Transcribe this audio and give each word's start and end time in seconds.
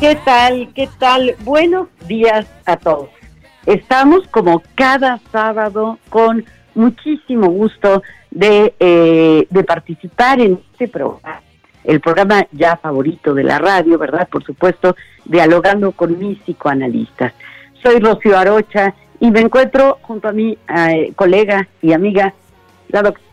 ¿Qué 0.00 0.16
tal? 0.24 0.72
¿Qué 0.72 0.88
tal? 0.98 1.36
Buenos 1.40 1.88
días 2.08 2.46
a 2.64 2.78
todos. 2.78 3.10
Estamos 3.66 4.26
como 4.28 4.62
cada 4.74 5.20
sábado 5.30 5.98
con 6.08 6.42
muchísimo 6.74 7.48
gusto 7.50 8.02
de, 8.30 8.74
eh, 8.80 9.46
de 9.50 9.64
participar 9.64 10.40
en 10.40 10.58
este 10.72 10.88
programa, 10.88 11.42
el 11.84 12.00
programa 12.00 12.46
ya 12.50 12.78
favorito 12.78 13.34
de 13.34 13.44
la 13.44 13.58
radio, 13.58 13.98
¿verdad? 13.98 14.26
Por 14.26 14.42
supuesto, 14.42 14.96
dialogando 15.26 15.92
con 15.92 16.18
mis 16.18 16.38
psicoanalistas. 16.38 17.34
Soy 17.82 18.00
Rocío 18.00 18.38
Arocha 18.38 18.94
y 19.20 19.30
me 19.30 19.40
encuentro 19.40 19.98
junto 20.00 20.28
a 20.28 20.32
mi 20.32 20.56
eh, 20.78 21.12
colega 21.14 21.68
y 21.82 21.92
amiga, 21.92 22.32
la 22.88 23.02
doctora. 23.02 23.26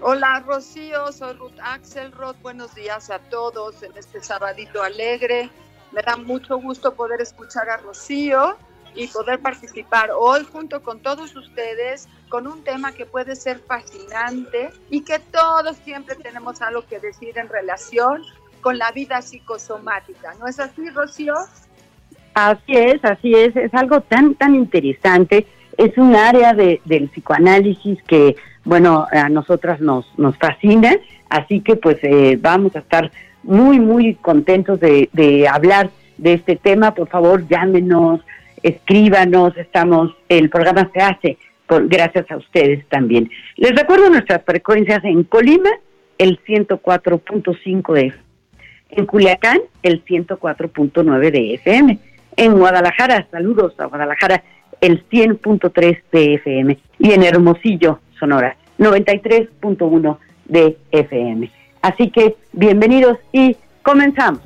Hola 0.00 0.44
Rocío, 0.46 1.10
soy 1.10 1.32
Ruth 1.34 1.58
Axelrod. 1.60 2.36
Buenos 2.40 2.72
días 2.76 3.10
a 3.10 3.18
todos 3.18 3.82
en 3.82 3.96
este 3.96 4.22
sabadito 4.22 4.80
alegre. 4.80 5.50
Me 5.92 6.02
da 6.02 6.16
mucho 6.16 6.58
gusto 6.58 6.94
poder 6.94 7.20
escuchar 7.20 7.68
a 7.70 7.78
Rocío 7.78 8.56
y 8.94 9.06
poder 9.08 9.40
participar 9.40 10.10
hoy 10.16 10.44
junto 10.50 10.82
con 10.82 11.00
todos 11.00 11.34
ustedes 11.36 12.08
con 12.28 12.46
un 12.46 12.62
tema 12.62 12.92
que 12.92 13.06
puede 13.06 13.36
ser 13.36 13.60
fascinante 13.60 14.70
y 14.90 15.02
que 15.02 15.18
todos 15.18 15.76
siempre 15.78 16.14
tenemos 16.16 16.60
algo 16.62 16.84
que 16.86 16.98
decir 16.98 17.38
en 17.38 17.48
relación 17.48 18.22
con 18.60 18.76
la 18.76 18.90
vida 18.92 19.22
psicosomática. 19.22 20.34
¿No 20.40 20.46
es 20.46 20.58
así, 20.58 20.90
Rocío? 20.90 21.34
Así 22.34 22.72
es, 22.72 23.04
así 23.04 23.34
es, 23.34 23.56
es 23.56 23.72
algo 23.74 24.00
tan, 24.00 24.34
tan 24.34 24.54
interesante. 24.54 25.46
Es 25.76 25.96
un 25.96 26.14
área 26.14 26.52
de, 26.54 26.80
del 26.84 27.08
psicoanálisis 27.08 28.02
que, 28.02 28.36
bueno, 28.64 29.06
a 29.10 29.28
nosotras 29.28 29.80
nos, 29.80 30.06
nos 30.18 30.36
fascina, 30.38 30.96
así 31.30 31.60
que 31.60 31.76
pues 31.76 31.98
eh, 32.02 32.36
vamos 32.40 32.74
a 32.76 32.80
estar 32.80 33.10
muy, 33.42 33.78
muy 33.80 34.14
contentos 34.14 34.80
de, 34.80 35.08
de 35.12 35.48
hablar 35.48 35.90
de 36.16 36.34
este 36.34 36.56
tema. 36.56 36.94
Por 36.94 37.08
favor, 37.08 37.46
llámenos, 37.48 38.20
escríbanos, 38.62 39.56
estamos, 39.56 40.14
el 40.28 40.50
programa 40.50 40.90
se 40.92 41.00
hace 41.00 41.38
por, 41.66 41.88
gracias 41.88 42.30
a 42.30 42.36
ustedes 42.36 42.84
también. 42.88 43.30
Les 43.56 43.74
recuerdo 43.74 44.10
nuestras 44.10 44.42
frecuencias 44.44 45.04
en 45.04 45.24
Colima, 45.24 45.70
el 46.16 46.40
104.5 46.44 47.94
de 47.94 48.12
en 48.90 49.04
Culiacán, 49.04 49.60
el 49.82 50.02
104.9 50.04 51.30
de 51.30 51.54
FM. 51.54 51.98
En 52.36 52.58
Guadalajara, 52.58 53.28
saludos 53.30 53.74
a 53.78 53.84
Guadalajara, 53.84 54.42
el 54.80 55.06
100.3 55.08 56.02
de 56.10 56.34
FM. 56.34 56.78
Y 56.98 57.12
en 57.12 57.22
Hermosillo, 57.22 58.00
Sonora, 58.18 58.56
93.1 58.78 60.18
de 60.46 60.78
FM. 60.90 61.50
Así 61.82 62.10
que 62.10 62.36
bienvenidos 62.52 63.18
y 63.32 63.56
comenzamos. 63.82 64.40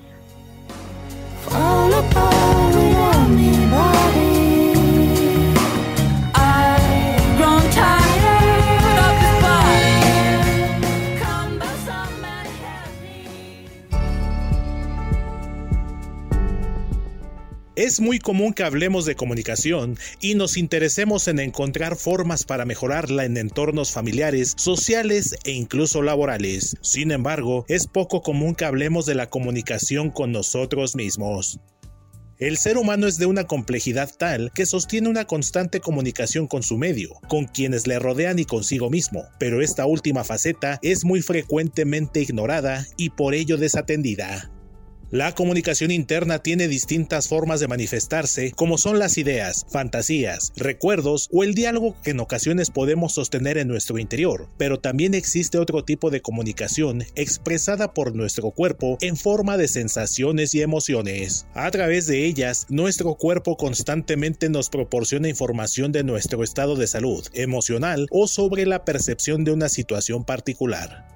Es 17.74 18.00
muy 18.00 18.18
común 18.18 18.52
que 18.52 18.64
hablemos 18.64 19.06
de 19.06 19.14
comunicación 19.16 19.96
y 20.20 20.34
nos 20.34 20.58
interesemos 20.58 21.26
en 21.26 21.38
encontrar 21.38 21.96
formas 21.96 22.44
para 22.44 22.66
mejorarla 22.66 23.24
en 23.24 23.38
entornos 23.38 23.92
familiares, 23.92 24.52
sociales 24.58 25.34
e 25.44 25.52
incluso 25.52 26.02
laborales. 26.02 26.76
Sin 26.82 27.12
embargo, 27.12 27.64
es 27.68 27.86
poco 27.86 28.20
común 28.20 28.54
que 28.54 28.66
hablemos 28.66 29.06
de 29.06 29.14
la 29.14 29.30
comunicación 29.30 30.10
con 30.10 30.32
nosotros 30.32 30.94
mismos. 30.94 31.60
El 32.38 32.58
ser 32.58 32.76
humano 32.76 33.06
es 33.06 33.16
de 33.16 33.24
una 33.24 33.44
complejidad 33.44 34.10
tal 34.18 34.52
que 34.52 34.66
sostiene 34.66 35.08
una 35.08 35.24
constante 35.24 35.80
comunicación 35.80 36.48
con 36.48 36.62
su 36.62 36.76
medio, 36.76 37.14
con 37.26 37.46
quienes 37.46 37.86
le 37.86 37.98
rodean 37.98 38.38
y 38.38 38.44
consigo 38.44 38.90
mismo, 38.90 39.24
pero 39.38 39.62
esta 39.62 39.86
última 39.86 40.24
faceta 40.24 40.78
es 40.82 41.06
muy 41.06 41.22
frecuentemente 41.22 42.20
ignorada 42.20 42.86
y 42.98 43.10
por 43.10 43.32
ello 43.32 43.56
desatendida. 43.56 44.50
La 45.12 45.34
comunicación 45.34 45.90
interna 45.90 46.38
tiene 46.38 46.68
distintas 46.68 47.28
formas 47.28 47.60
de 47.60 47.68
manifestarse, 47.68 48.52
como 48.52 48.78
son 48.78 48.98
las 48.98 49.18
ideas, 49.18 49.66
fantasías, 49.68 50.54
recuerdos 50.56 51.28
o 51.30 51.44
el 51.44 51.52
diálogo 51.52 51.94
que 52.02 52.12
en 52.12 52.20
ocasiones 52.20 52.70
podemos 52.70 53.12
sostener 53.12 53.58
en 53.58 53.68
nuestro 53.68 53.98
interior, 53.98 54.48
pero 54.56 54.80
también 54.80 55.12
existe 55.12 55.58
otro 55.58 55.84
tipo 55.84 56.08
de 56.08 56.22
comunicación 56.22 57.04
expresada 57.14 57.92
por 57.92 58.16
nuestro 58.16 58.52
cuerpo 58.52 58.96
en 59.02 59.18
forma 59.18 59.58
de 59.58 59.68
sensaciones 59.68 60.54
y 60.54 60.62
emociones. 60.62 61.44
A 61.52 61.70
través 61.70 62.06
de 62.06 62.24
ellas, 62.24 62.64
nuestro 62.70 63.14
cuerpo 63.16 63.58
constantemente 63.58 64.48
nos 64.48 64.70
proporciona 64.70 65.28
información 65.28 65.92
de 65.92 66.04
nuestro 66.04 66.42
estado 66.42 66.74
de 66.74 66.86
salud, 66.86 67.22
emocional 67.34 68.06
o 68.10 68.26
sobre 68.28 68.64
la 68.64 68.86
percepción 68.86 69.44
de 69.44 69.52
una 69.52 69.68
situación 69.68 70.24
particular. 70.24 71.11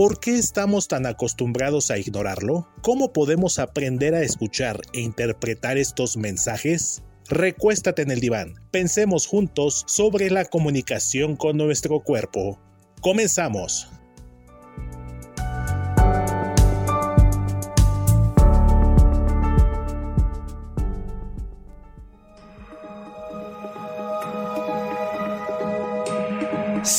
¿Por 0.00 0.18
qué 0.18 0.38
estamos 0.38 0.88
tan 0.88 1.04
acostumbrados 1.04 1.90
a 1.90 1.98
ignorarlo? 1.98 2.66
¿Cómo 2.80 3.12
podemos 3.12 3.58
aprender 3.58 4.14
a 4.14 4.22
escuchar 4.22 4.80
e 4.94 5.00
interpretar 5.00 5.76
estos 5.76 6.16
mensajes? 6.16 7.02
Recuéstate 7.28 8.00
en 8.00 8.10
el 8.10 8.18
diván. 8.18 8.54
Pensemos 8.70 9.26
juntos 9.26 9.84
sobre 9.86 10.30
la 10.30 10.46
comunicación 10.46 11.36
con 11.36 11.58
nuestro 11.58 12.00
cuerpo. 12.00 12.58
Comenzamos. 13.02 13.90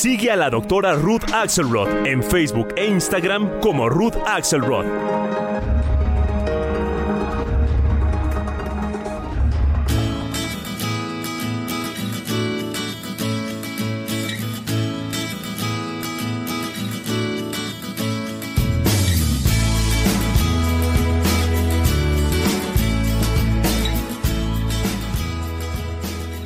Sigue 0.02 0.32
a 0.32 0.36
la 0.36 0.50
doctora 0.50 0.94
Ruth 0.94 1.32
Axelrod 1.32 2.04
en 2.04 2.24
Facebook 2.24 2.74
e 2.76 2.86
Instagram 2.86 3.60
como 3.60 3.88
Ruth 3.88 4.16
Axelrod. 4.26 4.84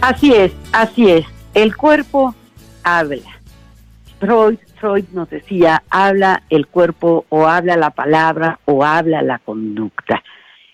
Así 0.03 0.35
es, 0.35 0.53
así 0.73 1.11
es. 1.11 1.25
El 1.55 1.75
cuerpo 1.75 2.35
habla. 2.83 3.36
Freud, 4.19 4.59
Freud 4.81 5.05
nos 5.13 5.29
decía, 5.31 5.83
habla 5.91 6.43
el 6.49 6.67
cuerpo 6.67 7.27
o 7.29 7.47
habla 7.47 7.77
la 7.77 7.91
palabra 7.91 8.59
o 8.65 8.85
habla 8.85 9.23
la 9.23 9.39
conducta. 9.39 10.23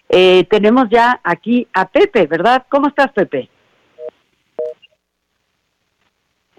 Eh, 0.09 0.45
tenemos 0.45 0.89
ya 0.91 1.21
aquí 1.25 1.67
a 1.73 1.89
Pepe, 1.89 2.27
¿verdad? 2.27 2.65
¿Cómo 2.69 2.89
estás, 2.89 3.11
Pepe? 3.13 3.49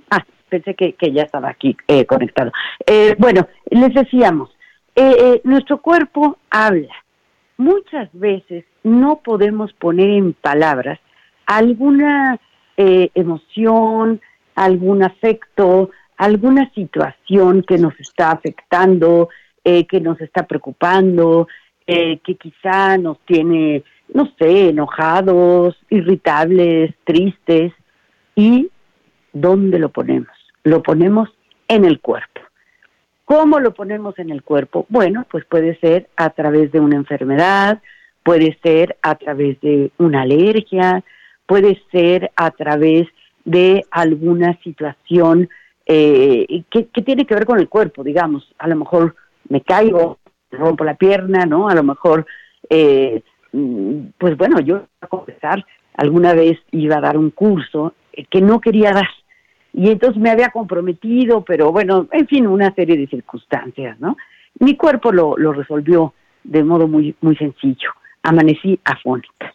Ah, 0.09 0.25
pensé 0.49 0.73
que, 0.73 0.95
ya 1.11 1.23
estaba 1.23 1.49
aquí 1.49 1.77
eh, 1.87 2.05
conectado. 2.05 2.51
Eh, 2.85 3.15
bueno, 3.17 3.47
les 3.69 3.93
decíamos, 3.93 4.49
eh, 4.95 5.15
eh, 5.17 5.41
nuestro 5.43 5.81
cuerpo 5.81 6.37
habla. 6.49 6.93
Muchas 7.57 8.09
veces 8.13 8.65
no 8.83 9.21
podemos 9.23 9.73
poner 9.73 10.09
en 10.09 10.33
palabras 10.33 10.99
alguna 11.45 12.39
eh, 12.77 13.09
emoción, 13.15 14.21
algún 14.55 15.03
afecto, 15.03 15.89
alguna 16.17 16.71
situación 16.73 17.63
que 17.63 17.77
nos 17.77 17.99
está 17.99 18.31
afectando, 18.31 19.29
eh, 19.63 19.85
que 19.85 19.99
nos 19.99 20.19
está 20.21 20.45
preocupando, 20.45 21.47
eh, 21.87 22.19
que 22.19 22.35
quizá 22.35 22.97
nos 22.97 23.19
tiene, 23.25 23.83
no 24.13 24.31
sé, 24.37 24.69
enojados, 24.69 25.77
irritables, 25.89 26.93
tristes. 27.03 27.73
¿Y 28.35 28.69
dónde 29.31 29.79
lo 29.79 29.89
ponemos? 29.89 30.31
Lo 30.63 30.81
ponemos 30.81 31.29
en 31.67 31.85
el 31.85 31.99
cuerpo. 31.99 32.41
¿Cómo 33.25 33.59
lo 33.59 33.73
ponemos 33.73 34.17
en 34.19 34.29
el 34.29 34.43
cuerpo? 34.43 34.85
Bueno, 34.89 35.25
pues 35.31 35.45
puede 35.45 35.79
ser 35.79 36.09
a 36.17 36.29
través 36.31 36.71
de 36.71 36.79
una 36.79 36.97
enfermedad, 36.97 37.81
puede 38.23 38.57
ser 38.61 38.97
a 39.01 39.15
través 39.15 39.59
de 39.61 39.91
una 39.97 40.21
alergia, 40.21 41.03
puede 41.45 41.81
ser 41.91 42.31
a 42.35 42.51
través 42.51 43.07
de 43.45 43.85
alguna 43.91 44.57
situación 44.63 45.49
eh, 45.85 46.63
que, 46.69 46.87
que 46.87 47.01
tiene 47.01 47.25
que 47.25 47.35
ver 47.35 47.45
con 47.45 47.59
el 47.59 47.69
cuerpo, 47.69 48.03
digamos. 48.03 48.53
A 48.57 48.67
lo 48.67 48.75
mejor 48.75 49.15
me 49.49 49.61
caigo, 49.61 50.19
rompo 50.51 50.83
la 50.83 50.95
pierna, 50.95 51.45
¿no? 51.45 51.67
A 51.67 51.75
lo 51.75 51.83
mejor, 51.83 52.25
eh, 52.69 53.21
mm, 53.51 53.99
pues 54.17 54.37
bueno, 54.37 54.59
yo 54.59 54.83
a 55.01 55.07
confesar, 55.07 55.65
alguna 55.95 56.33
vez 56.33 56.59
iba 56.71 56.97
a 56.97 57.01
dar 57.01 57.17
un 57.17 57.31
curso 57.31 57.93
eh, 58.13 58.25
que 58.29 58.41
no 58.41 58.61
quería 58.61 58.91
dar. 58.91 59.09
Y 59.73 59.89
entonces 59.89 60.21
me 60.21 60.29
había 60.29 60.49
comprometido, 60.49 61.43
pero 61.43 61.71
bueno, 61.71 62.07
en 62.11 62.27
fin, 62.27 62.47
una 62.47 62.73
serie 62.75 62.97
de 62.97 63.07
circunstancias, 63.07 63.99
¿no? 63.99 64.17
Mi 64.59 64.77
cuerpo 64.77 65.11
lo, 65.11 65.35
lo 65.35 65.51
resolvió 65.51 66.13
de 66.43 66.63
modo 66.63 66.87
muy, 66.87 67.15
muy 67.21 67.35
sencillo. 67.35 67.89
Amanecí 68.21 68.79
afónica. 68.85 69.53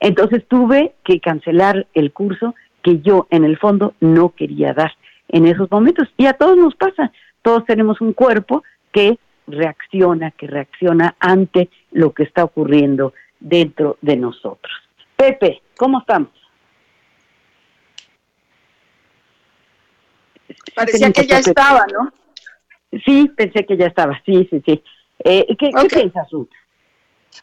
Entonces 0.00 0.44
tuve 0.48 0.94
que 1.04 1.20
cancelar 1.20 1.86
el 1.94 2.12
curso 2.12 2.54
que 2.82 3.00
yo 3.00 3.26
en 3.30 3.44
el 3.44 3.58
fondo 3.58 3.94
no 4.00 4.30
quería 4.30 4.72
dar 4.72 4.92
en 5.30 5.46
esos 5.46 5.70
momentos. 5.70 6.08
Y 6.16 6.26
a 6.26 6.34
todos 6.34 6.56
nos 6.56 6.74
pasa. 6.74 7.12
Todos 7.42 7.64
tenemos 7.64 8.00
un 8.00 8.12
cuerpo 8.12 8.62
que 8.92 9.18
reacciona, 9.46 10.30
que 10.32 10.46
reacciona 10.46 11.16
ante 11.18 11.70
lo 11.92 12.12
que 12.12 12.24
está 12.24 12.44
ocurriendo 12.44 13.14
dentro 13.38 13.98
de 14.02 14.16
nosotros. 14.16 14.72
Pepe, 15.16 15.62
¿cómo 15.76 16.00
estamos? 16.00 16.30
Parecía 20.74 21.12
que 21.12 21.26
ya 21.26 21.38
estaba, 21.38 21.86
¿no? 21.92 22.12
Sí, 23.04 23.30
pensé 23.36 23.64
que 23.64 23.76
ya 23.76 23.86
estaba, 23.86 24.20
sí, 24.26 24.46
sí, 24.50 24.62
sí. 24.66 24.82
Eh, 25.20 25.46
¿qué, 25.58 25.68
Ok. 25.68 25.82
¿Qué 25.82 25.96
piensas, 25.96 26.30
Ruth? 26.30 26.48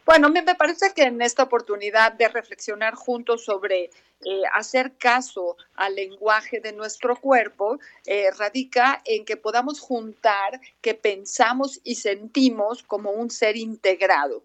Bueno, 0.04 0.28
me 0.28 0.42
parece 0.54 0.92
que 0.94 1.04
en 1.04 1.22
esta 1.22 1.44
oportunidad 1.44 2.12
de 2.12 2.28
reflexionar 2.28 2.94
juntos 2.94 3.44
sobre 3.44 3.90
eh, 4.24 4.42
hacer 4.54 4.96
caso 4.96 5.56
al 5.74 5.94
lenguaje 5.94 6.60
de 6.60 6.72
nuestro 6.72 7.16
cuerpo 7.16 7.78
eh, 8.04 8.30
radica 8.36 9.00
en 9.04 9.24
que 9.24 9.36
podamos 9.36 9.80
juntar 9.80 10.60
que 10.80 10.94
pensamos 10.94 11.80
y 11.84 11.94
sentimos 11.94 12.82
como 12.82 13.12
un 13.12 13.30
ser 13.30 13.56
integrado. 13.56 14.42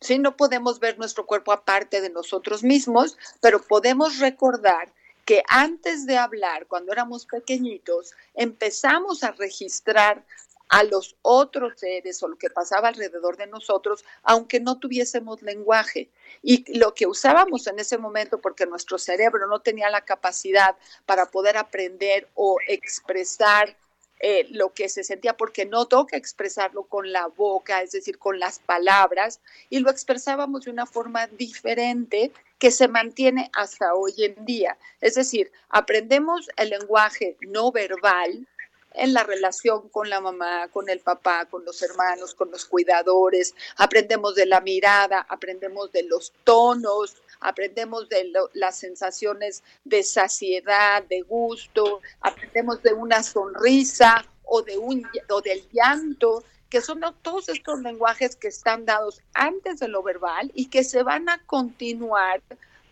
Sí, 0.00 0.18
no 0.18 0.36
podemos 0.36 0.80
ver 0.80 0.98
nuestro 0.98 1.26
cuerpo 1.26 1.52
aparte 1.52 2.00
de 2.00 2.10
nosotros 2.10 2.62
mismos, 2.62 3.18
pero 3.40 3.62
podemos 3.62 4.18
recordar 4.18 4.92
que 5.26 5.42
antes 5.48 6.06
de 6.06 6.16
hablar, 6.16 6.66
cuando 6.66 6.90
éramos 6.92 7.26
pequeñitos, 7.26 8.14
empezamos 8.34 9.22
a 9.22 9.32
registrar 9.32 10.24
a 10.70 10.84
los 10.84 11.16
otros 11.22 11.78
seres 11.78 12.22
o 12.22 12.28
lo 12.28 12.38
que 12.38 12.48
pasaba 12.48 12.88
alrededor 12.88 13.36
de 13.36 13.48
nosotros, 13.48 14.04
aunque 14.22 14.60
no 14.60 14.78
tuviésemos 14.78 15.42
lenguaje. 15.42 16.08
Y 16.42 16.78
lo 16.78 16.94
que 16.94 17.06
usábamos 17.06 17.66
en 17.66 17.80
ese 17.80 17.98
momento, 17.98 18.40
porque 18.40 18.66
nuestro 18.66 18.96
cerebro 18.96 19.48
no 19.48 19.60
tenía 19.60 19.90
la 19.90 20.02
capacidad 20.02 20.76
para 21.06 21.26
poder 21.26 21.56
aprender 21.56 22.28
o 22.34 22.58
expresar 22.68 23.76
eh, 24.20 24.46
lo 24.50 24.72
que 24.72 24.88
se 24.88 25.02
sentía, 25.02 25.36
porque 25.36 25.66
no 25.66 25.86
toca 25.86 26.16
expresarlo 26.16 26.84
con 26.84 27.10
la 27.10 27.26
boca, 27.26 27.82
es 27.82 27.90
decir, 27.90 28.18
con 28.18 28.38
las 28.38 28.60
palabras, 28.60 29.40
y 29.70 29.80
lo 29.80 29.90
expresábamos 29.90 30.64
de 30.64 30.70
una 30.70 30.86
forma 30.86 31.26
diferente 31.26 32.30
que 32.58 32.70
se 32.70 32.86
mantiene 32.86 33.50
hasta 33.54 33.94
hoy 33.94 34.12
en 34.18 34.44
día. 34.44 34.76
Es 35.00 35.14
decir, 35.14 35.50
aprendemos 35.70 36.48
el 36.56 36.68
lenguaje 36.68 37.38
no 37.40 37.72
verbal 37.72 38.46
en 38.94 39.12
la 39.12 39.22
relación 39.24 39.88
con 39.88 40.08
la 40.10 40.20
mamá, 40.20 40.68
con 40.68 40.88
el 40.88 41.00
papá, 41.00 41.46
con 41.46 41.64
los 41.64 41.80
hermanos, 41.82 42.34
con 42.34 42.50
los 42.50 42.64
cuidadores, 42.64 43.54
aprendemos 43.76 44.34
de 44.34 44.46
la 44.46 44.60
mirada, 44.60 45.24
aprendemos 45.28 45.92
de 45.92 46.02
los 46.04 46.32
tonos, 46.44 47.16
aprendemos 47.40 48.08
de 48.08 48.24
lo- 48.24 48.50
las 48.54 48.78
sensaciones 48.78 49.62
de 49.84 50.02
saciedad, 50.02 51.02
de 51.04 51.22
gusto, 51.22 52.00
aprendemos 52.20 52.82
de 52.82 52.92
una 52.92 53.22
sonrisa 53.22 54.24
o, 54.44 54.62
de 54.62 54.76
un, 54.78 55.06
o 55.28 55.40
del 55.40 55.62
llanto, 55.72 56.42
que 56.68 56.80
son 56.80 57.00
todos 57.22 57.48
estos 57.48 57.80
lenguajes 57.80 58.36
que 58.36 58.48
están 58.48 58.84
dados 58.84 59.20
antes 59.34 59.80
de 59.80 59.88
lo 59.88 60.02
verbal 60.02 60.50
y 60.54 60.66
que 60.66 60.84
se 60.84 61.02
van 61.02 61.28
a 61.28 61.44
continuar 61.46 62.42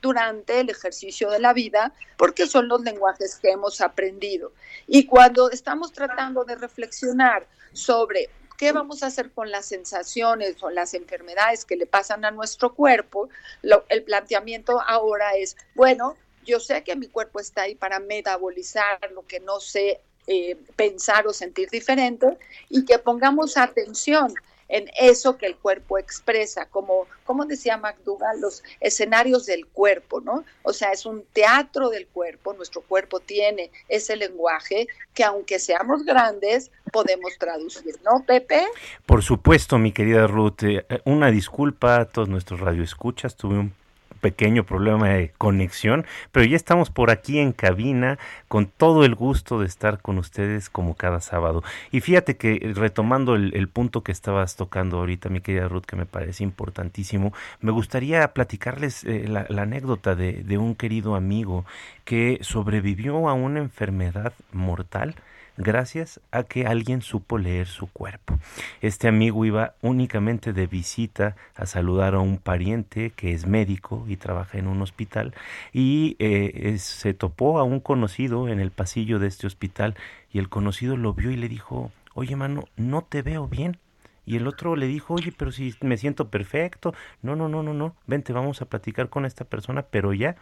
durante 0.00 0.61
el 0.61 0.71
ejercicio 0.71 1.31
de 1.31 1.38
la 1.40 1.52
vida, 1.52 1.93
porque 2.17 2.47
son 2.47 2.69
los 2.69 2.81
lenguajes 2.83 3.37
que 3.37 3.50
hemos 3.50 3.81
aprendido. 3.81 4.52
Y 4.87 5.07
cuando 5.07 5.50
estamos 5.50 5.93
tratando 5.93 6.45
de 6.45 6.55
reflexionar 6.57 7.47
sobre 7.73 8.31
qué 8.57 8.73
vamos 8.73 9.02
a 9.02 9.07
hacer 9.07 9.31
con 9.33 9.50
las 9.50 9.67
sensaciones 9.67 10.57
o 10.62 10.71
las 10.71 10.95
enfermedades 10.95 11.64
que 11.64 11.76
le 11.76 11.87
pasan 11.87 12.25
a 12.25 12.31
nuestro 12.31 12.75
cuerpo, 12.75 13.28
lo- 13.62 13.85
el 13.88 14.02
planteamiento 14.02 14.81
ahora 14.81 15.37
es, 15.37 15.57
bueno, 15.75 16.17
yo 16.45 16.59
sé 16.61 16.83
que 16.83 16.97
mi 16.97 17.09
cuerpo 17.09 17.40
está 17.40 17.62
ahí 17.62 17.75
para 17.75 18.00
metabolizar 18.00 18.99
lo 19.12 19.26
que 19.26 19.40
no 19.40 19.61
sé 19.61 20.00
eh, 20.26 20.57
pensar 20.76 21.26
o 21.26 21.33
sentir 21.33 21.71
diferente 21.71 22.37
y 22.69 22.85
que 22.85 22.99
pongamos 22.99 23.57
atención 23.57 24.35
en 24.68 24.90
eso 24.98 25.37
que 25.37 25.46
el 25.46 25.56
cuerpo 25.56 25.98
expresa, 25.98 26.66
como, 26.66 27.06
como 27.25 27.46
decía 27.46 27.76
McDougall, 27.76 28.40
los 28.40 28.62
escenarios 28.80 29.46
del 29.46 29.66
cuerpo, 29.66 30.20
¿no? 30.20 30.44
O 30.62 30.72
sea, 30.72 30.92
es 30.92 31.06
un 31.06 31.25
teatro 31.32 31.88
del 31.88 32.06
cuerpo, 32.06 32.52
nuestro 32.54 32.82
cuerpo 32.82 33.20
tiene 33.20 33.70
ese 33.88 34.16
lenguaje 34.16 34.87
que 35.14 35.25
aunque 35.25 35.58
seamos 35.58 36.04
grandes, 36.04 36.70
podemos 36.92 37.37
traducir, 37.38 37.96
¿no, 38.04 38.25
Pepe? 38.25 38.66
Por 39.06 39.22
supuesto, 39.22 39.78
mi 39.78 39.92
querida 39.92 40.26
Ruth, 40.26 40.62
eh, 40.62 40.84
una 41.04 41.30
disculpa 41.30 42.00
a 42.00 42.04
todos 42.06 42.28
nuestros 42.28 42.60
radioescuchas, 42.60 43.37
tuve 43.37 43.58
un 43.58 43.75
pequeño 44.20 44.64
problema 44.64 45.08
de 45.08 45.32
conexión, 45.38 46.04
pero 46.32 46.44
ya 46.46 46.56
estamos 46.56 46.90
por 46.90 47.10
aquí 47.10 47.38
en 47.38 47.52
cabina 47.52 48.18
con 48.48 48.66
todo 48.66 49.04
el 49.04 49.14
gusto 49.14 49.60
de 49.60 49.66
estar 49.66 50.00
con 50.00 50.18
ustedes 50.18 50.70
como 50.70 50.94
cada 50.94 51.20
sábado. 51.20 51.62
Y 51.90 52.00
fíjate 52.00 52.37
que 52.37 52.54
eh, 52.54 52.72
retomando 52.75 53.34
el, 53.34 53.68
punto 53.68 54.02
que 54.02 54.12
estabas 54.12 54.56
tocando 54.56 54.98
ahorita, 54.98 55.28
mi 55.28 55.40
querida 55.40 55.68
Ruth, 55.68 55.84
que 55.84 55.96
me 55.96 56.06
parece 56.06 56.42
importantísimo, 56.44 57.32
me 57.60 57.70
gustaría 57.70 58.26
platicarles 58.32 59.04
eh, 59.04 59.26
la, 59.28 59.46
anécdota 59.62 60.14
de 60.14 60.58
un 60.58 60.75
querido 60.75 61.14
amigo 61.14 61.64
que 62.04 62.38
sobrevivió 62.40 63.28
a 63.28 63.34
una 63.34 63.60
enfermedad 63.60 64.32
mortal 64.52 65.14
gracias 65.58 66.20
a 66.30 66.44
que 66.44 66.66
alguien 66.66 67.02
supo 67.02 67.36
leer 67.36 67.66
su 67.66 67.88
cuerpo. 67.88 68.38
Este 68.80 69.08
amigo 69.08 69.44
iba 69.44 69.74
únicamente 69.82 70.52
de 70.52 70.66
visita 70.66 71.36
a 71.54 71.66
saludar 71.66 72.14
a 72.14 72.20
un 72.20 72.38
pariente 72.38 73.10
que 73.10 73.32
es 73.32 73.46
médico 73.46 74.04
y 74.08 74.16
trabaja 74.16 74.56
en 74.56 74.68
un 74.68 74.80
hospital 74.80 75.34
y 75.72 76.16
eh, 76.20 76.76
se 76.78 77.12
topó 77.12 77.58
a 77.58 77.64
un 77.64 77.80
conocido 77.80 78.48
en 78.48 78.60
el 78.60 78.70
pasillo 78.70 79.18
de 79.18 79.26
este 79.26 79.46
hospital 79.46 79.96
y 80.32 80.38
el 80.38 80.48
conocido 80.48 80.96
lo 80.96 81.12
vio 81.12 81.30
y 81.30 81.36
le 81.36 81.48
dijo, 81.48 81.90
oye 82.14 82.36
mano, 82.36 82.64
no 82.76 83.02
te 83.02 83.22
veo 83.22 83.48
bien. 83.48 83.78
Y 84.24 84.36
el 84.36 84.46
otro 84.46 84.76
le 84.76 84.86
dijo, 84.86 85.14
oye, 85.14 85.32
pero 85.34 85.50
si 85.52 85.74
me 85.80 85.96
siento 85.96 86.28
perfecto. 86.28 86.92
No, 87.22 87.34
no, 87.34 87.48
no, 87.48 87.62
no, 87.62 87.72
no. 87.72 87.96
Vente, 88.06 88.34
vamos 88.34 88.60
a 88.60 88.66
platicar 88.66 89.08
con 89.08 89.24
esta 89.24 89.46
persona, 89.46 89.86
pero 89.86 90.12
ya. 90.12 90.36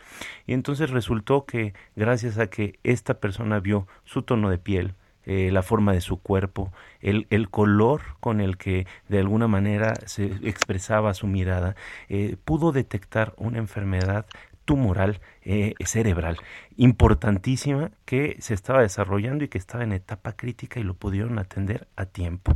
Y 0.45 0.55
entonces 0.55 0.91
resultó 0.91 1.47
que 1.47 1.73
gracias 1.95 2.39
a 2.39 2.49
que 2.49 2.81
esta 2.83 3.15
persona 3.21 3.61
vio 3.61 3.87
su 4.05 4.23
tono 4.23 4.51
de 4.51 4.59
piel, 4.59 4.95
eh, 5.27 5.51
la 5.53 5.63
forma 5.63 5.93
de 5.93 6.01
su 6.01 6.19
cuerpo, 6.19 6.73
el, 7.01 7.27
el, 7.31 7.51
color 7.51 8.01
con 8.21 8.41
el 8.41 8.57
que 8.57 8.87
de 9.09 9.19
alguna 9.19 9.49
manera 9.49 9.95
se 10.07 10.27
expresaba 10.43 11.15
su 11.15 11.27
mirada, 11.27 11.77
eh, 12.09 12.37
pudo 12.45 12.73
detectar 12.73 13.35
una 13.37 13.59
enfermedad 13.59 14.27
tumoral 14.67 15.21
eh, 15.43 15.75
cerebral 15.85 16.37
importantísima 16.77 17.93
que 18.05 18.37
se 18.41 18.53
estaba 18.53 18.83
desarrollando 18.83 19.45
y 19.45 19.49
que 19.49 19.59
estaba 19.59 19.85
en 19.85 19.93
etapa 19.93 20.33
crítica 20.33 20.79
y 20.79 20.83
lo 20.83 20.95
pudieron 20.95 21.39
atender 21.39 21.89
a 21.97 22.05
tiempo. 22.05 22.53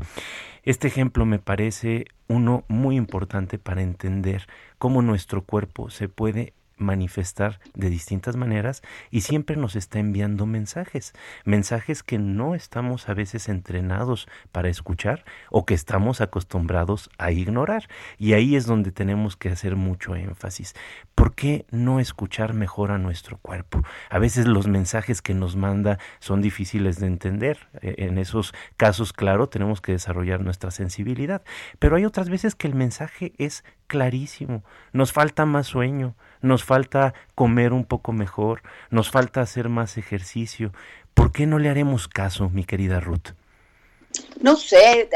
Este 0.62 0.88
ejemplo 0.88 1.24
me 1.24 1.38
parece 1.38 2.06
uno 2.28 2.64
muy 2.68 2.96
importante 2.96 3.58
para 3.58 3.80
entender 3.80 4.46
cómo 4.78 5.00
nuestro 5.00 5.42
cuerpo 5.42 5.88
se 5.88 6.08
puede 6.08 6.52
manifestar 6.80 7.60
de 7.74 7.90
distintas 7.90 8.36
maneras 8.36 8.82
y 9.10 9.20
siempre 9.20 9.56
nos 9.56 9.76
está 9.76 9.98
enviando 9.98 10.46
mensajes, 10.46 11.12
mensajes 11.44 12.02
que 12.02 12.18
no 12.18 12.54
estamos 12.54 13.08
a 13.08 13.14
veces 13.14 13.48
entrenados 13.48 14.28
para 14.52 14.68
escuchar 14.68 15.24
o 15.50 15.66
que 15.66 15.74
estamos 15.74 16.20
acostumbrados 16.20 17.10
a 17.18 17.30
ignorar. 17.30 17.88
Y 18.18 18.32
ahí 18.32 18.56
es 18.56 18.66
donde 18.66 18.92
tenemos 18.92 19.36
que 19.36 19.50
hacer 19.50 19.76
mucho 19.76 20.16
énfasis. 20.16 20.74
¿Por 21.14 21.34
qué 21.34 21.66
no 21.70 22.00
escuchar 22.00 22.54
mejor 22.54 22.90
a 22.90 22.98
nuestro 22.98 23.38
cuerpo? 23.38 23.82
A 24.08 24.18
veces 24.18 24.46
los 24.46 24.66
mensajes 24.66 25.22
que 25.22 25.34
nos 25.34 25.56
manda 25.56 25.98
son 26.18 26.40
difíciles 26.40 26.98
de 26.98 27.06
entender. 27.06 27.68
E, 27.82 28.06
en 28.06 28.18
esos 28.18 28.54
casos, 28.76 29.12
claro, 29.12 29.48
tenemos 29.48 29.80
que 29.80 29.92
desarrollar 29.92 30.40
nuestra 30.40 30.70
sensibilidad. 30.70 31.42
Pero 31.78 31.96
hay 31.96 32.04
otras 32.04 32.28
veces 32.28 32.54
que 32.54 32.66
el 32.66 32.74
mensaje 32.74 33.32
es 33.38 33.64
clarísimo. 33.90 34.62
Nos 34.92 35.12
falta 35.12 35.44
más 35.44 35.66
sueño, 35.66 36.14
nos 36.40 36.64
falta 36.64 37.12
comer 37.34 37.72
un 37.72 37.84
poco 37.84 38.12
mejor, 38.12 38.62
nos 38.88 39.10
falta 39.10 39.40
hacer 39.40 39.68
más 39.68 39.98
ejercicio. 39.98 40.72
¿Por 41.12 41.32
qué 41.32 41.46
no 41.46 41.58
le 41.58 41.68
haremos 41.68 42.06
caso, 42.06 42.48
mi 42.48 42.64
querida 42.64 43.00
Ruth? 43.00 43.34
No 44.40 44.54
sé, 44.54 45.10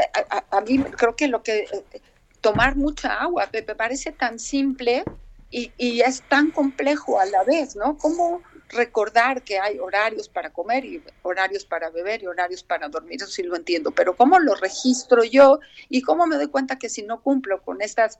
a, 0.51 0.61
mí 0.61 0.83
creo 0.83 1.15
que 1.15 1.29
lo 1.29 1.41
que 1.41 1.59
eh, 1.61 2.01
tomar 2.41 2.75
mucha 2.75 3.21
agua 3.21 3.49
me 3.51 3.63
parece 3.63 4.11
tan 4.11 4.39
simple 4.39 5.05
y, 5.49 5.71
y, 5.77 6.01
es 6.01 6.21
tan 6.23 6.51
complejo 6.51 7.19
a 7.19 7.25
la 7.25 7.43
vez, 7.43 7.77
¿no? 7.77 7.97
¿Cómo 7.97 8.41
recordar 8.69 9.41
que 9.43 9.59
hay 9.59 9.79
horarios 9.79 10.27
para 10.27 10.49
comer 10.49 10.83
y 10.85 11.03
horarios 11.21 11.65
para 11.65 11.89
beber 11.89 12.23
y 12.23 12.27
horarios 12.27 12.63
para 12.63 12.89
dormir? 12.89 13.17
Eso 13.17 13.27
sí 13.27 13.43
lo 13.43 13.55
entiendo, 13.55 13.91
pero 13.91 14.15
¿cómo 14.15 14.39
lo 14.39 14.55
registro 14.55 15.23
yo 15.23 15.59
y 15.89 16.01
cómo 16.01 16.25
me 16.27 16.35
doy 16.35 16.47
cuenta 16.47 16.77
que 16.77 16.89
si 16.89 17.03
no 17.03 17.21
cumplo 17.21 17.61
con 17.61 17.81
estas 17.81 18.19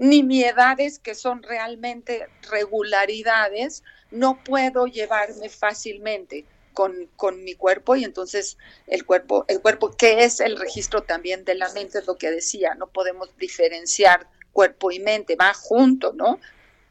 nimiedades 0.00 0.98
que 0.98 1.14
son 1.14 1.42
realmente 1.42 2.26
regularidades, 2.50 3.84
no 4.10 4.42
puedo 4.42 4.86
llevarme 4.86 5.50
fácilmente 5.50 6.46
con, 6.72 7.06
con, 7.16 7.44
mi 7.44 7.54
cuerpo 7.54 7.96
y 7.96 8.04
entonces 8.04 8.56
el 8.86 9.04
cuerpo, 9.04 9.44
el 9.46 9.60
cuerpo, 9.60 9.90
que 9.90 10.24
es 10.24 10.40
el 10.40 10.58
registro 10.58 11.02
también 11.02 11.44
de 11.44 11.54
la 11.54 11.70
mente, 11.74 11.98
es 11.98 12.06
lo 12.06 12.16
que 12.16 12.30
decía, 12.30 12.74
no 12.76 12.86
podemos 12.86 13.36
diferenciar 13.36 14.26
cuerpo 14.52 14.90
y 14.90 15.00
mente, 15.00 15.36
va 15.36 15.52
junto, 15.52 16.14
¿no? 16.14 16.40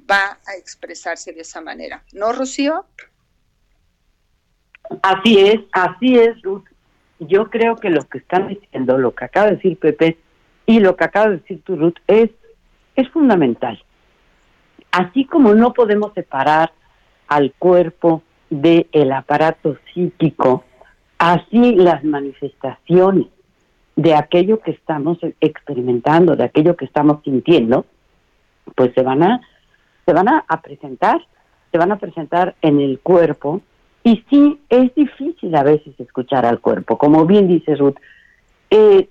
Va 0.10 0.38
a 0.46 0.56
expresarse 0.56 1.34
de 1.34 1.42
esa 1.42 1.62
manera. 1.62 2.04
¿No, 2.14 2.32
Rocío? 2.32 2.86
Así 5.02 5.40
es, 5.40 5.62
así 5.72 6.20
es, 6.20 6.40
Ruth. 6.44 6.66
Yo 7.18 7.50
creo 7.50 7.76
que 7.76 7.90
lo 7.90 8.08
que 8.08 8.20
están 8.20 8.50
diciendo, 8.50 9.00
lo 9.00 9.16
que 9.16 9.26
acaba 9.26 9.48
de 9.48 9.56
decir 9.56 9.80
Pepe 9.80 10.20
y 10.68 10.80
lo 10.80 10.96
que 10.96 11.06
acaba 11.06 11.30
de 11.30 11.38
decir 11.38 11.64
tu 11.64 11.76
Ruth, 11.76 11.98
es 12.06 12.30
es 13.02 13.10
fundamental. 13.10 13.82
Así 14.92 15.26
como 15.26 15.54
no 15.54 15.74
podemos 15.74 16.14
separar 16.14 16.72
al 17.28 17.54
cuerpo 17.54 18.24
del 18.50 19.12
aparato 19.12 19.78
psíquico, 19.94 20.64
así 21.18 21.76
las 21.76 22.04
manifestaciones 22.04 23.28
de 23.96 24.16
aquello 24.16 24.60
que 24.60 24.72
estamos 24.72 25.20
experimentando, 25.42 26.36
de 26.36 26.46
aquello 26.46 26.76
que 26.76 26.86
estamos 26.86 27.22
sintiendo, 27.24 27.86
pues 28.76 28.94
se 28.94 29.04
van 29.04 29.24
a 29.24 29.42
se 30.06 30.14
van 30.14 30.28
a, 30.28 30.44
presentar, 30.64 31.22
se 31.72 31.78
van 31.78 31.92
a 31.92 32.00
presentar 32.00 32.56
en 32.64 32.80
el 32.80 33.00
cuerpo. 33.00 33.62
Y 34.04 34.24
sí 34.28 34.60
es 34.70 34.96
difícil 34.96 35.54
a 35.56 35.62
veces 35.62 35.94
escuchar 36.00 36.46
al 36.48 36.60
cuerpo, 36.62 36.98
como 36.98 37.26
bien 37.26 37.48
dice 37.48 37.76
Ruth, 37.76 37.98
eh, 38.72 39.08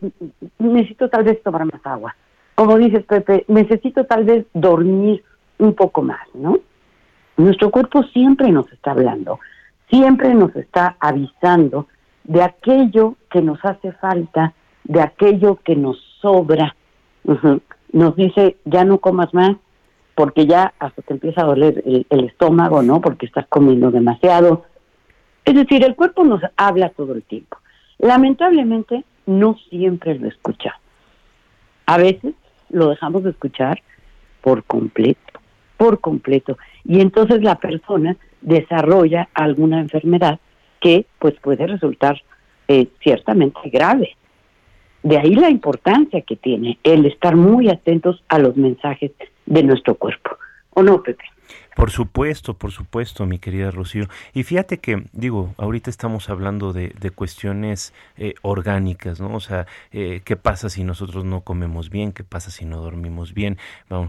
necesito 0.59 1.09
tal 1.09 1.23
vez 1.23 1.41
tomar 1.43 1.65
más 1.67 1.85
agua, 1.85 2.17
como 2.59 2.77
dices, 2.77 3.05
Pepe, 3.05 3.45
necesito 3.47 4.05
tal 4.07 4.25
vez 4.25 4.45
dormir 4.53 5.23
un 5.59 5.75
poco 5.75 6.03
más, 6.03 6.27
¿no? 6.35 6.59
Nuestro 7.37 7.71
cuerpo 7.71 8.03
siempre 8.03 8.51
nos 8.51 8.67
está 8.73 8.91
hablando, 8.91 9.39
siempre 9.89 10.35
nos 10.35 10.57
está 10.57 10.97
avisando 10.99 11.87
de 12.25 12.43
aquello 12.43 13.15
que 13.31 13.43
nos 13.43 13.65
hace 13.65 13.93
falta, 13.93 14.55
de 14.83 15.01
aquello 15.01 15.61
que 15.63 15.77
nos 15.77 15.99
sobra. 16.21 16.75
Nos 17.93 18.17
dice, 18.17 18.57
ya 18.65 18.85
no 18.85 18.99
comas 18.99 19.33
más, 19.33 19.57
porque 20.17 20.45
ya 20.45 20.75
hasta 20.81 21.01
te 21.03 21.13
empieza 21.13 21.43
a 21.43 21.47
doler 21.47 21.81
el, 21.87 22.09
el, 22.11 22.25
estómago, 22.25 22.83
¿no? 22.83 23.01
Porque 23.01 23.27
estás 23.27 23.47
comiendo 23.47 23.93
demasiado. 23.93 24.65
Es 25.45 25.55
decir, 25.55 25.85
el 25.85 25.95
cuerpo 25.95 26.25
nos 26.25 26.41
habla 26.57 26.89
todo 26.89 27.13
el 27.13 27.23
tiempo. 27.23 27.57
Lamentablemente, 27.99 29.05
no 29.27 29.55
siempre 29.71 30.19
lo 30.19 30.27
escuchamos. 30.27 30.81
A 31.87 31.99
veces 31.99 32.35
lo 32.71 32.89
dejamos 32.89 33.25
de 33.25 33.31
escuchar 33.31 33.83
por 34.41 34.65
completo, 34.65 35.41
por 35.77 36.01
completo. 36.01 36.59
Y 36.85 37.01
entonces 37.01 37.43
la 37.43 37.57
persona 37.57 38.17
desarrolla 38.41 39.29
alguna 39.35 39.81
enfermedad 39.81 40.39
que 40.81 41.07
pues 41.19 41.35
puede 41.41 41.67
resultar 41.67 42.23
eh, 42.69 42.89
ciertamente 43.03 43.61
grave. 43.71 44.17
De 45.03 45.19
ahí 45.19 45.35
la 45.35 45.51
importancia 45.51 46.21
que 46.23 46.37
tiene 46.37 46.79
el 46.83 47.07
estar 47.07 47.37
muy 47.37 47.69
atentos 47.69 48.23
a 48.29 48.39
los 48.39 48.57
mensajes 48.57 49.13
de 49.47 49.63
nuestro 49.63 49.95
cuerpo. 49.95 50.31
¿O 50.71 50.83
no, 50.83 51.03
Pepe? 51.03 51.25
Por 51.79 51.93
supuesto, 51.93 52.55
por 52.55 52.73
supuesto, 52.73 53.25
mi 53.25 53.39
querida 53.39 53.71
Rocío. 53.71 54.09
Y 54.35 54.43
fíjate 54.43 54.79
que, 54.79 55.05
digo, 55.13 55.55
ahorita 55.59 55.91
estamos 55.91 56.29
hablando 56.29 56.73
de, 56.73 56.89
de 56.99 57.11
cuestiones 57.13 57.95
eh, 58.17 58.35
orgánicas, 58.43 59.21
¿no? 59.21 59.33
O 59.33 59.39
sea, 59.39 59.69
eh, 59.93 60.21
¿qué 60.25 60.35
pasa 60.35 60.71
si 60.71 60.83
nosotros 60.83 61.25
no 61.25 61.43
comemos 61.43 61.89
bien? 61.89 62.11
¿Qué 62.11 62.25
pasa 62.25 62.51
si 62.51 62.65
no 62.65 62.81
dormimos 62.81 63.33
bien? 63.33 63.59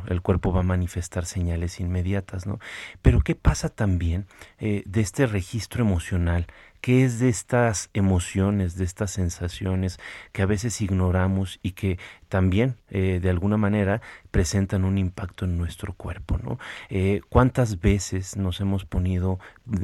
El 0.08 0.24
cuerpo 0.24 0.52
va 0.52 0.62
a 0.62 0.64
manifestar 0.64 1.26
señales 1.26 1.80
inmediatas, 1.80 2.48
¿no? 2.48 2.60
Pero 3.04 3.22
¿qué 3.22 3.36
pasa 3.36 3.70
también 3.70 4.26
eh, 4.58 4.82
de 4.88 5.02
este 5.02 5.28
registro 5.28 5.84
emocional? 5.84 6.48
¿Qué 6.82 7.04
es 7.04 7.20
de 7.20 7.30
estas 7.30 7.90
emociones, 7.94 8.76
de 8.76 8.86
estas 8.86 9.12
sensaciones 9.12 10.00
que 10.32 10.42
a 10.42 10.46
veces 10.46 10.82
ignoramos 10.82 11.60
y 11.62 11.72
que 11.72 12.00
también 12.30 12.78
eh, 12.90 13.20
de 13.22 13.30
alguna 13.30 13.58
manera 13.58 14.02
presentan 14.32 14.86
un 14.86 14.98
impacto 14.98 15.46
en 15.46 15.58
nuestro 15.58 15.94
cuerpo, 15.94 16.38
¿no? 16.38 16.60
Eh, 16.90 17.22
¿Cuántas 17.30 17.82
veces 17.82 18.38
nos 18.38 18.62
hemos 18.62 18.86
ponido, 18.86 19.40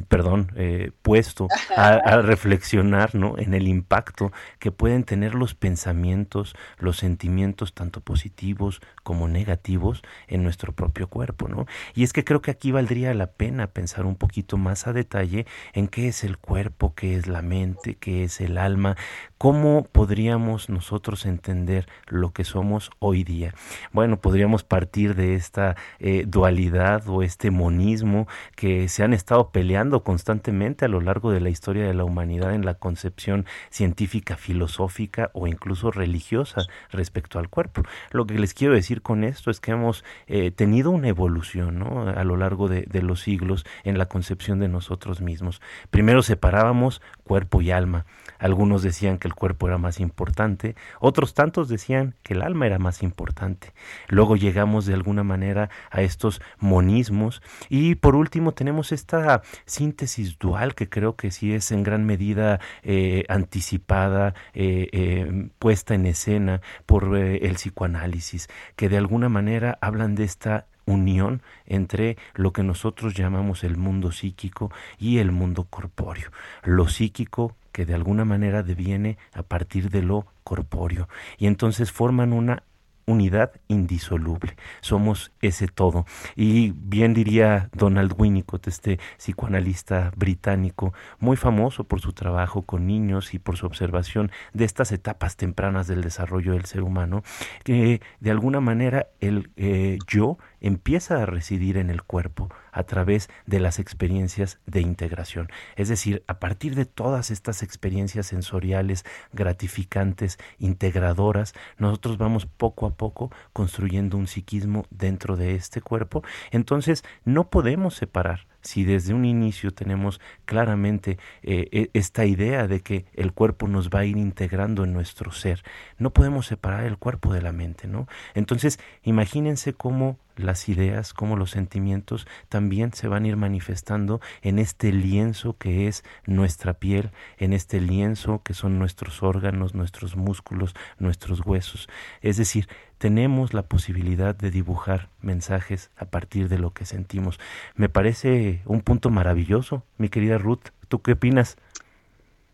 perdón, 0.07 0.51
eh, 0.55 0.91
puesto 1.01 1.47
a, 1.75 1.99
reflexionar, 2.21 3.15
¿no? 3.15 3.37
En 3.37 3.53
el 3.53 3.67
impacto 3.67 4.31
que 4.59 4.71
pueden 4.71 5.03
tener 5.03 5.35
los 5.35 5.53
pensamientos, 5.53 6.55
los 6.79 6.97
sentimientos 6.97 7.73
tanto 7.73 8.01
positivos 8.01 8.81
como 9.03 9.27
negativos 9.27 10.01
en 10.27 10.43
nuestro 10.43 10.73
propio 10.73 11.07
cuerpo, 11.07 11.47
¿no? 11.47 11.65
Y 11.93 12.03
es 12.03 12.13
que 12.13 12.23
creo 12.23 12.41
que 12.41 12.51
aquí 12.51 12.71
valdría 12.71 13.13
la 13.13 13.27
pena 13.27 13.67
pensar 13.67 14.05
un 14.05 14.15
poquito 14.15 14.57
más 14.57 14.87
a 14.87 14.93
detalle 14.93 15.45
en 15.73 15.87
qué 15.87 16.07
es 16.07 16.23
el 16.23 16.37
cuerpo, 16.37 16.93
qué 16.95 17.15
es 17.15 17.27
la 17.27 17.41
mente, 17.41 17.95
qué 17.95 18.23
es 18.23 18.41
el 18.41 18.57
alma, 18.57 18.95
cómo 19.37 19.83
podríamos 19.91 20.69
nosotros 20.69 21.25
entender 21.25 21.87
lo 22.07 22.31
que 22.31 22.43
somos 22.43 22.91
hoy 22.99 23.23
día. 23.23 23.53
Bueno, 23.91 24.19
podríamos 24.19 24.63
partir 24.63 25.15
de 25.15 25.35
esta 25.35 25.75
eh, 25.99 26.23
dualidad 26.27 27.07
o 27.07 27.21
este 27.21 27.51
monismo 27.51 28.27
que 28.55 28.87
se 28.87 29.03
han 29.03 29.13
estado 29.13 29.51
peleando 29.51 29.74
constantemente 30.03 30.85
a 30.85 30.87
lo 30.87 31.01
largo 31.01 31.31
de 31.31 31.39
la 31.39 31.49
historia 31.49 31.85
de 31.85 31.93
la 31.93 32.03
humanidad 32.03 32.53
en 32.53 32.65
la 32.65 32.75
concepción 32.75 33.45
científica, 33.69 34.37
filosófica 34.37 35.31
o 35.33 35.47
incluso 35.47 35.91
religiosa 35.91 36.61
respecto 36.91 37.39
al 37.39 37.49
cuerpo. 37.49 37.83
Lo 38.11 38.25
que 38.25 38.39
les 38.39 38.53
quiero 38.53 38.73
decir 38.73 39.01
con 39.01 39.23
esto 39.23 39.51
es 39.51 39.59
que 39.59 39.71
hemos 39.71 40.03
eh, 40.27 40.51
tenido 40.51 40.91
una 40.91 41.09
evolución 41.09 41.83
a 41.83 42.23
lo 42.23 42.37
largo 42.37 42.67
de, 42.67 42.85
los 43.01 43.21
siglos 43.21 43.65
en 43.83 43.97
la 43.97 44.07
concepción 44.07 44.59
de 44.59 44.67
nosotros 44.67 45.21
mismos. 45.21 45.61
Primero 45.89 46.23
separábamos 46.23 47.01
cuerpo 47.25 47.61
y 47.61 47.71
alma. 47.71 48.05
Algunos 48.37 48.83
decían 48.83 49.17
que 49.17 49.27
el 49.27 49.33
cuerpo 49.33 49.67
era 49.67 49.77
más 49.77 49.99
importante, 49.99 50.75
otros 50.99 51.33
tantos 51.33 51.67
decían 51.67 52.15
que 52.21 52.33
el 52.33 52.41
alma 52.41 52.67
era 52.67 52.79
más 52.79 53.01
importante. 53.01 53.73
Luego 54.07 54.35
llegamos 54.35 54.85
de 54.85 54.93
alguna 54.93 55.23
manera 55.23 55.69
a 55.89 56.01
estos 56.01 56.41
monismos 56.59 57.41
y 57.69 57.95
por 57.95 58.15
último 58.15 58.53
tenemos 58.53 58.91
esta 58.91 59.41
síntesis 59.65 60.37
dual 60.37 60.75
que 60.75 60.89
creo 60.89 61.15
que 61.15 61.31
sí 61.31 61.53
es 61.53 61.71
en 61.71 61.83
gran 61.83 62.05
medida 62.05 62.59
eh, 62.83 63.23
anticipada, 63.29 64.35
eh, 64.53 64.89
eh, 64.91 65.49
puesta 65.57 65.95
en 65.95 66.05
escena 66.05 66.61
por 66.85 67.17
el 67.17 67.55
psicoanálisis, 67.55 68.49
que 68.75 68.89
de 68.89 68.97
alguna 68.97 69.29
manera 69.29 69.77
hablan 69.81 70.15
de 70.15 70.25
esta 70.25 70.67
unión 70.85 71.41
entre 71.65 72.17
lo 72.33 72.53
que 72.53 72.63
nosotros 72.63 73.13
llamamos 73.13 73.63
el 73.63 73.77
mundo 73.77 74.11
psíquico 74.11 74.71
y 74.97 75.17
el 75.17 75.31
mundo 75.31 75.65
corpóreo. 75.69 76.31
Lo 76.63 76.87
psíquico 76.87 77.55
que 77.71 77.85
de 77.85 77.93
alguna 77.93 78.25
manera 78.25 78.63
deviene 78.63 79.17
a 79.33 79.43
partir 79.43 79.89
de 79.89 80.01
lo 80.01 80.25
corpóreo 80.43 81.09
y 81.37 81.47
entonces 81.47 81.91
forman 81.91 82.31
una 82.31 82.63
unidad 83.05 83.51
indisoluble. 83.67 84.55
Somos 84.81 85.31
ese 85.41 85.67
todo. 85.67 86.05
Y 86.35 86.71
bien 86.75 87.13
diría 87.13 87.69
Donald 87.73 88.13
Winnicott, 88.17 88.67
este 88.67 88.99
psicoanalista 89.17 90.11
británico, 90.15 90.93
muy 91.19 91.37
famoso 91.37 91.83
por 91.83 92.01
su 92.01 92.13
trabajo 92.13 92.63
con 92.63 92.87
niños 92.87 93.33
y 93.33 93.39
por 93.39 93.57
su 93.57 93.65
observación 93.65 94.31
de 94.53 94.65
estas 94.65 94.91
etapas 94.91 95.35
tempranas 95.35 95.87
del 95.87 96.01
desarrollo 96.01 96.53
del 96.53 96.65
ser 96.65 96.81
humano, 96.81 97.23
que 97.63 98.01
de 98.19 98.31
alguna 98.31 98.59
manera 98.59 99.07
el 99.19 99.51
eh, 99.55 99.99
yo 100.07 100.37
empieza 100.61 101.21
a 101.21 101.25
residir 101.25 101.77
en 101.77 101.89
el 101.89 102.03
cuerpo 102.03 102.49
a 102.75 102.83
través 102.83 103.29
de 103.47 103.59
las 103.59 103.79
experiencias 103.79 104.59
de 104.67 104.81
integración. 104.81 105.49
Es 105.77 105.87
decir, 105.87 106.23
a 106.27 106.39
partir 106.39 106.75
de 106.75 106.85
todas 106.85 107.31
estas 107.31 107.63
experiencias 107.63 108.27
sensoriales 108.27 109.05
gratificantes, 109.31 110.37
integradoras, 110.59 111.53
nosotros 111.77 112.17
vamos 112.17 112.45
poco 112.45 112.85
a 112.85 112.91
poco 112.91 113.31
construyendo 113.53 114.17
un 114.17 114.27
psiquismo 114.27 114.85
dentro 114.89 115.37
de 115.37 115.55
este 115.55 115.81
cuerpo. 115.81 116.21
Entonces, 116.51 117.03
no 117.23 117.49
podemos 117.49 117.95
separar 117.95 118.45
si 118.65 118.83
desde 118.83 119.13
un 119.13 119.25
inicio 119.25 119.71
tenemos 119.71 120.19
claramente 120.45 121.17
eh, 121.43 121.69
e, 121.71 121.89
esta 121.93 122.25
idea 122.25 122.67
de 122.67 122.81
que 122.81 123.05
el 123.13 123.31
cuerpo 123.31 123.67
nos 123.67 123.89
va 123.89 123.99
a 123.99 124.05
ir 124.05 124.17
integrando 124.17 124.83
en 124.83 124.91
nuestro 124.91 125.31
ser, 125.31 125.63
no 125.99 126.11
podemos 126.11 126.47
separar 126.47 126.83
el 126.83 126.97
cuerpo 126.97 127.31
de 127.31 127.43
la 127.43 127.51
mente, 127.51 127.87
¿no? 127.87 128.07
Entonces, 128.33 128.79
imagínense 129.03 129.73
cómo 129.73 130.17
las 130.35 130.67
ideas, 130.67 131.13
como 131.13 131.37
los 131.37 131.51
sentimientos 131.51 132.27
también 132.49 132.91
se 132.93 133.07
van 133.07 133.23
a 133.23 133.27
ir 133.27 133.37
manifestando 133.37 134.19
en 134.41 134.59
este 134.59 134.91
lienzo 134.91 135.57
que 135.57 135.87
es 135.87 136.03
nuestra 136.25 136.73
piel, 136.73 137.11
en 137.37 137.53
este 137.53 137.79
lienzo 137.79 138.41
que 138.43 138.53
son 138.53 138.79
nuestros 138.79 139.23
órganos, 139.23 139.75
nuestros 139.75 140.15
músculos, 140.15 140.73
nuestros 140.99 141.45
huesos. 141.45 141.87
Es 142.21 142.37
decir, 142.37 142.67
tenemos 142.97 143.53
la 143.53 143.63
posibilidad 143.63 144.35
de 144.35 144.51
dibujar 144.51 145.09
mensajes 145.21 145.89
a 145.97 146.05
partir 146.05 146.49
de 146.49 146.57
lo 146.57 146.73
que 146.73 146.85
sentimos. 146.85 147.39
Me 147.75 147.89
parece 147.89 148.61
un 148.65 148.81
punto 148.81 149.09
maravilloso, 149.09 149.83
mi 149.97 150.09
querida 150.09 150.37
Ruth. 150.37 150.69
¿Tú 150.87 151.01
qué 151.01 151.13
opinas? 151.13 151.57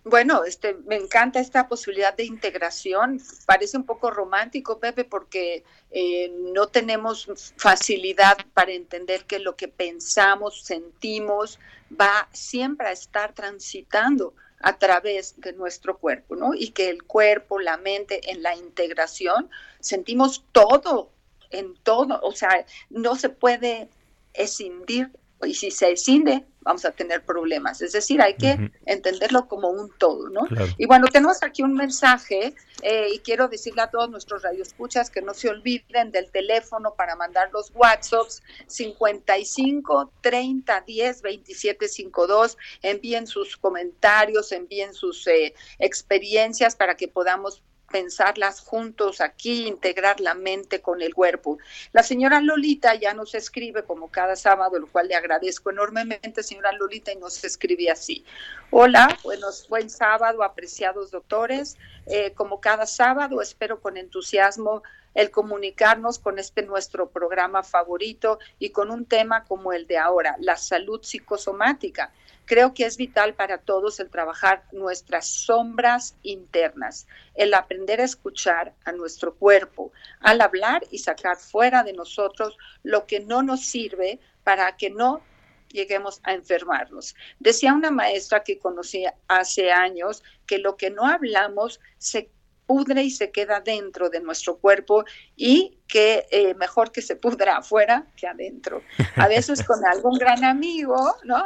Bueno, 0.03 0.43
este, 0.45 0.75
me 0.87 0.95
encanta 0.95 1.39
esta 1.39 1.67
posibilidad 1.67 2.15
de 2.15 2.25
integración. 2.25 3.21
Parece 3.45 3.77
un 3.77 3.85
poco 3.85 4.09
romántico, 4.09 4.79
Pepe, 4.79 5.03
porque 5.03 5.63
eh, 5.91 6.31
no 6.53 6.67
tenemos 6.67 7.53
facilidad 7.57 8.37
para 8.55 8.71
entender 8.71 9.25
que 9.25 9.37
lo 9.37 9.55
que 9.55 9.67
pensamos, 9.67 10.63
sentimos, 10.63 11.59
va 11.99 12.27
siempre 12.31 12.87
a 12.87 12.91
estar 12.91 13.33
transitando 13.33 14.33
a 14.63 14.77
través 14.77 15.39
de 15.39 15.53
nuestro 15.53 15.97
cuerpo, 15.97 16.35
¿no? 16.35 16.53
Y 16.53 16.69
que 16.69 16.89
el 16.89 17.03
cuerpo, 17.03 17.59
la 17.59 17.77
mente, 17.77 18.31
en 18.31 18.43
la 18.43 18.55
integración, 18.55 19.49
sentimos 19.79 20.43
todo, 20.51 21.09
en 21.49 21.75
todo, 21.75 22.19
o 22.21 22.31
sea, 22.31 22.65
no 22.89 23.15
se 23.15 23.29
puede 23.29 23.89
escindir, 24.33 25.11
y 25.45 25.53
si 25.53 25.71
se 25.71 25.91
escinde, 25.91 26.45
vamos 26.61 26.85
a 26.85 26.91
tener 26.91 27.23
problemas. 27.25 27.81
Es 27.81 27.91
decir, 27.91 28.21
hay 28.21 28.35
que 28.35 28.71
entenderlo 28.85 29.47
como 29.47 29.69
un 29.69 29.91
todo, 29.97 30.29
¿no? 30.29 30.41
Y 30.77 30.85
bueno, 30.85 31.07
tenemos 31.07 31.41
aquí 31.43 31.63
un 31.63 31.73
mensaje 31.73 32.53
eh, 32.81 33.07
y 33.13 33.19
quiero 33.19 33.47
decirle 33.47 33.81
a 33.81 33.89
todos 33.89 34.09
nuestros 34.09 34.43
radioescuchas 34.43 35.09
que 35.09 35.21
no 35.21 35.33
se 35.33 35.49
olviden 35.49 36.11
del 36.11 36.29
teléfono 36.31 36.93
para 36.95 37.15
mandar 37.15 37.49
los 37.51 37.71
WhatsApps 37.73 38.43
55 38.67 40.11
30 40.21 40.81
10 40.81 41.21
27 41.21 41.87
52. 41.87 42.57
Envíen 42.81 43.27
sus 43.27 43.57
comentarios, 43.57 44.51
envíen 44.51 44.93
sus 44.93 45.25
eh, 45.27 45.53
experiencias 45.79 46.75
para 46.75 46.95
que 46.95 47.07
podamos 47.07 47.63
pensarlas 47.91 48.61
juntos 48.61 49.21
aquí, 49.21 49.67
integrar 49.67 50.19
la 50.19 50.33
mente 50.33 50.81
con 50.81 51.01
el 51.01 51.13
cuerpo. 51.13 51.59
La 51.91 52.03
señora 52.03 52.39
Lolita 52.39 52.95
ya 52.95 53.13
nos 53.13 53.35
escribe 53.35 53.83
como 53.83 54.09
cada 54.09 54.35
sábado, 54.35 54.79
lo 54.79 54.87
cual 54.87 55.07
le 55.07 55.15
agradezco 55.15 55.69
enormemente, 55.69 56.43
señora 56.43 56.71
Lolita, 56.71 57.11
y 57.11 57.17
nos 57.17 57.43
escribe 57.43 57.89
así. 57.89 58.25
Hola, 58.69 59.17
buenos, 59.23 59.67
buen 59.67 59.89
sábado, 59.89 60.43
apreciados 60.43 61.11
doctores. 61.11 61.77
Eh, 62.07 62.31
como 62.33 62.61
cada 62.61 62.85
sábado, 62.85 63.41
espero 63.41 63.81
con 63.81 63.97
entusiasmo 63.97 64.81
el 65.13 65.29
comunicarnos 65.29 66.19
con 66.19 66.39
este 66.39 66.63
nuestro 66.63 67.09
programa 67.09 67.63
favorito 67.63 68.39
y 68.59 68.69
con 68.69 68.91
un 68.91 69.05
tema 69.05 69.43
como 69.43 69.73
el 69.73 69.87
de 69.87 69.97
ahora, 69.97 70.35
la 70.39 70.55
salud 70.55 71.01
psicosomática. 71.03 72.13
Creo 72.51 72.73
que 72.73 72.83
es 72.85 72.97
vital 72.97 73.33
para 73.33 73.59
todos 73.59 74.01
el 74.01 74.09
trabajar 74.09 74.65
nuestras 74.73 75.25
sombras 75.25 76.17
internas, 76.21 77.07
el 77.33 77.53
aprender 77.53 78.01
a 78.01 78.03
escuchar 78.03 78.73
a 78.83 78.91
nuestro 78.91 79.35
cuerpo, 79.35 79.93
al 80.19 80.41
hablar 80.41 80.83
y 80.91 80.97
sacar 80.97 81.37
fuera 81.37 81.81
de 81.85 81.93
nosotros 81.93 82.57
lo 82.83 83.05
que 83.07 83.21
no 83.21 83.41
nos 83.41 83.65
sirve 83.65 84.19
para 84.43 84.75
que 84.75 84.89
no 84.89 85.21
lleguemos 85.69 86.19
a 86.23 86.33
enfermarnos. 86.33 87.15
Decía 87.39 87.73
una 87.73 87.89
maestra 87.89 88.43
que 88.43 88.59
conocí 88.59 89.05
hace 89.29 89.71
años 89.71 90.21
que 90.45 90.57
lo 90.57 90.75
que 90.75 90.89
no 90.89 91.07
hablamos 91.07 91.79
se 91.99 92.31
pudre 92.65 93.03
y 93.03 93.11
se 93.11 93.31
queda 93.31 93.59
dentro 93.59 94.09
de 94.09 94.21
nuestro 94.21 94.57
cuerpo 94.57 95.03
y 95.35 95.77
que 95.87 96.25
eh, 96.31 96.53
mejor 96.53 96.91
que 96.91 97.01
se 97.01 97.17
pudra 97.17 97.57
afuera 97.57 98.07
que 98.15 98.27
adentro. 98.27 98.81
A 99.15 99.27
veces 99.27 99.63
con 99.67 99.85
algún 99.85 100.17
gran 100.17 100.43
amigo, 100.43 101.15
¿no? 101.23 101.43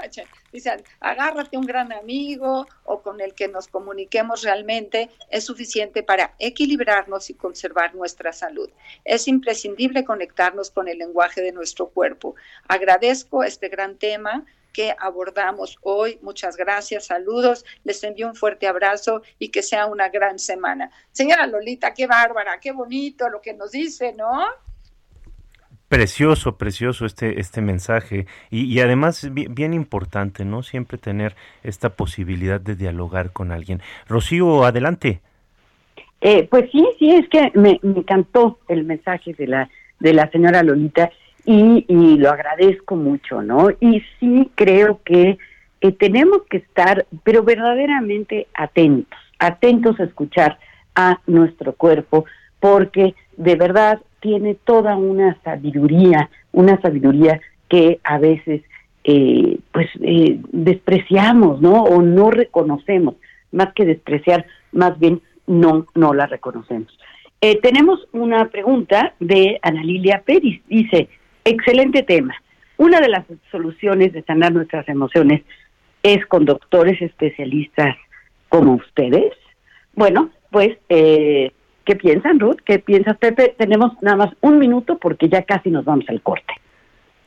Dicen, 0.51 0.83
agárrate 0.99 1.57
un 1.57 1.65
gran 1.65 1.91
amigo 1.91 2.67
o 2.83 3.01
con 3.01 3.19
el 3.21 3.33
que 3.33 3.47
nos 3.47 3.67
comuniquemos 3.67 4.43
realmente 4.43 5.09
es 5.29 5.45
suficiente 5.45 6.03
para 6.03 6.35
equilibrarnos 6.39 7.29
y 7.29 7.33
conservar 7.33 7.95
nuestra 7.95 8.31
salud. 8.31 8.69
Es 9.03 9.27
imprescindible 9.27 10.05
conectarnos 10.05 10.69
con 10.69 10.87
el 10.87 10.99
lenguaje 10.99 11.41
de 11.41 11.51
nuestro 11.51 11.87
cuerpo. 11.87 12.35
Agradezco 12.67 13.43
este 13.43 13.69
gran 13.69 13.97
tema 13.97 14.45
que 14.75 14.93
abordamos 14.99 15.77
hoy. 15.83 16.19
Muchas 16.21 16.57
gracias, 16.57 17.05
saludos, 17.05 17.63
les 17.85 18.03
envío 18.03 18.27
un 18.27 18.35
fuerte 18.35 18.67
abrazo 18.67 19.21
y 19.39 19.47
que 19.47 19.63
sea 19.63 19.85
una 19.85 20.09
gran 20.09 20.37
semana. 20.37 20.91
Señora 21.13 21.47
Lolita, 21.47 21.93
qué 21.93 22.07
bárbara, 22.07 22.59
qué 22.59 22.73
bonito 22.73 23.29
lo 23.29 23.39
que 23.39 23.53
nos 23.53 23.71
dice, 23.71 24.11
¿no? 24.11 24.43
Precioso, 25.87 26.57
precioso 26.57 27.05
este, 27.05 27.39
este 27.39 27.61
mensaje 27.61 28.25
y, 28.49 28.65
y 28.65 28.81
además 28.81 29.33
bien, 29.33 29.55
bien, 29.55 29.73
importante, 29.73 30.43
¿no? 30.43 30.61
Siempre 30.61 30.97
tener 30.97 31.37
esta 31.63 31.91
posibilidad 31.95 32.59
de 32.59 32.75
dialogar 32.75 33.31
con 33.31 33.53
alguien. 33.53 33.81
Rocío, 34.09 34.65
adelante. 34.65 35.21
Eh, 36.19 36.47
pues 36.49 36.69
sí, 36.71 36.85
sí, 36.99 37.11
es 37.11 37.29
que 37.29 37.51
me, 37.53 37.79
me 37.81 37.99
encantó 37.99 38.59
el 38.67 38.83
mensaje 38.83 39.33
de 39.35 39.47
la, 39.47 39.69
de 39.99 40.13
la 40.13 40.29
señora 40.31 40.63
Lolita 40.63 41.11
y, 41.45 42.17
lo 42.17 42.29
agradezco 42.29 42.95
mucho, 42.95 43.41
¿no? 43.41 43.69
Y 43.79 44.01
sí 44.19 44.49
creo 44.55 45.01
que 45.03 45.37
tenemos 45.99 46.43
que 46.49 46.57
estar, 46.57 47.05
pero 47.23 47.43
verdaderamente 47.43 48.47
atentos, 48.55 49.19
atentos 49.37 49.99
a 49.99 50.05
escuchar 50.05 50.57
a 50.95 51.19
nuestro 51.27 51.73
cuerpo, 51.73 52.25
porque 52.59 53.13
de 53.37 53.55
verdad 53.55 53.99
tiene 54.19 54.55
toda 54.55 54.95
una 54.95 55.37
sabiduría, 55.43 56.29
una 56.51 56.81
sabiduría 56.81 57.39
que 57.69 57.99
a 58.03 58.17
veces 58.17 58.63
eh, 59.03 59.59
pues 59.71 59.87
eh, 60.01 60.39
despreciamos, 60.51 61.61
¿no? 61.61 61.83
O 61.83 62.01
no 62.01 62.31
reconocemos, 62.31 63.15
más 63.51 63.71
que 63.73 63.85
despreciar, 63.85 64.47
más 64.71 64.97
bien 64.97 65.21
no, 65.45 65.85
no 65.93 66.13
la 66.15 66.25
reconocemos. 66.25 66.97
Eh, 67.41 67.59
tenemos 67.61 68.07
una 68.13 68.49
pregunta 68.49 69.13
de 69.19 69.59
Ana 69.61 69.83
Lilia 69.83 70.23
Pérez, 70.25 70.61
dice, 70.67 71.09
Excelente 71.45 72.01
tema. 72.01 72.35
Una 72.77 72.99
de 72.99 73.07
las 73.07 73.23
soluciones 73.51 74.13
de 74.13 74.23
sanar 74.23 74.51
nuestras 74.51 74.89
emociones 74.89 75.43
es 76.01 76.25
con 76.25 76.43
doctores 76.43 76.99
especialistas 77.01 77.95
como 78.49 78.73
ustedes. 78.73 79.31
Bueno, 79.93 80.31
pues, 80.49 80.75
eh, 80.89 81.51
¿qué 81.85 81.95
piensan, 81.95 82.39
Ruth? 82.39 82.57
¿Qué 82.65 82.79
piensas, 82.79 83.17
Pepe? 83.17 83.55
Tenemos 83.57 83.93
nada 84.01 84.17
más 84.17 84.33
un 84.41 84.57
minuto 84.57 84.97
porque 84.97 85.29
ya 85.29 85.43
casi 85.43 85.69
nos 85.69 85.85
vamos 85.85 86.05
al 86.09 86.21
corte. 86.21 86.53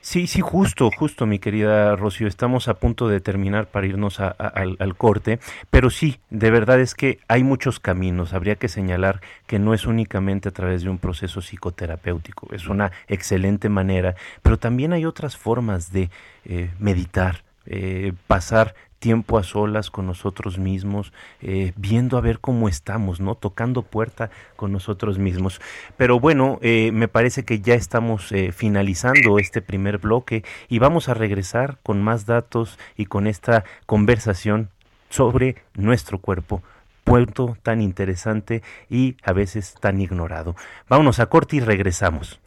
Sí, 0.00 0.26
sí, 0.26 0.40
justo, 0.40 0.90
justo, 0.96 1.26
mi 1.26 1.38
querida 1.38 1.94
Rocío. 1.96 2.28
Estamos 2.28 2.68
a 2.68 2.74
punto 2.74 3.08
de 3.08 3.20
terminar 3.20 3.66
para 3.66 3.86
irnos 3.86 4.20
a- 4.20 4.28
al 4.28 4.96
corte, 4.96 5.38
pero 5.70 5.90
sí, 5.90 6.20
de 6.30 6.50
verdad 6.50 6.80
es 6.80 6.94
que 6.94 7.18
hay 7.28 7.42
muchos 7.42 7.80
caminos. 7.80 8.32
Habría 8.32 8.56
que 8.56 8.68
señalar 8.68 9.20
que 9.46 9.58
no 9.58 9.74
es 9.74 9.86
únicamente 9.86 10.48
a 10.48 10.52
través 10.52 10.82
de 10.82 10.88
un 10.88 10.98
proceso 10.98 11.40
psicoterapéutico, 11.42 12.48
es 12.54 12.68
una 12.68 12.92
excelente 13.08 13.68
manera, 13.68 14.14
pero 14.42 14.56
también 14.58 14.92
hay 14.92 15.04
otras 15.04 15.36
formas 15.36 15.92
de 15.92 16.10
eh, 16.44 16.70
meditar, 16.78 17.42
eh, 17.66 18.12
pasar 18.28 18.74
tiempo 18.98 19.38
a 19.38 19.42
solas 19.42 19.90
con 19.90 20.06
nosotros 20.06 20.58
mismos, 20.58 21.12
eh, 21.40 21.72
viendo 21.76 22.18
a 22.18 22.20
ver 22.20 22.40
cómo 22.40 22.68
estamos, 22.68 23.20
¿no? 23.20 23.34
Tocando 23.34 23.82
puerta 23.82 24.30
con 24.56 24.72
nosotros 24.72 25.18
mismos. 25.18 25.60
Pero 25.96 26.20
bueno, 26.20 26.58
eh, 26.62 26.90
me 26.92 27.08
parece 27.08 27.44
que 27.44 27.60
ya 27.60 27.74
estamos 27.74 28.32
eh, 28.32 28.52
finalizando 28.52 29.38
este 29.38 29.62
primer 29.62 29.98
bloque 29.98 30.44
y 30.68 30.78
vamos 30.78 31.08
a 31.08 31.14
regresar 31.14 31.78
con 31.82 32.02
más 32.02 32.26
datos 32.26 32.78
y 32.96 33.06
con 33.06 33.26
esta 33.26 33.64
conversación 33.86 34.70
sobre 35.10 35.56
nuestro 35.74 36.18
cuerpo 36.18 36.62
puerto 37.04 37.56
tan 37.62 37.80
interesante 37.80 38.62
y 38.90 39.16
a 39.22 39.32
veces 39.32 39.74
tan 39.80 39.98
ignorado. 39.98 40.54
Vámonos 40.90 41.20
a 41.20 41.26
corte 41.26 41.56
y 41.56 41.60
regresamos. 41.60 42.38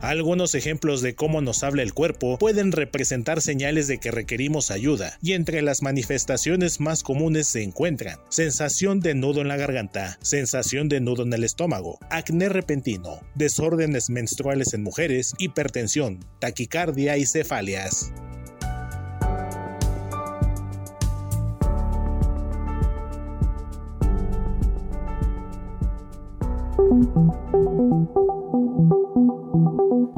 Algunos 0.00 0.54
ejemplos 0.54 1.00
de 1.00 1.14
cómo 1.14 1.40
nos 1.40 1.62
habla 1.62 1.82
el 1.82 1.94
cuerpo 1.94 2.38
pueden 2.38 2.72
representar 2.72 3.40
señales 3.40 3.88
de 3.88 3.98
que 3.98 4.10
requerimos 4.10 4.70
ayuda, 4.70 5.18
y 5.22 5.32
entre 5.32 5.62
las 5.62 5.82
manifestaciones 5.82 6.80
más 6.80 7.02
comunes 7.02 7.48
se 7.48 7.62
encuentran 7.62 8.18
sensación 8.28 9.00
de 9.00 9.14
nudo 9.14 9.40
en 9.40 9.48
la 9.48 9.56
garganta, 9.56 10.18
sensación 10.20 10.88
de 10.88 11.00
nudo 11.00 11.22
en 11.22 11.32
el 11.32 11.44
estómago, 11.44 11.98
acné 12.10 12.48
repentino, 12.48 13.20
desórdenes 13.34 14.10
menstruales 14.10 14.74
en 14.74 14.82
mujeres, 14.82 15.34
hipertensión, 15.38 16.20
taquicardia 16.40 17.16
y 17.16 17.24
cefalias. 17.24 18.12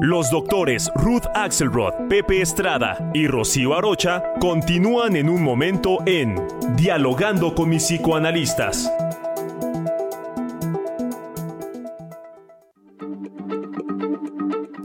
Los 0.01 0.31
doctores 0.31 0.89
Ruth 0.95 1.25
Axelrod, 1.35 2.07
Pepe 2.07 2.41
Estrada 2.41 3.11
y 3.13 3.27
Rocío 3.27 3.75
Arocha 3.75 4.23
continúan 4.39 5.17
en 5.17 5.27
un 5.27 5.43
momento 5.43 5.97
en 6.05 6.41
Dialogando 6.77 7.53
con 7.53 7.67
mis 7.67 7.83
psicoanalistas. 7.83 8.89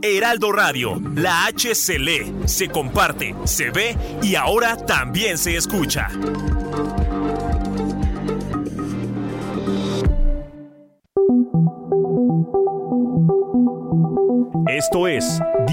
Heraldo 0.02 0.50
Radio, 0.50 1.00
la 1.14 1.46
H 1.46 1.76
se 1.76 2.00
lee, 2.00 2.34
se 2.46 2.68
comparte, 2.68 3.36
se 3.44 3.70
ve 3.70 3.96
y 4.20 4.34
ahora 4.34 4.76
también 4.76 5.38
se 5.38 5.56
escucha. 5.56 6.08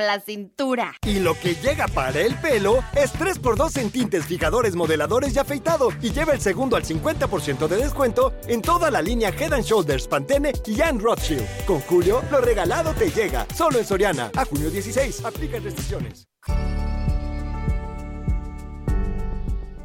La 0.00 0.20
cintura. 0.20 0.94
Y 1.06 1.20
lo 1.20 1.34
que 1.34 1.54
llega 1.54 1.86
para 1.88 2.20
el 2.20 2.34
pelo 2.36 2.82
es 2.94 3.12
3x2 3.14 3.78
en 3.78 3.90
tintes, 3.90 4.24
fijadores, 4.24 4.74
modeladores 4.74 5.34
y 5.34 5.38
afeitado. 5.38 5.90
Y 6.02 6.10
lleva 6.10 6.32
el 6.32 6.40
segundo 6.40 6.76
al 6.76 6.84
50% 6.84 7.68
de 7.68 7.76
descuento 7.76 8.32
en 8.46 8.62
toda 8.62 8.90
la 8.90 9.02
línea 9.02 9.30
Head 9.30 9.52
and 9.52 9.64
Shoulders, 9.64 10.08
Pantene 10.08 10.52
y 10.66 10.80
Anne 10.80 11.00
Rothschild. 11.00 11.46
Con 11.66 11.80
Julio, 11.80 12.22
lo 12.30 12.40
regalado 12.40 12.92
te 12.94 13.10
llega. 13.10 13.46
Solo 13.54 13.78
en 13.78 13.86
Soriana. 13.86 14.30
A 14.36 14.44
junio 14.44 14.70
16. 14.70 15.24
Aplica 15.24 15.58
restricciones. 15.58 16.26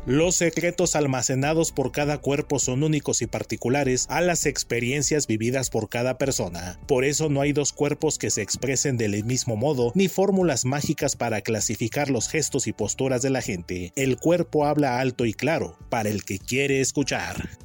Los 0.05 0.35
secretos 0.35 0.95
almacenados 0.95 1.71
por 1.71 1.91
cada 1.91 2.19
cuerpo 2.19 2.59
son 2.59 2.83
únicos 2.83 3.23
y 3.23 3.25
particulares 3.25 4.05
a 4.09 4.21
las 4.21 4.45
experiencias 4.45 5.25
vividas 5.25 5.71
por 5.71 5.89
cada 5.89 6.19
persona. 6.19 6.79
Por 6.85 7.05
eso 7.05 7.27
no 7.29 7.41
hay 7.41 7.53
dos 7.53 7.73
cuerpos 7.73 8.19
que 8.19 8.29
se 8.29 8.43
expresen 8.43 8.97
del 8.97 9.23
mismo 9.23 9.55
modo, 9.55 9.91
ni 9.95 10.07
fórmulas 10.07 10.63
mágicas 10.63 11.15
para 11.15 11.41
clasificar 11.41 12.11
los 12.11 12.29
gestos 12.29 12.67
y 12.67 12.73
posturas 12.73 13.23
de 13.23 13.31
la 13.31 13.41
gente. 13.41 13.93
El 13.95 14.17
cuerpo 14.17 14.67
habla 14.67 14.99
alto 14.99 15.25
y 15.25 15.33
claro, 15.33 15.75
para 15.89 16.09
el 16.09 16.23
que 16.23 16.37
quiere 16.37 16.81
escuchar. 16.81 17.64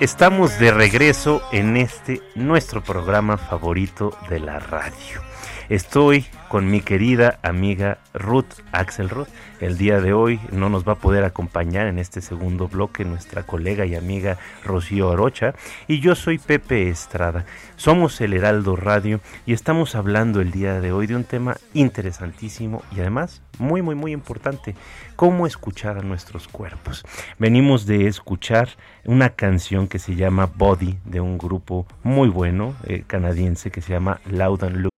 Estamos 0.00 0.60
de 0.60 0.70
regreso 0.70 1.42
en 1.50 1.76
este 1.76 2.22
nuestro 2.36 2.84
programa 2.84 3.36
favorito 3.36 4.16
de 4.28 4.38
la 4.38 4.60
radio. 4.60 5.27
Estoy 5.68 6.24
con 6.48 6.70
mi 6.70 6.80
querida 6.80 7.40
amiga 7.42 7.98
Ruth 8.14 8.62
Axelrod. 8.72 9.28
El 9.60 9.76
día 9.76 10.00
de 10.00 10.14
hoy 10.14 10.40
no 10.50 10.70
nos 10.70 10.88
va 10.88 10.92
a 10.92 10.98
poder 10.98 11.24
acompañar 11.24 11.88
en 11.88 11.98
este 11.98 12.22
segundo 12.22 12.68
bloque 12.68 13.04
nuestra 13.04 13.42
colega 13.42 13.84
y 13.84 13.94
amiga 13.94 14.38
Rocío 14.64 15.10
Arocha 15.10 15.54
y 15.86 16.00
yo 16.00 16.14
soy 16.14 16.38
Pepe 16.38 16.88
Estrada. 16.88 17.44
Somos 17.76 18.18
el 18.22 18.32
Heraldo 18.32 18.76
Radio 18.76 19.20
y 19.44 19.52
estamos 19.52 19.94
hablando 19.94 20.40
el 20.40 20.52
día 20.52 20.80
de 20.80 20.90
hoy 20.90 21.06
de 21.06 21.16
un 21.16 21.24
tema 21.24 21.58
interesantísimo 21.74 22.82
y 22.96 23.00
además 23.00 23.42
muy 23.58 23.82
muy 23.82 23.94
muy 23.94 24.12
importante, 24.12 24.74
cómo 25.16 25.46
escuchar 25.46 25.98
a 25.98 26.02
nuestros 26.02 26.48
cuerpos. 26.48 27.04
Venimos 27.38 27.84
de 27.84 28.06
escuchar 28.06 28.70
una 29.04 29.30
canción 29.30 29.86
que 29.86 29.98
se 29.98 30.14
llama 30.14 30.46
Body 30.46 30.98
de 31.04 31.20
un 31.20 31.36
grupo 31.36 31.86
muy 32.04 32.30
bueno 32.30 32.74
eh, 32.84 33.04
canadiense 33.06 33.70
que 33.70 33.82
se 33.82 33.92
llama 33.92 34.22
Loud 34.30 34.64
and. 34.64 34.97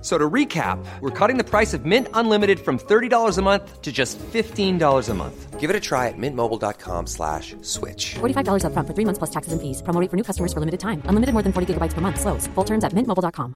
F- 0.00 0.06
So 0.06 0.16
to 0.16 0.30
recap, 0.30 0.78
we're 1.02 1.10
cutting 1.10 1.36
the 1.36 1.44
price 1.44 1.74
of 1.74 1.84
Mint 1.84 2.08
Unlimited 2.14 2.58
from 2.58 2.78
$30 2.78 3.36
a 3.38 3.42
month 3.42 3.82
to 3.82 3.92
just 3.92 4.18
$15 4.32 5.10
a 5.10 5.14
month. 5.14 5.60
Give 5.60 5.68
it 5.68 5.76
a 5.76 5.80
try 5.80 6.08
at 6.08 6.16
mintmobile.com 6.16 7.06
slash 7.06 7.54
switch. 7.60 8.14
$45 8.18 8.64
upfront 8.64 8.86
for 8.86 8.94
three 8.94 9.04
months 9.04 9.18
plus 9.18 9.30
taxes 9.30 9.52
and 9.52 9.60
fees. 9.60 9.82
Promo 9.82 10.00
rate 10.00 10.08
for 10.10 10.16
new 10.16 10.24
customers 10.24 10.54
for 10.54 10.60
limited 10.60 10.80
time. 10.80 11.02
Unlimited 11.04 11.34
more 11.34 11.42
than 11.42 11.52
40 11.52 11.74
gigabytes 11.74 11.92
per 11.92 12.00
month. 12.00 12.18
Slows. 12.18 12.48
Full 12.54 12.64
terms 12.64 12.82
at 12.82 12.94
mintmobile.com. 12.94 13.52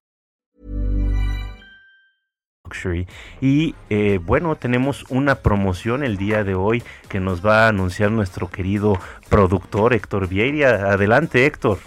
Luxury. 2.66 3.06
Y 3.40 3.74
eh, 3.90 4.18
bueno, 4.24 4.56
tenemos 4.56 5.04
una 5.10 5.36
promoción 5.36 6.02
el 6.02 6.16
día 6.16 6.44
de 6.44 6.54
hoy 6.54 6.82
que 7.08 7.20
nos 7.20 7.44
va 7.44 7.66
a 7.66 7.68
anunciar 7.68 8.10
nuestro 8.10 8.48
querido 8.50 8.98
productor 9.28 9.92
Héctor 9.94 10.28
Vieira. 10.28 10.92
Adelante, 10.92 11.46
Héctor. 11.46 11.78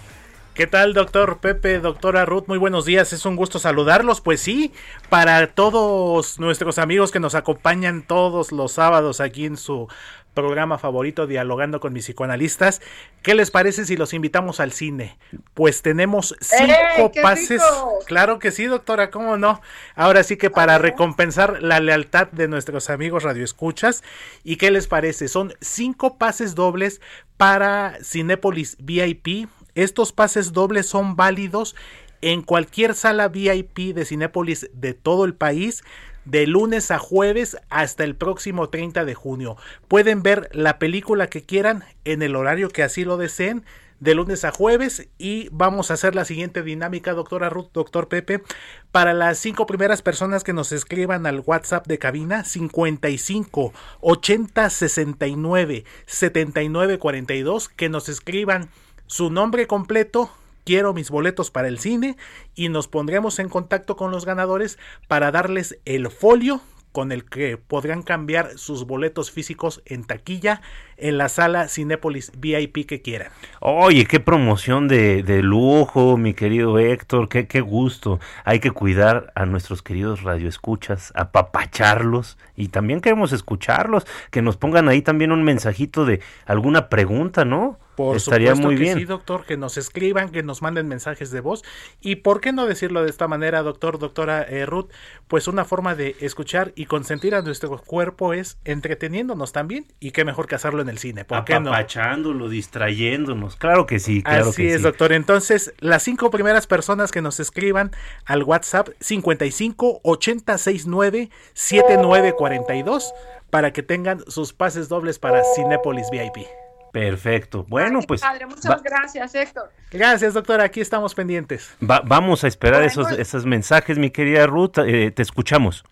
¿Qué 0.58 0.66
tal, 0.66 0.92
doctor 0.92 1.38
Pepe, 1.38 1.78
doctora 1.78 2.24
Ruth? 2.24 2.48
Muy 2.48 2.58
buenos 2.58 2.84
días, 2.84 3.12
es 3.12 3.24
un 3.24 3.36
gusto 3.36 3.60
saludarlos. 3.60 4.20
Pues 4.20 4.40
sí, 4.40 4.72
para 5.08 5.46
todos 5.46 6.40
nuestros 6.40 6.80
amigos 6.80 7.12
que 7.12 7.20
nos 7.20 7.36
acompañan 7.36 8.02
todos 8.02 8.50
los 8.50 8.72
sábados 8.72 9.20
aquí 9.20 9.46
en 9.46 9.56
su 9.56 9.86
programa 10.34 10.76
favorito, 10.76 11.28
Dialogando 11.28 11.78
con 11.78 11.92
mis 11.92 12.06
psicoanalistas. 12.06 12.80
¿Qué 13.22 13.36
les 13.36 13.52
parece 13.52 13.84
si 13.84 13.96
los 13.96 14.12
invitamos 14.12 14.58
al 14.58 14.72
cine? 14.72 15.16
Pues 15.54 15.80
tenemos 15.80 16.34
cinco 16.40 17.12
qué 17.12 17.22
pases. 17.22 17.62
rico! 17.62 17.98
Claro 18.06 18.40
que 18.40 18.50
sí, 18.50 18.64
doctora, 18.64 19.10
¿cómo 19.10 19.36
no? 19.36 19.60
Ahora 19.94 20.24
sí 20.24 20.36
que 20.36 20.50
para 20.50 20.78
recompensar 20.78 21.62
la 21.62 21.78
lealtad 21.78 22.26
de 22.32 22.48
nuestros 22.48 22.90
amigos 22.90 23.22
radioescuchas. 23.22 24.02
¿Y 24.42 24.56
qué 24.56 24.72
les 24.72 24.88
parece? 24.88 25.28
Son 25.28 25.54
cinco 25.60 26.18
pases 26.18 26.56
dobles 26.56 27.00
para 27.36 27.98
Cinépolis 28.02 28.76
VIP. 28.80 29.46
Estos 29.78 30.10
pases 30.10 30.52
dobles 30.52 30.86
son 30.86 31.14
válidos 31.14 31.76
en 32.20 32.42
cualquier 32.42 32.94
sala 32.94 33.28
VIP 33.28 33.94
de 33.94 34.04
Cinépolis 34.04 34.68
de 34.72 34.92
todo 34.92 35.24
el 35.24 35.34
país 35.34 35.84
de 36.24 36.48
lunes 36.48 36.90
a 36.90 36.98
jueves 36.98 37.56
hasta 37.70 38.02
el 38.02 38.16
próximo 38.16 38.70
30 38.70 39.04
de 39.04 39.14
junio. 39.14 39.56
Pueden 39.86 40.24
ver 40.24 40.50
la 40.52 40.80
película 40.80 41.28
que 41.28 41.44
quieran 41.44 41.84
en 42.04 42.22
el 42.22 42.34
horario 42.34 42.70
que 42.70 42.82
así 42.82 43.04
lo 43.04 43.18
deseen 43.18 43.64
de 44.00 44.16
lunes 44.16 44.44
a 44.44 44.50
jueves 44.50 45.10
y 45.16 45.48
vamos 45.52 45.92
a 45.92 45.94
hacer 45.94 46.16
la 46.16 46.24
siguiente 46.24 46.64
dinámica, 46.64 47.12
doctora 47.12 47.48
Ruth, 47.48 47.70
doctor 47.72 48.08
Pepe, 48.08 48.42
para 48.90 49.14
las 49.14 49.38
cinco 49.38 49.66
primeras 49.66 50.02
personas 50.02 50.42
que 50.42 50.52
nos 50.52 50.72
escriban 50.72 51.24
al 51.24 51.44
WhatsApp 51.46 51.86
de 51.86 52.00
cabina 52.00 52.42
55 52.42 53.72
80 54.00 54.70
69 54.70 55.84
79 56.06 56.98
42, 56.98 57.68
que 57.68 57.88
nos 57.88 58.08
escriban 58.08 58.70
su 59.08 59.30
nombre 59.30 59.66
completo, 59.66 60.30
quiero 60.64 60.92
mis 60.92 61.10
boletos 61.10 61.50
para 61.50 61.66
el 61.68 61.78
cine 61.78 62.16
y 62.54 62.68
nos 62.68 62.88
pondremos 62.88 63.38
en 63.38 63.48
contacto 63.48 63.96
con 63.96 64.10
los 64.10 64.26
ganadores 64.26 64.78
para 65.08 65.30
darles 65.30 65.78
el 65.86 66.10
folio 66.10 66.60
con 66.92 67.10
el 67.10 67.24
que 67.24 67.56
podrán 67.56 68.02
cambiar 68.02 68.58
sus 68.58 68.86
boletos 68.86 69.30
físicos 69.30 69.82
en 69.86 70.04
taquilla 70.04 70.60
en 70.98 71.16
la 71.16 71.30
sala 71.30 71.68
Cinépolis 71.68 72.32
VIP 72.36 72.86
que 72.86 73.00
quieran. 73.00 73.30
Oye, 73.60 74.04
qué 74.04 74.20
promoción 74.20 74.88
de, 74.88 75.22
de 75.22 75.42
lujo, 75.42 76.18
mi 76.18 76.34
querido 76.34 76.78
Héctor, 76.78 77.30
qué, 77.30 77.46
qué 77.46 77.62
gusto. 77.62 78.20
Hay 78.44 78.60
que 78.60 78.70
cuidar 78.70 79.32
a 79.34 79.46
nuestros 79.46 79.82
queridos 79.82 80.22
radioescuchas, 80.22 81.12
apapacharlos 81.14 82.36
y 82.56 82.68
también 82.68 83.00
queremos 83.00 83.32
escucharlos, 83.32 84.06
que 84.30 84.42
nos 84.42 84.58
pongan 84.58 84.88
ahí 84.88 85.00
también 85.00 85.32
un 85.32 85.44
mensajito 85.44 86.04
de 86.04 86.20
alguna 86.46 86.88
pregunta, 86.90 87.46
¿no? 87.46 87.78
Por 87.98 88.16
Estaría 88.16 88.50
supuesto 88.50 88.66
muy 88.68 88.76
que 88.76 88.82
bien. 88.82 88.98
sí, 88.98 89.04
doctor, 89.06 89.44
que 89.44 89.56
nos 89.56 89.76
escriban, 89.76 90.28
que 90.30 90.44
nos 90.44 90.62
manden 90.62 90.86
mensajes 90.86 91.32
de 91.32 91.40
voz. 91.40 91.64
Y 92.00 92.14
por 92.14 92.40
qué 92.40 92.52
no 92.52 92.64
decirlo 92.64 93.02
de 93.02 93.10
esta 93.10 93.26
manera, 93.26 93.64
doctor, 93.64 93.98
doctora 93.98 94.42
eh, 94.42 94.66
Ruth, 94.66 94.86
pues 95.26 95.48
una 95.48 95.64
forma 95.64 95.96
de 95.96 96.14
escuchar 96.20 96.70
y 96.76 96.86
consentir 96.86 97.34
a 97.34 97.42
nuestro 97.42 97.76
cuerpo 97.76 98.34
es 98.34 98.56
entreteniéndonos 98.64 99.50
también. 99.50 99.86
Y 99.98 100.12
qué 100.12 100.24
mejor 100.24 100.46
que 100.46 100.54
hacerlo 100.54 100.80
en 100.80 100.88
el 100.90 100.98
cine, 100.98 101.24
¿por 101.24 101.44
qué 101.44 101.54
no? 101.54 101.70
Apapachándolo, 101.70 102.48
distrayéndonos. 102.48 103.56
Claro 103.56 103.84
que 103.86 103.98
sí, 103.98 104.22
claro 104.22 104.50
Así 104.50 104.62
que 104.62 104.68
es, 104.74 104.76
sí. 104.76 104.82
doctor. 104.82 105.12
Entonces, 105.12 105.74
las 105.80 106.04
cinco 106.04 106.30
primeras 106.30 106.68
personas 106.68 107.10
que 107.10 107.20
nos 107.20 107.40
escriban 107.40 107.90
al 108.26 108.44
WhatsApp 108.44 108.90
55 109.00 110.02
869 110.04 111.30
7942 111.52 113.12
para 113.50 113.72
que 113.72 113.82
tengan 113.82 114.20
sus 114.28 114.52
pases 114.52 114.88
dobles 114.88 115.18
para 115.18 115.42
Cinépolis 115.56 116.06
VIP. 116.12 116.46
Perfecto. 116.92 117.64
Bueno, 117.68 118.00
pues 118.06 118.20
Padre, 118.20 118.46
muchas 118.46 118.70
va- 118.70 118.80
gracias, 118.82 119.34
Héctor. 119.34 119.70
Gracias, 119.90 120.34
doctor. 120.34 120.60
Aquí 120.60 120.80
estamos 120.80 121.14
pendientes. 121.14 121.70
va- 121.82 122.02
vamos 122.04 122.44
a 122.44 122.48
esperar 122.48 122.82
Bueno. 122.82 122.86
esos, 123.08 123.18
esos 123.18 123.46
mensajes, 123.46 123.98
mi 123.98 124.10
querida 124.10 124.46
Ruth. 124.46 124.78
eh, 124.78 125.10
te 125.10 125.22
escuchamos. 125.22 125.84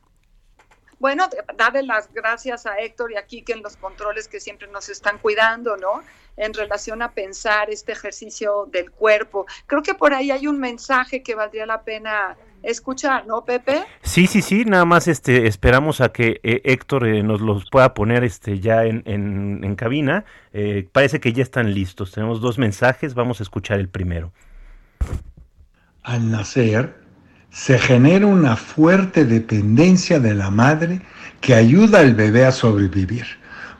Bueno, 0.98 1.28
darle 1.56 1.82
las 1.82 2.10
gracias 2.12 2.64
a 2.64 2.78
Héctor 2.78 3.12
y 3.12 3.16
a 3.16 3.26
Kike 3.26 3.52
en 3.52 3.62
los 3.62 3.76
controles 3.76 4.28
que 4.28 4.40
siempre 4.40 4.66
nos 4.68 4.88
están 4.88 5.18
cuidando, 5.18 5.76
¿no? 5.76 6.02
En 6.38 6.54
relación 6.54 7.02
a 7.02 7.12
pensar 7.12 7.68
este 7.70 7.92
ejercicio 7.92 8.66
del 8.72 8.90
cuerpo. 8.90 9.46
Creo 9.66 9.82
que 9.82 9.94
por 9.94 10.14
ahí 10.14 10.30
hay 10.30 10.46
un 10.46 10.58
mensaje 10.58 11.22
que 11.22 11.34
valdría 11.34 11.66
la 11.66 11.82
pena 11.82 12.36
escuchar, 12.62 13.26
¿no, 13.26 13.44
Pepe? 13.44 13.84
Sí, 14.02 14.26
sí, 14.26 14.42
sí, 14.42 14.64
nada 14.64 14.84
más 14.84 15.08
este 15.08 15.46
esperamos 15.46 16.00
a 16.00 16.10
que 16.10 16.40
eh, 16.42 16.62
Héctor 16.64 17.06
eh, 17.06 17.22
nos 17.22 17.40
los 17.40 17.68
pueda 17.70 17.94
poner 17.94 18.24
este 18.24 18.60
ya 18.60 18.84
en, 18.84 19.02
en- 19.06 19.60
en 19.62 19.76
cabina. 19.76 20.24
Eh, 20.52 20.88
parece 20.92 21.20
que 21.20 21.32
ya 21.32 21.42
están 21.42 21.72
listos. 21.74 22.12
Tenemos 22.12 22.40
dos 22.40 22.58
mensajes, 22.58 23.14
vamos 23.14 23.40
a 23.40 23.42
escuchar 23.44 23.78
el 23.78 23.88
primero. 23.88 24.32
Al 26.02 26.30
nacer, 26.30 26.94
se 27.50 27.78
genera 27.78 28.26
una 28.26 28.56
fuerte 28.56 29.24
dependencia 29.24 30.20
de 30.20 30.34
la 30.34 30.50
madre 30.50 31.00
que 31.40 31.54
ayuda 31.54 32.00
al 32.00 32.14
bebé 32.14 32.44
a 32.44 32.52
sobrevivir. 32.52 33.26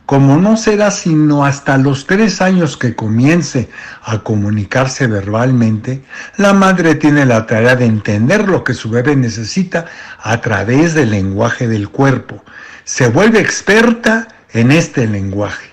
Como 0.07 0.37
no 0.37 0.57
será 0.57 0.92
sino 0.92 1.45
hasta 1.45 1.77
los 1.79 2.07
tres 2.07 2.40
años 2.40 2.77
que 2.77 2.95
comience 2.95 3.69
a 4.05 4.21
comunicarse 4.21 5.09
verbalmente, 5.09 6.05
la 6.37 6.53
madre 6.53 6.95
tiene 6.95 7.27
la 7.27 7.45
tarea 7.47 7.75
de 7.75 7.87
entender 7.87 8.49
lo 8.49 8.62
que 8.62 8.75
su 8.75 8.88
bebé 8.88 9.16
necesita 9.16 9.87
a 10.21 10.40
través 10.40 10.95
del 10.95 11.11
lenguaje 11.11 11.66
del 11.66 11.88
cuerpo. 11.88 12.45
Se 12.85 13.09
vuelve 13.09 13.40
experta 13.40 14.29
en 14.53 14.71
este 14.71 15.09
lenguaje 15.09 15.71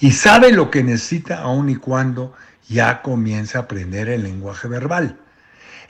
y 0.00 0.12
sabe 0.12 0.52
lo 0.52 0.70
que 0.70 0.82
necesita 0.82 1.42
aun 1.42 1.68
y 1.68 1.76
cuando 1.76 2.32
ya 2.66 3.02
comienza 3.02 3.58
a 3.58 3.62
aprender 3.62 4.08
el 4.08 4.22
lenguaje 4.22 4.68
verbal. 4.68 5.18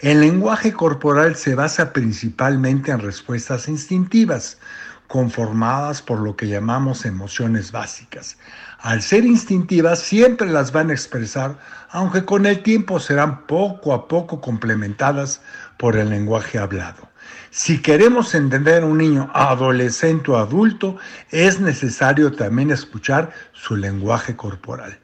El 0.00 0.20
lenguaje 0.20 0.72
corporal 0.72 1.36
se 1.36 1.54
basa 1.54 1.92
principalmente 1.92 2.90
en 2.90 2.98
respuestas 2.98 3.68
instintivas, 3.68 4.58
conformadas 5.06 6.02
por 6.02 6.20
lo 6.20 6.36
que 6.36 6.48
llamamos 6.48 7.04
emociones 7.04 7.72
básicas. 7.72 8.38
Al 8.78 9.02
ser 9.02 9.24
instintivas 9.24 10.00
siempre 10.00 10.48
las 10.48 10.72
van 10.72 10.90
a 10.90 10.92
expresar, 10.92 11.58
aunque 11.90 12.24
con 12.24 12.46
el 12.46 12.62
tiempo 12.62 13.00
serán 13.00 13.46
poco 13.46 13.94
a 13.94 14.08
poco 14.08 14.40
complementadas 14.40 15.40
por 15.78 15.96
el 15.96 16.10
lenguaje 16.10 16.58
hablado. 16.58 17.08
Si 17.50 17.80
queremos 17.80 18.34
entender 18.34 18.82
a 18.82 18.86
un 18.86 18.98
niño 18.98 19.30
adolescente 19.32 20.30
o 20.30 20.36
adulto, 20.36 20.96
es 21.30 21.58
necesario 21.60 22.32
también 22.32 22.70
escuchar 22.70 23.32
su 23.52 23.76
lenguaje 23.76 24.36
corporal. 24.36 24.98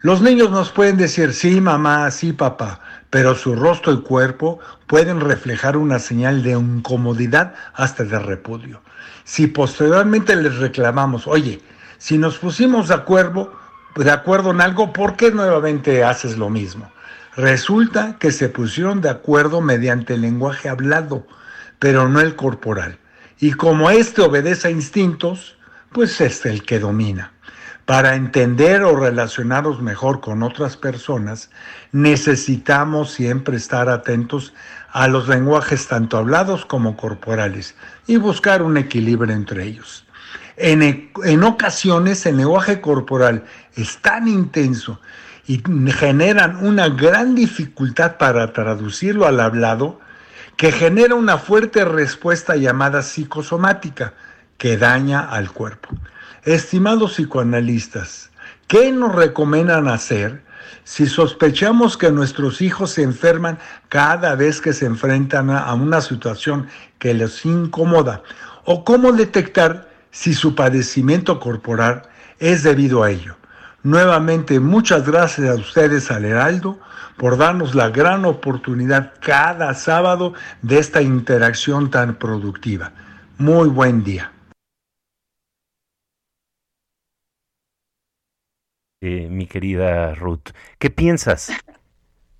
Los 0.00 0.22
niños 0.22 0.50
nos 0.50 0.70
pueden 0.70 0.96
decir 0.96 1.32
sí 1.32 1.60
mamá, 1.60 2.10
sí 2.12 2.32
papá, 2.32 2.80
pero 3.10 3.34
su 3.34 3.56
rostro 3.56 3.92
y 3.92 4.02
cuerpo 4.02 4.60
pueden 4.86 5.18
reflejar 5.18 5.76
una 5.76 5.98
señal 5.98 6.42
de 6.42 6.52
incomodidad 6.52 7.54
hasta 7.74 8.04
de 8.04 8.18
repudio. 8.18 8.80
Si 9.28 9.46
posteriormente 9.46 10.34
les 10.36 10.56
reclamamos, 10.56 11.26
oye, 11.26 11.60
si 11.98 12.16
nos 12.16 12.38
pusimos 12.38 12.88
de 12.88 12.94
acuerdo, 12.94 13.52
de 13.94 14.10
acuerdo 14.10 14.52
en 14.52 14.62
algo, 14.62 14.90
¿por 14.94 15.16
qué 15.16 15.30
nuevamente 15.30 16.02
haces 16.02 16.38
lo 16.38 16.48
mismo? 16.48 16.90
Resulta 17.36 18.16
que 18.18 18.32
se 18.32 18.48
pusieron 18.48 19.02
de 19.02 19.10
acuerdo 19.10 19.60
mediante 19.60 20.14
el 20.14 20.22
lenguaje 20.22 20.70
hablado, 20.70 21.26
pero 21.78 22.08
no 22.08 22.20
el 22.20 22.36
corporal. 22.36 22.98
Y 23.38 23.52
como 23.52 23.90
este 23.90 24.22
obedece 24.22 24.68
a 24.68 24.70
instintos, 24.70 25.58
pues 25.92 26.22
es 26.22 26.46
el 26.46 26.62
que 26.62 26.78
domina. 26.78 27.34
Para 27.88 28.16
entender 28.16 28.82
o 28.82 28.94
relacionarnos 28.96 29.80
mejor 29.80 30.20
con 30.20 30.42
otras 30.42 30.76
personas, 30.76 31.48
necesitamos 31.90 33.12
siempre 33.12 33.56
estar 33.56 33.88
atentos 33.88 34.52
a 34.92 35.08
los 35.08 35.26
lenguajes 35.26 35.88
tanto 35.88 36.18
hablados 36.18 36.66
como 36.66 36.98
corporales 36.98 37.76
y 38.06 38.18
buscar 38.18 38.60
un 38.60 38.76
equilibrio 38.76 39.34
entre 39.34 39.64
ellos. 39.64 40.04
En, 40.58 40.82
e- 40.82 41.10
en 41.24 41.42
ocasiones 41.44 42.26
el 42.26 42.36
lenguaje 42.36 42.82
corporal 42.82 43.44
es 43.74 43.96
tan 44.02 44.28
intenso 44.28 45.00
y 45.46 45.62
generan 45.90 46.62
una 46.66 46.90
gran 46.90 47.34
dificultad 47.34 48.18
para 48.18 48.52
traducirlo 48.52 49.26
al 49.26 49.40
hablado 49.40 49.98
que 50.58 50.72
genera 50.72 51.14
una 51.14 51.38
fuerte 51.38 51.86
respuesta 51.86 52.54
llamada 52.54 53.00
psicosomática 53.00 54.12
que 54.58 54.76
daña 54.76 55.20
al 55.20 55.50
cuerpo. 55.52 55.88
Estimados 56.44 57.14
psicoanalistas, 57.14 58.30
¿qué 58.68 58.92
nos 58.92 59.14
recomiendan 59.14 59.88
hacer 59.88 60.42
si 60.84 61.06
sospechamos 61.06 61.96
que 61.96 62.12
nuestros 62.12 62.62
hijos 62.62 62.92
se 62.92 63.02
enferman 63.02 63.58
cada 63.88 64.36
vez 64.36 64.60
que 64.60 64.72
se 64.72 64.86
enfrentan 64.86 65.50
a 65.50 65.74
una 65.74 66.00
situación 66.00 66.68
que 67.00 67.12
les 67.12 67.44
incomoda? 67.44 68.22
¿O 68.64 68.84
cómo 68.84 69.10
detectar 69.12 69.88
si 70.12 70.32
su 70.32 70.54
padecimiento 70.54 71.40
corporal 71.40 72.02
es 72.38 72.62
debido 72.62 73.02
a 73.02 73.10
ello? 73.10 73.36
Nuevamente, 73.82 74.60
muchas 74.60 75.06
gracias 75.06 75.50
a 75.50 75.54
ustedes, 75.54 76.10
al 76.10 76.24
Heraldo, 76.24 76.78
por 77.16 77.36
darnos 77.36 77.74
la 77.74 77.90
gran 77.90 78.24
oportunidad 78.24 79.12
cada 79.20 79.74
sábado 79.74 80.34
de 80.62 80.78
esta 80.78 81.02
interacción 81.02 81.90
tan 81.90 82.14
productiva. 82.14 82.92
Muy 83.38 83.68
buen 83.68 84.04
día. 84.04 84.32
Eh, 89.00 89.28
mi 89.28 89.46
querida 89.46 90.12
Ruth, 90.14 90.50
¿qué 90.78 90.90
piensas? 90.90 91.50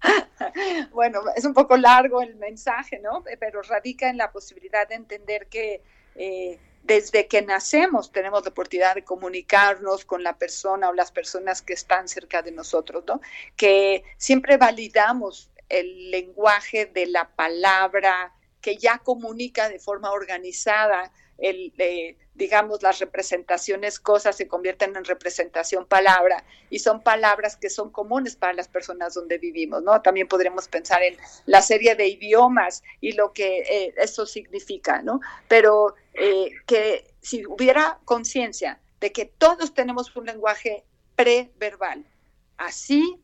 Bueno, 0.92 1.20
es 1.36 1.44
un 1.44 1.54
poco 1.54 1.76
largo 1.76 2.22
el 2.22 2.36
mensaje, 2.36 2.98
¿no? 3.00 3.22
Pero 3.38 3.62
radica 3.62 4.08
en 4.08 4.16
la 4.16 4.32
posibilidad 4.32 4.88
de 4.88 4.94
entender 4.94 5.46
que 5.46 5.82
eh, 6.14 6.58
desde 6.82 7.28
que 7.28 7.42
nacemos 7.42 8.10
tenemos 8.12 8.44
la 8.44 8.50
oportunidad 8.50 8.94
de 8.94 9.04
comunicarnos 9.04 10.04
con 10.04 10.22
la 10.22 10.38
persona 10.38 10.88
o 10.88 10.92
las 10.92 11.12
personas 11.12 11.62
que 11.62 11.74
están 11.74 12.08
cerca 12.08 12.42
de 12.42 12.52
nosotros, 12.52 13.04
¿no? 13.06 13.20
Que 13.56 14.04
siempre 14.16 14.56
validamos 14.56 15.50
el 15.68 16.10
lenguaje 16.10 16.86
de 16.86 17.06
la 17.06 17.28
palabra 17.28 18.32
que 18.60 18.76
ya 18.76 18.98
comunica 18.98 19.68
de 19.68 19.78
forma 19.78 20.10
organizada 20.10 21.12
el, 21.38 21.72
eh, 21.78 22.16
digamos, 22.38 22.82
las 22.82 23.00
representaciones 23.00 23.98
cosas 23.98 24.36
se 24.36 24.46
convierten 24.46 24.96
en 24.96 25.04
representación 25.04 25.84
palabra 25.84 26.44
y 26.70 26.78
son 26.78 27.02
palabras 27.02 27.56
que 27.56 27.68
son 27.68 27.90
comunes 27.90 28.36
para 28.36 28.52
las 28.52 28.68
personas 28.68 29.14
donde 29.14 29.38
vivimos, 29.38 29.82
¿no? 29.82 30.00
También 30.00 30.28
podremos 30.28 30.68
pensar 30.68 31.02
en 31.02 31.16
la 31.46 31.60
serie 31.60 31.96
de 31.96 32.06
idiomas 32.06 32.84
y 33.00 33.12
lo 33.12 33.32
que 33.32 33.58
eh, 33.58 33.94
eso 33.98 34.24
significa, 34.24 35.02
¿no? 35.02 35.20
Pero 35.48 35.96
eh, 36.14 36.52
que 36.66 37.12
si 37.20 37.44
hubiera 37.44 37.98
conciencia 38.04 38.80
de 39.00 39.12
que 39.12 39.26
todos 39.26 39.74
tenemos 39.74 40.14
un 40.14 40.26
lenguaje 40.26 40.84
preverbal, 41.16 42.04
así 42.56 43.20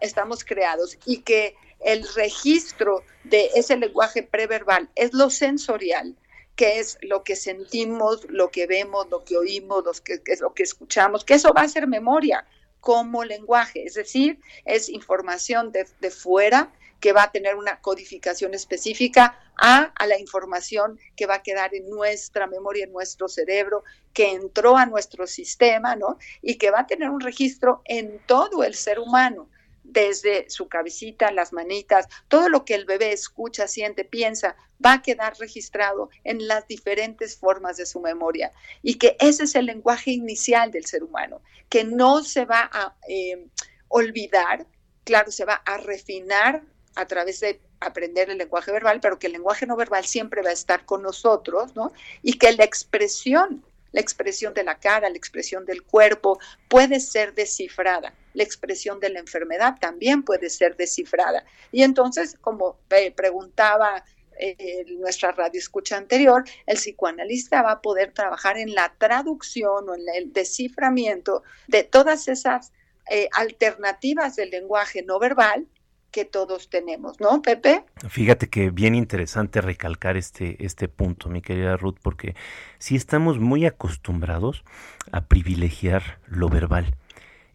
estamos 0.00 0.44
creados 0.44 0.98
y 1.06 1.22
que 1.22 1.56
el 1.80 2.06
registro 2.14 3.02
de 3.24 3.50
ese 3.54 3.76
lenguaje 3.78 4.22
preverbal 4.22 4.90
es 4.96 5.14
lo 5.14 5.30
sensorial, 5.30 6.14
que 6.60 6.78
es 6.78 6.98
lo 7.00 7.24
que 7.24 7.36
sentimos, 7.36 8.26
lo 8.28 8.50
que 8.50 8.66
vemos, 8.66 9.08
lo 9.08 9.24
que 9.24 9.38
oímos, 9.38 9.82
lo 9.82 9.92
que, 9.92 10.20
es 10.26 10.40
lo 10.42 10.52
que 10.52 10.62
escuchamos, 10.62 11.24
que 11.24 11.32
eso 11.32 11.54
va 11.54 11.62
a 11.62 11.68
ser 11.68 11.86
memoria 11.86 12.46
como 12.80 13.24
lenguaje, 13.24 13.86
es 13.86 13.94
decir, 13.94 14.38
es 14.66 14.90
información 14.90 15.72
de, 15.72 15.86
de 16.02 16.10
fuera 16.10 16.70
que 17.00 17.14
va 17.14 17.22
a 17.22 17.32
tener 17.32 17.56
una 17.56 17.80
codificación 17.80 18.52
específica 18.52 19.40
a, 19.56 19.84
a, 19.84 20.06
la 20.06 20.20
información 20.20 20.98
que 21.16 21.24
va 21.24 21.36
a 21.36 21.42
quedar 21.42 21.74
en 21.74 21.88
nuestra 21.88 22.46
memoria, 22.46 22.84
en 22.84 22.92
nuestro 22.92 23.26
cerebro, 23.26 23.82
que 24.12 24.32
entró 24.32 24.76
a 24.76 24.84
nuestro 24.84 25.26
sistema, 25.26 25.96
¿no? 25.96 26.18
Y 26.42 26.56
que 26.56 26.70
va 26.70 26.80
a 26.80 26.86
tener 26.86 27.08
un 27.08 27.22
registro 27.22 27.80
en 27.86 28.20
todo 28.26 28.64
el 28.64 28.74
ser 28.74 28.98
humano 28.98 29.48
desde 29.82 30.48
su 30.50 30.68
cabecita, 30.68 31.32
las 31.32 31.52
manitas, 31.52 32.06
todo 32.28 32.48
lo 32.48 32.64
que 32.64 32.74
el 32.74 32.84
bebé 32.84 33.12
escucha, 33.12 33.66
siente, 33.66 34.04
piensa, 34.04 34.56
va 34.84 34.94
a 34.94 35.02
quedar 35.02 35.36
registrado 35.38 36.10
en 36.24 36.46
las 36.46 36.66
diferentes 36.66 37.36
formas 37.36 37.76
de 37.76 37.86
su 37.86 38.00
memoria 38.00 38.52
y 38.82 38.94
que 38.94 39.16
ese 39.20 39.44
es 39.44 39.54
el 39.54 39.66
lenguaje 39.66 40.10
inicial 40.12 40.70
del 40.70 40.86
ser 40.86 41.02
humano, 41.02 41.42
que 41.68 41.84
no 41.84 42.22
se 42.22 42.44
va 42.44 42.70
a 42.72 42.94
eh, 43.08 43.46
olvidar, 43.88 44.66
claro, 45.04 45.30
se 45.30 45.44
va 45.44 45.54
a 45.54 45.78
refinar 45.78 46.62
a 46.94 47.06
través 47.06 47.40
de 47.40 47.60
aprender 47.80 48.30
el 48.30 48.38
lenguaje 48.38 48.72
verbal, 48.72 49.00
pero 49.00 49.18
que 49.18 49.26
el 49.26 49.32
lenguaje 49.32 49.66
no 49.66 49.76
verbal 49.76 50.04
siempre 50.04 50.42
va 50.42 50.50
a 50.50 50.54
estar 50.54 50.84
con 50.84 51.02
nosotros, 51.02 51.74
¿no? 51.74 51.92
Y 52.22 52.34
que 52.34 52.52
la 52.52 52.64
expresión 52.64 53.64
la 53.92 54.00
expresión 54.00 54.54
de 54.54 54.64
la 54.64 54.78
cara, 54.78 55.08
la 55.08 55.16
expresión 55.16 55.64
del 55.64 55.82
cuerpo 55.82 56.38
puede 56.68 57.00
ser 57.00 57.34
descifrada. 57.34 58.14
La 58.34 58.42
expresión 58.42 59.00
de 59.00 59.10
la 59.10 59.18
enfermedad 59.18 59.76
también 59.80 60.22
puede 60.22 60.50
ser 60.50 60.76
descifrada. 60.76 61.44
Y 61.72 61.82
entonces, 61.82 62.36
como 62.40 62.78
preguntaba 63.16 64.04
eh, 64.38 64.84
nuestra 64.98 65.32
radio 65.32 65.58
escucha 65.58 65.96
anterior, 65.96 66.44
el 66.66 66.76
psicoanalista 66.76 67.62
va 67.62 67.72
a 67.72 67.82
poder 67.82 68.12
trabajar 68.12 68.56
en 68.56 68.74
la 68.74 68.94
traducción 68.96 69.88
o 69.88 69.94
en 69.94 70.02
el 70.14 70.32
desciframiento 70.32 71.42
de 71.66 71.84
todas 71.84 72.28
esas 72.28 72.72
eh, 73.10 73.28
alternativas 73.32 74.36
del 74.36 74.50
lenguaje 74.50 75.02
no 75.02 75.18
verbal 75.18 75.66
que 76.10 76.24
todos 76.24 76.68
tenemos, 76.68 77.20
¿no, 77.20 77.42
Pepe? 77.42 77.84
Fíjate 78.08 78.48
que 78.48 78.70
bien 78.70 78.94
interesante 78.94 79.60
recalcar 79.60 80.16
este, 80.16 80.64
este 80.64 80.88
punto, 80.88 81.28
mi 81.28 81.40
querida 81.40 81.76
Ruth, 81.76 81.96
porque 82.02 82.34
sí 82.78 82.96
estamos 82.96 83.38
muy 83.38 83.66
acostumbrados 83.66 84.64
a 85.12 85.22
privilegiar 85.22 86.18
lo 86.26 86.48
verbal 86.48 86.96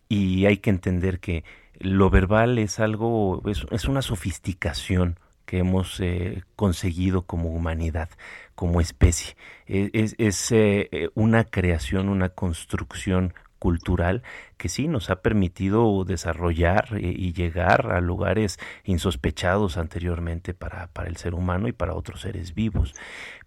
y 0.09 0.45
hay 0.45 0.57
que 0.57 0.69
entender 0.69 1.19
que 1.19 1.43
lo 1.79 2.09
verbal 2.09 2.57
es 2.57 2.79
algo, 2.79 3.41
es, 3.45 3.85
una 3.85 4.01
sofisticación 4.01 5.19
que 5.45 5.59
hemos 5.59 5.99
eh, 5.99 6.43
conseguido 6.55 7.23
como 7.23 7.49
humanidad, 7.49 8.09
como 8.55 8.81
especie. 8.81 9.35
E, 9.67 9.89
es, 9.93 10.15
es 10.17 10.51
eh, 10.51 11.09
una 11.15 11.43
creación, 11.43 12.09
una 12.09 12.29
construcción 12.29 13.33
cultural 13.59 14.23
que 14.57 14.69
sí 14.69 14.87
nos 14.87 15.09
ha 15.09 15.21
permitido 15.21 16.03
desarrollar 16.05 16.89
eh, 16.95 17.13
y 17.15 17.33
llegar 17.33 17.91
a 17.91 18.01
lugares 18.01 18.59
insospechados 18.83 19.77
anteriormente 19.77 20.53
para, 20.53 20.87
para 20.87 21.09
el 21.09 21.17
ser 21.17 21.33
humano 21.33 21.67
y 21.67 21.71
para 21.71 21.93
otros 21.93 22.21
seres 22.21 22.53
vivos. 22.53 22.93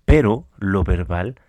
Pero 0.04 0.46
lo 0.58 0.84
verbal, 0.84 1.40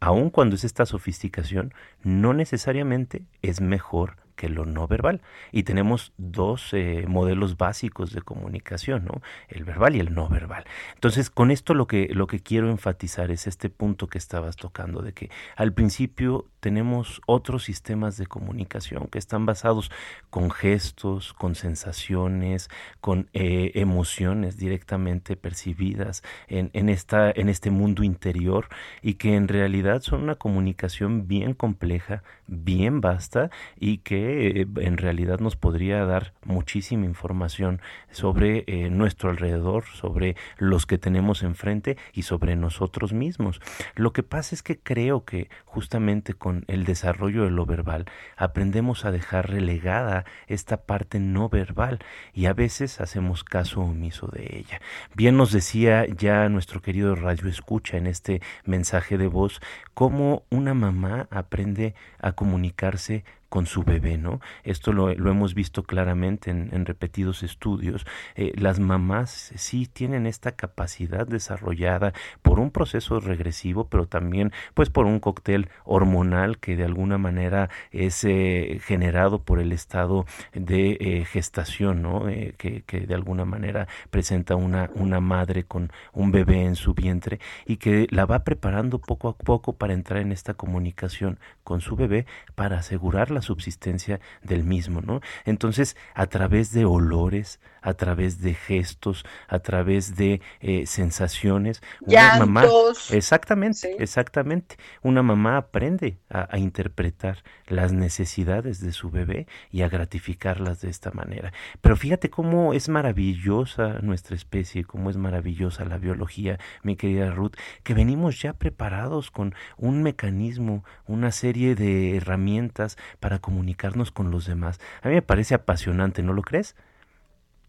aun 0.00 0.30
cuando 0.30 0.56
es 0.56 0.64
esta 0.64 0.86
sofisticación, 0.86 1.72
no 2.02 2.34
necesariamente 2.34 3.22
es 3.42 3.60
mejor 3.60 4.16
que 4.40 4.48
lo 4.48 4.64
no 4.64 4.88
verbal. 4.88 5.20
Y 5.52 5.64
tenemos 5.64 6.14
dos 6.16 6.72
eh, 6.72 7.04
modelos 7.06 7.58
básicos 7.58 8.14
de 8.14 8.22
comunicación, 8.22 9.04
¿no? 9.04 9.20
El 9.48 9.64
verbal 9.64 9.96
y 9.96 10.00
el 10.00 10.14
no 10.14 10.30
verbal. 10.30 10.64
Entonces, 10.94 11.28
con 11.28 11.50
esto 11.50 11.74
lo 11.74 11.86
que, 11.86 12.08
lo 12.10 12.26
que 12.26 12.40
quiero 12.40 12.70
enfatizar 12.70 13.30
es 13.30 13.46
este 13.46 13.68
punto 13.68 14.06
que 14.06 14.16
estabas 14.16 14.56
tocando, 14.56 15.02
de 15.02 15.12
que 15.12 15.28
al 15.56 15.74
principio 15.74 16.46
tenemos 16.60 17.20
otros 17.26 17.64
sistemas 17.64 18.16
de 18.16 18.26
comunicación 18.26 19.08
que 19.08 19.18
están 19.18 19.46
basados 19.46 19.90
con 20.30 20.50
gestos, 20.50 21.32
con 21.32 21.54
sensaciones, 21.54 22.68
con 23.00 23.28
eh, 23.32 23.72
emociones 23.74 24.56
directamente 24.56 25.36
percibidas 25.36 26.22
en, 26.48 26.70
en, 26.72 26.88
esta, 26.88 27.30
en 27.30 27.48
este 27.48 27.70
mundo 27.70 28.04
interior 28.04 28.68
y 29.02 29.14
que 29.14 29.34
en 29.34 29.48
realidad 29.48 30.02
son 30.02 30.22
una 30.22 30.36
comunicación 30.36 31.26
bien 31.26 31.54
compleja, 31.54 32.22
bien 32.46 33.00
vasta 33.00 33.50
y 33.78 33.98
que 33.98 34.62
eh, 34.62 34.66
en 34.76 34.96
realidad 34.96 35.40
nos 35.40 35.56
podría 35.56 36.04
dar 36.04 36.34
muchísima 36.44 37.06
información 37.06 37.80
sobre 38.10 38.64
eh, 38.66 38.90
nuestro 38.90 39.30
alrededor, 39.30 39.84
sobre 39.86 40.36
los 40.58 40.86
que 40.86 40.98
tenemos 40.98 41.42
enfrente 41.42 41.96
y 42.12 42.22
sobre 42.22 42.56
nosotros 42.56 43.12
mismos. 43.12 43.60
Lo 43.94 44.12
que 44.12 44.22
pasa 44.22 44.54
es 44.54 44.62
que 44.62 44.78
creo 44.78 45.24
que 45.24 45.48
justamente 45.64 46.34
con 46.34 46.49
el 46.66 46.84
desarrollo 46.84 47.44
de 47.44 47.50
lo 47.50 47.66
verbal 47.66 48.06
aprendemos 48.36 49.04
a 49.04 49.10
dejar 49.10 49.50
relegada 49.50 50.24
esta 50.46 50.78
parte 50.78 51.20
no 51.20 51.48
verbal 51.48 51.98
y 52.32 52.46
a 52.46 52.52
veces 52.52 53.00
hacemos 53.00 53.44
caso 53.44 53.80
omiso 53.80 54.28
de 54.28 54.58
ella. 54.58 54.80
Bien 55.14 55.36
nos 55.36 55.52
decía 55.52 56.06
ya 56.06 56.48
nuestro 56.48 56.80
querido 56.80 57.14
Radio 57.14 57.48
Escucha 57.48 57.96
en 57.96 58.06
este 58.06 58.40
mensaje 58.64 59.18
de 59.18 59.26
voz 59.26 59.60
cómo 59.94 60.44
una 60.50 60.74
mamá 60.74 61.28
aprende 61.30 61.94
a 62.20 62.32
comunicarse 62.32 63.24
con 63.50 63.66
su 63.66 63.82
bebé, 63.82 64.16
¿no? 64.16 64.40
Esto 64.62 64.92
lo, 64.92 65.10
hemos 65.10 65.54
visto 65.54 65.82
claramente 65.82 66.50
en, 66.50 66.86
repetidos 66.86 67.42
estudios. 67.42 68.06
Eh, 68.36 68.52
las 68.56 68.78
mamás 68.78 69.52
sí 69.56 69.86
tienen 69.86 70.26
esta 70.26 70.52
capacidad 70.52 71.26
desarrollada 71.26 72.14
por 72.42 72.60
un 72.60 72.70
proceso 72.70 73.18
regresivo, 73.18 73.88
pero 73.88 74.06
también 74.06 74.52
pues 74.72 74.88
por 74.88 75.04
un 75.04 75.18
cóctel 75.18 75.68
hormonal 75.84 76.58
que 76.58 76.76
de 76.76 76.84
alguna 76.84 77.18
manera 77.18 77.68
es 77.90 78.24
eh, 78.24 78.80
generado 78.84 79.42
por 79.42 79.60
el 79.60 79.72
estado 79.72 80.26
de 80.54 80.96
eh, 81.00 81.24
gestación, 81.24 82.02
¿no? 82.02 82.26
Que, 82.56 82.84
de 82.86 83.14
alguna 83.14 83.44
manera 83.44 83.88
presenta 84.10 84.54
una, 84.54 84.90
una 84.94 85.20
madre 85.20 85.64
con 85.64 85.90
un 86.12 86.30
bebé 86.30 86.64
en 86.64 86.76
su 86.76 86.94
vientre 86.94 87.40
y 87.66 87.78
que 87.78 88.06
la 88.10 88.26
va 88.26 88.44
preparando 88.44 89.00
poco 89.00 89.28
a 89.28 89.36
poco 89.36 89.72
para 89.72 89.92
entrar 89.92 90.20
en 90.20 90.30
esta 90.30 90.54
comunicación 90.54 91.40
con 91.64 91.80
su 91.80 91.96
bebé 91.96 92.26
para 92.54 92.78
asegurar 92.78 93.32
la 93.32 93.39
subsistencia 93.42 94.20
del 94.42 94.64
mismo, 94.64 95.00
¿no? 95.00 95.20
Entonces, 95.44 95.96
a 96.14 96.26
través 96.26 96.72
de 96.72 96.84
olores, 96.84 97.60
a 97.82 97.94
través 97.94 98.40
de 98.40 98.54
gestos, 98.54 99.24
a 99.48 99.58
través 99.60 100.16
de 100.16 100.40
eh, 100.60 100.86
sensaciones. 100.86 101.82
Una 102.00 102.38
mamá, 102.38 102.64
exactamente, 103.10 103.96
exactamente. 104.02 104.76
Una 105.02 105.22
mamá 105.22 105.56
aprende 105.56 106.18
a, 106.28 106.58
interpretar 106.58 107.42
las 107.66 107.92
necesidades 107.92 108.80
de 108.80 108.92
su 108.92 109.10
bebé 109.10 109.46
y 109.70 109.82
a 109.82 109.88
gratificarlas 109.88 110.80
de 110.80 110.90
esta 110.90 111.10
manera. 111.12 111.52
Pero 111.80 111.96
fíjate 111.96 112.28
cómo 112.28 112.74
es 112.74 112.88
maravillosa 112.88 114.00
nuestra 114.02 114.36
especie, 114.36 114.84
cómo 114.84 115.10
es 115.10 115.16
maravillosa 115.16 115.84
la 115.84 115.98
biología, 115.98 116.58
mi 116.82 116.96
querida 116.96 117.30
Ruth, 117.30 117.54
que 117.82 117.94
venimos 117.94 118.40
ya 118.40 118.52
preparados 118.52 119.30
con 119.30 119.54
un 119.76 120.02
mecanismo, 120.02 120.84
una 121.06 121.32
serie 121.32 121.74
de 121.74 122.16
herramientas 122.16 122.98
para 123.20 123.29
comunicarnos 123.38 124.10
con 124.10 124.30
los 124.30 124.46
demás. 124.46 124.80
A 125.02 125.08
mí 125.08 125.14
me 125.14 125.22
parece 125.22 125.54
apasionante, 125.54 126.22
¿no 126.22 126.32
lo 126.32 126.42
crees? 126.42 126.74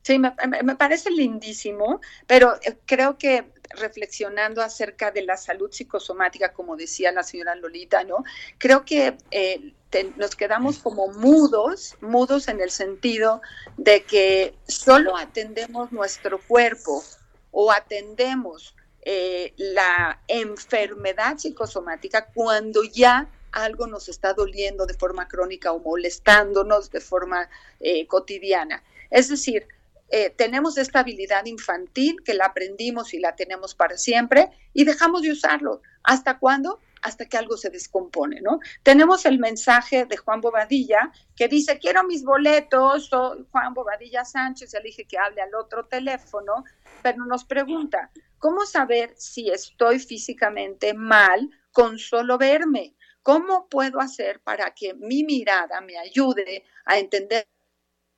Sí, 0.03 0.17
me, 0.17 0.31
parece 0.77 1.11
lindísimo, 1.11 2.01
pero 2.25 2.55
eh, 2.63 2.77
creo 2.87 3.19
que 3.19 3.51
reflexionando 3.69 4.63
acerca 4.63 5.11
de 5.11 5.21
la 5.21 5.37
salud 5.37 5.71
psicosomática, 5.71 6.53
como 6.53 6.75
decía 6.75 7.11
la 7.11 7.21
señora 7.21 7.53
Lolita, 7.55 8.03
¿no? 8.03 8.23
Creo 8.57 8.83
que 8.83 9.15
eh, 9.29 9.73
nos 10.17 10.35
quedamos 10.35 10.79
como 10.79 11.09
mudos, 11.09 11.95
mudos 12.01 12.47
en 12.47 12.61
el 12.61 12.71
sentido 12.71 13.41
de 13.77 14.03
que 14.03 14.55
solo 14.67 15.15
atendemos 15.15 15.91
nuestro 15.91 16.39
cuerpo 16.39 17.03
o 17.51 17.71
atendemos 17.71 18.75
eh, 19.03 19.53
la 19.57 20.21
enfermedad 20.27 21.37
psicosomática 21.37 22.27
cuando 22.33 22.83
ya 22.83 23.29
algo 23.51 23.87
nos 23.87 24.09
está 24.09 24.33
doliendo 24.33 24.85
de 24.85 24.93
forma 24.93 25.27
crónica 25.27 25.71
o 25.71 25.79
molestándonos 25.79 26.91
de 26.91 27.01
forma 27.01 27.49
eh, 27.79 28.07
cotidiana. 28.07 28.83
Es 29.09 29.29
decir, 29.29 29.67
eh, 30.13 30.29
tenemos 30.29 30.77
esta 30.77 30.99
habilidad 30.99 31.45
infantil 31.45 32.21
que 32.23 32.33
la 32.33 32.47
aprendimos 32.47 33.13
y 33.13 33.19
la 33.19 33.35
tenemos 33.35 33.73
para 33.75 33.97
siempre 33.97 34.49
y 34.73 34.83
dejamos 34.83 35.21
de 35.21 35.31
usarlo. 35.31 35.81
¿Hasta 36.03 36.37
cuándo? 36.37 36.79
Hasta 37.01 37.25
que 37.25 37.37
algo 37.37 37.55
se 37.55 37.69
descompone, 37.69 38.41
¿no? 38.41 38.59
Tenemos 38.83 39.25
el 39.25 39.39
mensaje 39.39 40.05
de 40.05 40.17
Juan 40.17 40.41
Bobadilla 40.41 41.11
que 41.35 41.47
dice, 41.47 41.79
quiero 41.79 42.03
mis 42.03 42.23
boletos, 42.23 43.07
soy 43.07 43.47
Juan 43.51 43.73
Bobadilla 43.73 44.25
Sánchez, 44.25 44.73
le 44.73 44.81
dije 44.81 45.05
que 45.05 45.17
hable 45.17 45.41
al 45.41 45.55
otro 45.55 45.85
teléfono, 45.85 46.65
pero 47.01 47.25
nos 47.25 47.45
pregunta, 47.45 48.11
¿cómo 48.37 48.65
saber 48.65 49.13
si 49.17 49.49
estoy 49.49 49.99
físicamente 49.99 50.93
mal 50.93 51.49
con 51.71 51.97
solo 51.97 52.37
verme? 52.37 52.95
¿Cómo 53.23 53.67
puedo 53.69 53.99
hacer 53.99 54.41
para 54.41 54.73
que 54.73 54.93
mi 54.95 55.23
mirada 55.23 55.81
me 55.81 55.97
ayude 55.97 56.63
a 56.85 56.97
entender 56.99 57.47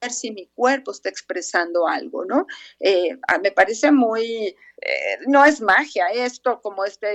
si 0.10 0.32
mi 0.32 0.48
cuerpo 0.48 0.92
está 0.92 1.10
expresando 1.10 1.88
algo, 1.88 2.26
¿no? 2.26 2.48
Eh, 2.80 3.18
me 3.42 3.52
parece 3.52 3.92
muy, 3.92 4.56
eh, 4.82 5.18
no 5.28 5.46
es 5.46 5.62
magia 5.62 6.08
esto, 6.08 6.62
como 6.62 6.86
esta 6.86 7.08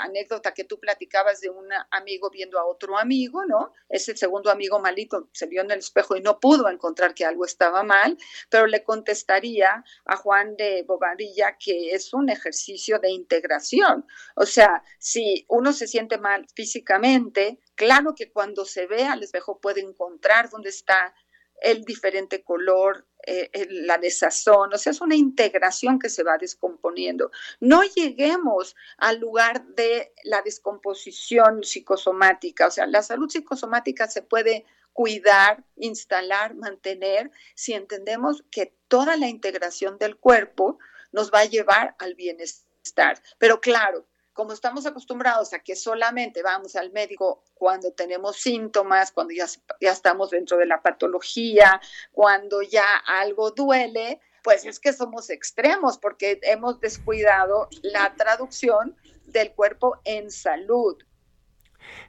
anécdota 0.00 0.54
que 0.54 0.64
tú 0.64 0.78
platicabas 0.78 1.40
de 1.40 1.50
un 1.50 1.68
amigo 1.90 2.30
viendo 2.30 2.58
a 2.58 2.66
otro 2.66 2.98
amigo, 2.98 3.44
¿no? 3.46 3.72
Ese 3.88 4.16
segundo 4.16 4.50
amigo 4.50 4.78
malito 4.78 5.28
se 5.32 5.46
vio 5.46 5.62
en 5.62 5.70
el 5.70 5.78
espejo 5.78 6.16
y 6.16 6.20
no 6.20 6.40
pudo 6.40 6.68
encontrar 6.68 7.14
que 7.14 7.24
algo 7.24 7.44
estaba 7.44 7.82
mal, 7.82 8.16
pero 8.50 8.66
le 8.66 8.84
contestaría 8.84 9.84
a 10.04 10.16
Juan 10.16 10.56
de 10.56 10.84
Bobadilla 10.86 11.56
que 11.58 11.90
es 11.90 12.12
un 12.12 12.28
ejercicio 12.28 12.98
de 12.98 13.10
integración. 13.10 14.06
O 14.34 14.46
sea, 14.46 14.82
si 14.98 15.44
uno 15.48 15.72
se 15.72 15.86
siente 15.86 16.18
mal 16.18 16.46
físicamente, 16.54 17.58
claro 17.74 18.14
que 18.14 18.30
cuando 18.30 18.64
se 18.64 18.86
ve 18.86 19.04
al 19.04 19.22
espejo 19.22 19.60
puede 19.60 19.80
encontrar 19.80 20.50
dónde 20.50 20.70
está 20.70 21.14
el 21.60 21.84
diferente 21.84 22.42
color, 22.42 23.06
eh, 23.26 23.50
la 23.70 23.98
desazón, 23.98 24.72
o 24.72 24.78
sea, 24.78 24.92
es 24.92 25.00
una 25.00 25.16
integración 25.16 25.98
que 25.98 26.08
se 26.08 26.22
va 26.22 26.38
descomponiendo. 26.38 27.30
No 27.60 27.82
lleguemos 27.82 28.76
al 28.98 29.18
lugar 29.18 29.66
de 29.68 30.12
la 30.24 30.42
descomposición 30.42 31.64
psicosomática, 31.64 32.68
o 32.68 32.70
sea, 32.70 32.86
la 32.86 33.02
salud 33.02 33.28
psicosomática 33.28 34.06
se 34.06 34.22
puede 34.22 34.64
cuidar, 34.92 35.64
instalar, 35.76 36.54
mantener, 36.54 37.30
si 37.54 37.74
entendemos 37.74 38.44
que 38.50 38.74
toda 38.88 39.16
la 39.16 39.28
integración 39.28 39.98
del 39.98 40.16
cuerpo 40.16 40.78
nos 41.12 41.30
va 41.30 41.40
a 41.40 41.44
llevar 41.44 41.96
al 41.98 42.14
bienestar. 42.14 43.20
Pero 43.38 43.60
claro, 43.60 44.06
como 44.36 44.52
estamos 44.52 44.84
acostumbrados 44.84 45.54
a 45.54 45.60
que 45.60 45.74
solamente 45.74 46.42
vamos 46.42 46.76
al 46.76 46.92
médico 46.92 47.42
cuando 47.54 47.90
tenemos 47.92 48.36
síntomas, 48.36 49.10
cuando 49.10 49.32
ya, 49.32 49.46
ya 49.80 49.92
estamos 49.92 50.30
dentro 50.30 50.58
de 50.58 50.66
la 50.66 50.82
patología, 50.82 51.80
cuando 52.12 52.60
ya 52.60 52.84
algo 53.06 53.50
duele, 53.50 54.20
pues 54.44 54.66
es 54.66 54.78
que 54.78 54.92
somos 54.92 55.30
extremos 55.30 55.96
porque 55.96 56.38
hemos 56.42 56.78
descuidado 56.80 57.68
la 57.82 58.14
traducción 58.14 58.94
del 59.24 59.52
cuerpo 59.52 59.98
en 60.04 60.30
salud. 60.30 60.98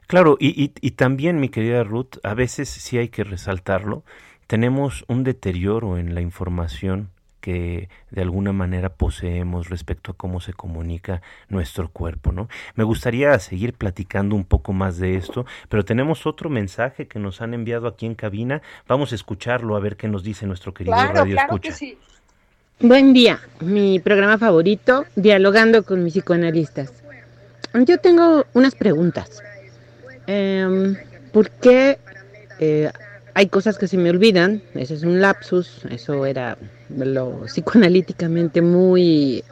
Claro, 0.06 0.36
y, 0.38 0.72
y, 0.80 0.90
también, 0.92 1.40
mi 1.40 1.48
querida 1.48 1.82
Ruth, 1.82 2.18
a 2.24 2.34
veces 2.34 2.68
sí 2.68 2.98
hay 2.98 3.08
que 3.08 3.24
resaltarlo, 3.24 4.04
tenemos 4.46 5.04
un 5.08 5.24
deterioro 5.24 5.96
en 5.96 6.14
la 6.14 6.20
información 6.20 7.10
que 7.40 7.88
de 8.10 8.22
alguna 8.22 8.52
manera 8.52 8.90
poseemos 8.90 9.68
respecto 9.68 10.12
a 10.12 10.14
cómo 10.14 10.40
se 10.40 10.52
comunica 10.52 11.22
nuestro 11.48 11.88
cuerpo, 11.90 12.32
¿no? 12.32 12.48
Me 12.74 12.84
gustaría 12.84 13.38
seguir 13.38 13.74
platicando 13.74 14.34
un 14.34 14.44
poco 14.44 14.72
más 14.72 14.98
de 14.98 15.16
esto, 15.16 15.46
pero 15.68 15.84
tenemos 15.84 16.26
otro 16.26 16.50
mensaje 16.50 17.06
que 17.06 17.18
nos 17.18 17.40
han 17.40 17.54
enviado 17.54 17.86
aquí 17.86 18.06
en 18.06 18.14
cabina. 18.14 18.62
Vamos 18.86 19.12
a 19.12 19.14
escucharlo 19.14 19.76
a 19.76 19.80
ver 19.80 19.96
qué 19.96 20.08
nos 20.08 20.22
dice 20.22 20.46
nuestro 20.46 20.74
querido 20.74 20.96
Radio 20.96 21.36
Escucha. 21.36 21.74
Buen 22.80 23.12
día, 23.12 23.40
mi 23.60 23.98
programa 23.98 24.38
favorito, 24.38 25.04
Dialogando 25.16 25.82
con 25.82 26.04
mis 26.04 26.14
psicoanalistas. 26.14 27.02
Yo 27.74 27.98
tengo 27.98 28.44
unas 28.54 28.74
preguntas. 28.76 29.42
Em, 30.26 30.96
¿Por 31.32 31.50
qué 31.50 31.98
eh, 32.60 32.90
hay 33.34 33.46
cosas 33.46 33.78
que 33.78 33.88
se 33.88 33.96
me 33.96 34.10
olvidan, 34.10 34.62
eso 34.74 34.94
es 34.94 35.02
un 35.02 35.20
lapsus, 35.20 35.82
eso 35.90 36.26
era 36.26 36.58
lo 36.96 37.44
psicoanalíticamente 37.46 38.62
muy 38.62 39.44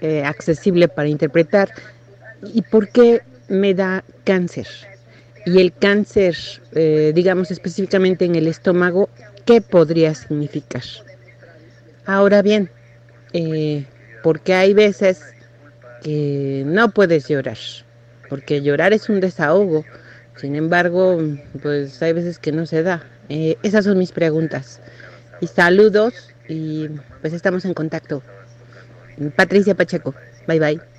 eh, 0.00 0.22
accesible 0.24 0.88
para 0.88 1.08
interpretar. 1.08 1.70
¿Y 2.42 2.62
por 2.62 2.88
qué 2.88 3.22
me 3.48 3.74
da 3.74 4.04
cáncer? 4.24 4.66
Y 5.46 5.60
el 5.60 5.72
cáncer, 5.72 6.36
eh, 6.72 7.12
digamos 7.14 7.50
específicamente 7.50 8.24
en 8.24 8.34
el 8.34 8.46
estómago, 8.48 9.08
¿qué 9.44 9.60
podría 9.60 10.14
significar? 10.14 10.82
Ahora 12.06 12.42
bien, 12.42 12.70
eh, 13.32 13.84
porque 14.22 14.54
hay 14.54 14.74
veces 14.74 15.22
que 16.02 16.64
no 16.66 16.90
puedes 16.90 17.28
llorar, 17.28 17.58
porque 18.28 18.62
llorar 18.62 18.92
es 18.92 19.08
un 19.08 19.20
desahogo 19.20 19.84
sin 20.36 20.56
embargo, 20.56 21.20
pues 21.62 22.02
hay 22.02 22.12
veces 22.12 22.38
que 22.38 22.52
no 22.52 22.66
se 22.66 22.82
da. 22.82 23.02
Eh, 23.28 23.56
esas 23.62 23.84
son 23.84 23.98
mis 23.98 24.12
preguntas. 24.12 24.80
Y 25.40 25.46
saludos 25.46 26.30
y 26.48 26.88
pues 27.20 27.32
estamos 27.32 27.64
en 27.64 27.74
contacto. 27.74 28.22
Patricia 29.36 29.74
Pacheco. 29.74 30.14
Bye 30.46 30.60
bye. 30.60 30.93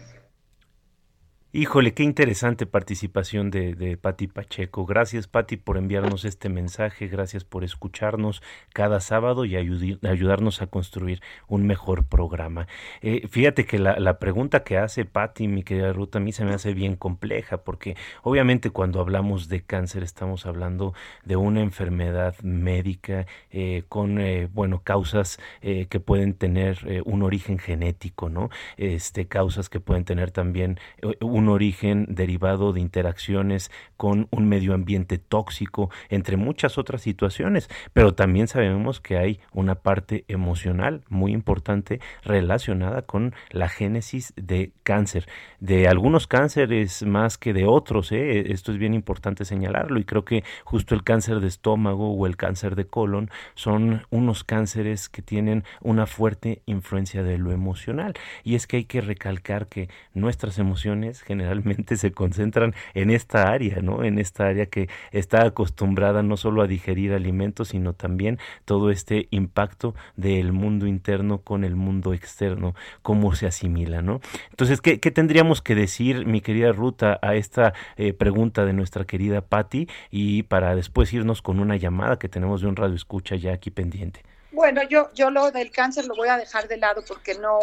Híjole, 1.57 1.93
qué 1.93 2.03
interesante 2.03 2.65
participación 2.65 3.49
de, 3.49 3.75
de 3.75 3.95
Patti 3.95 4.27
Pacheco. 4.27 4.85
Gracias, 4.85 5.27
Patti, 5.27 5.55
por 5.55 5.77
enviarnos 5.77 6.25
este 6.25 6.49
mensaje. 6.49 7.07
Gracias 7.07 7.45
por 7.45 7.63
escucharnos 7.63 8.43
cada 8.73 8.99
sábado 8.99 9.45
y 9.45 9.55
ayudarnos 9.55 10.61
a 10.61 10.67
construir 10.67 11.21
un 11.47 11.65
mejor 11.65 12.03
programa. 12.07 12.67
Eh, 13.01 13.25
fíjate 13.29 13.65
que 13.65 13.79
la, 13.79 14.19
pregunta 14.19 14.65
que 14.65 14.77
hace 14.77 15.05
Patti, 15.05 15.47
mi 15.47 15.63
querida 15.63 15.93
Ruta, 15.93 16.17
a 16.17 16.21
mí 16.21 16.33
se 16.33 16.43
me 16.43 16.53
hace 16.53 16.73
bien 16.73 16.97
compleja, 16.97 17.63
porque 17.63 17.95
obviamente 18.21 18.69
cuando 18.71 18.99
hablamos 18.99 19.47
de 19.47 19.61
cáncer 19.61 20.03
estamos 20.03 20.45
hablando 20.45 20.93
de 21.23 21.37
una 21.37 21.61
enfermedad 21.61 22.35
médica 22.43 23.27
eh, 23.49 23.83
con, 23.87 24.19
eh, 24.19 24.49
bueno, 24.53 24.81
causas 24.83 25.39
que 25.61 25.99
pueden 26.01 26.33
tener 26.33 27.03
un 27.05 27.23
origen 27.23 27.59
genético, 27.59 28.27
¿no? 28.27 28.49
Este, 28.75 29.27
causas 29.27 29.69
que 29.69 29.79
pueden 29.79 30.03
tener 30.03 30.31
también 30.31 30.79
un 31.21 31.44
origen 31.49 32.05
derivado 32.09 32.73
de 32.73 32.81
interacciones 32.81 33.71
con 33.97 34.27
un 34.31 34.47
medio 34.47 34.73
ambiente 34.73 35.17
tóxico, 35.17 35.89
entre 36.09 36.37
muchas 36.37 36.77
otras 36.77 37.01
situaciones, 37.01 37.69
pero 37.93 38.13
también 38.13 38.47
sabemos 38.47 38.99
que 38.99 39.17
hay 39.17 39.39
una 39.53 39.75
parte 39.75 40.25
emocional 40.27 41.03
muy 41.09 41.31
importante 41.31 41.99
relacionada 42.23 43.01
con 43.03 43.33
la 43.51 43.69
génesis 43.69 44.33
de 44.35 44.71
cáncer, 44.83 45.27
de 45.59 45.87
algunos 45.87 46.27
cánceres 46.27 47.03
más 47.03 47.37
que 47.37 47.53
de 47.53 47.65
otros, 47.65 48.11
¿eh? 48.11 48.51
esto 48.51 48.71
es 48.71 48.77
bien 48.77 48.93
importante 48.93 49.45
señalarlo 49.45 49.99
y 49.99 50.05
creo 50.05 50.25
que 50.25 50.43
justo 50.63 50.95
el 50.95 51.03
cáncer 51.03 51.39
de 51.39 51.47
estómago 51.47 52.13
o 52.13 52.25
el 52.27 52.37
cáncer 52.37 52.75
de 52.75 52.85
colon 52.85 53.29
son 53.53 54.05
unos 54.09 54.43
cánceres 54.43 55.09
que 55.09 55.21
tienen 55.21 55.63
una 55.81 56.05
fuerte 56.05 56.61
influencia 56.65 57.23
de 57.23 57.37
lo 57.37 57.51
emocional. 57.51 58.13
Y 58.43 58.55
es 58.55 58.67
que 58.67 58.77
hay 58.77 58.85
que 58.85 59.01
recalcar 59.01 59.67
que 59.67 59.89
nuestras 60.13 60.59
emociones 60.59 61.23
generalmente 61.36 61.97
se 61.97 62.11
concentran 62.11 62.73
en 62.93 63.09
esta 63.09 63.49
área, 63.49 63.81
¿no? 63.81 64.03
En 64.03 64.19
esta 64.19 64.47
área 64.47 64.65
que 64.67 64.89
está 65.11 65.45
acostumbrada 65.45 66.23
no 66.23 66.38
solo 66.38 66.61
a 66.61 66.67
digerir 66.67 67.13
alimentos, 67.13 67.69
sino 67.69 67.93
también 67.93 68.39
todo 68.63 68.89
este 68.89 69.27
impacto 69.31 69.95
del 70.15 70.53
mundo 70.53 70.88
interno 70.88 71.39
con 71.39 71.63
el 71.63 71.75
mundo 71.75 72.13
externo, 72.13 72.73
cómo 73.01 73.36
se 73.36 73.47
asimila, 73.47 74.01
¿no? 74.01 74.21
Entonces, 74.51 74.81
¿qué, 74.81 74.97
tendríamos 74.97 75.61
que 75.61 75.75
decir, 75.75 76.25
mi 76.25 76.41
querida 76.41 76.71
Ruta, 76.71 77.19
a 77.21 77.36
esta 77.36 77.73
eh, 77.97 78.13
pregunta 78.13 78.65
de 78.65 78.73
nuestra 78.73 79.05
querida 79.05 79.41
Patti 79.41 79.88
y 80.09 80.43
para 80.43 80.75
después 80.75 81.11
irnos 81.13 81.41
con 81.41 81.59
una 81.59 81.75
llamada 81.75 82.17
que 82.17 82.29
tenemos 82.29 82.61
de 82.61 82.67
un 82.67 82.75
radio 82.75 82.95
escucha 82.95 83.36
ya 83.36 83.53
aquí 83.53 83.71
pendiente? 83.71 84.21
Bueno, 84.51 84.81
yo, 84.89 85.09
yo 85.13 85.29
lo 85.31 85.51
del 85.51 85.69
cáncer 85.69 86.05
lo 86.05 86.15
voy 86.15 86.29
a 86.29 86.38
dejar 86.38 86.69
de 86.69 86.77
lado 86.77 87.03
porque 87.05 87.36
no, 87.36 87.59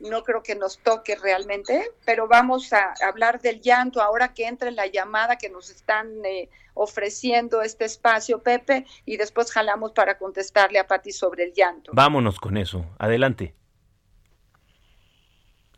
no 0.00 0.22
creo 0.24 0.42
que 0.42 0.54
nos 0.54 0.78
toque 0.78 1.16
realmente, 1.16 1.90
pero 2.04 2.28
vamos 2.28 2.72
a 2.72 2.94
hablar 3.06 3.40
del 3.40 3.60
llanto 3.60 4.02
ahora 4.02 4.34
que 4.34 4.46
entre 4.46 4.70
la 4.70 4.86
llamada 4.86 5.36
que 5.36 5.48
nos 5.48 5.70
están 5.70 6.24
eh, 6.24 6.48
ofreciendo 6.74 7.62
este 7.62 7.84
espacio, 7.84 8.42
Pepe, 8.42 8.86
y 9.04 9.16
después 9.16 9.52
jalamos 9.52 9.92
para 9.92 10.18
contestarle 10.18 10.78
a 10.78 10.86
Pati 10.86 11.12
sobre 11.12 11.44
el 11.44 11.52
llanto. 11.52 11.92
Vámonos 11.94 12.38
con 12.38 12.56
eso. 12.56 12.84
Adelante. 12.98 13.54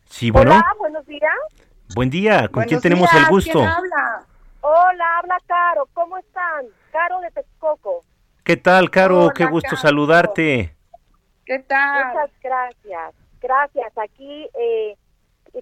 Sí, 0.09 0.31
bueno. 0.31 0.51
Hola, 0.51 0.75
buenos 0.79 1.05
días. 1.05 1.31
Buen 1.95 2.09
día, 2.09 2.47
¿con 2.49 2.65
quién 2.65 2.81
tenemos 2.81 3.11
el 3.13 3.25
gusto? 3.27 3.51
¿Quién 3.51 3.65
habla? 3.65 4.25
Hola, 4.61 5.17
habla 5.17 5.37
Caro, 5.47 5.87
¿cómo 5.93 6.17
están? 6.17 6.65
Caro 6.91 7.19
de 7.21 7.31
Texcoco. 7.31 8.03
¿Qué 8.43 8.57
tal, 8.57 8.89
Caro? 8.89 9.29
Qué 9.33 9.45
gusto 9.45 9.75
saludarte. 9.75 10.75
¿Qué 11.45 11.59
tal? 11.59 12.07
Muchas 12.07 12.31
gracias. 12.41 13.15
Gracias. 13.41 13.97
Aquí, 13.97 14.49
eh, 14.53 14.95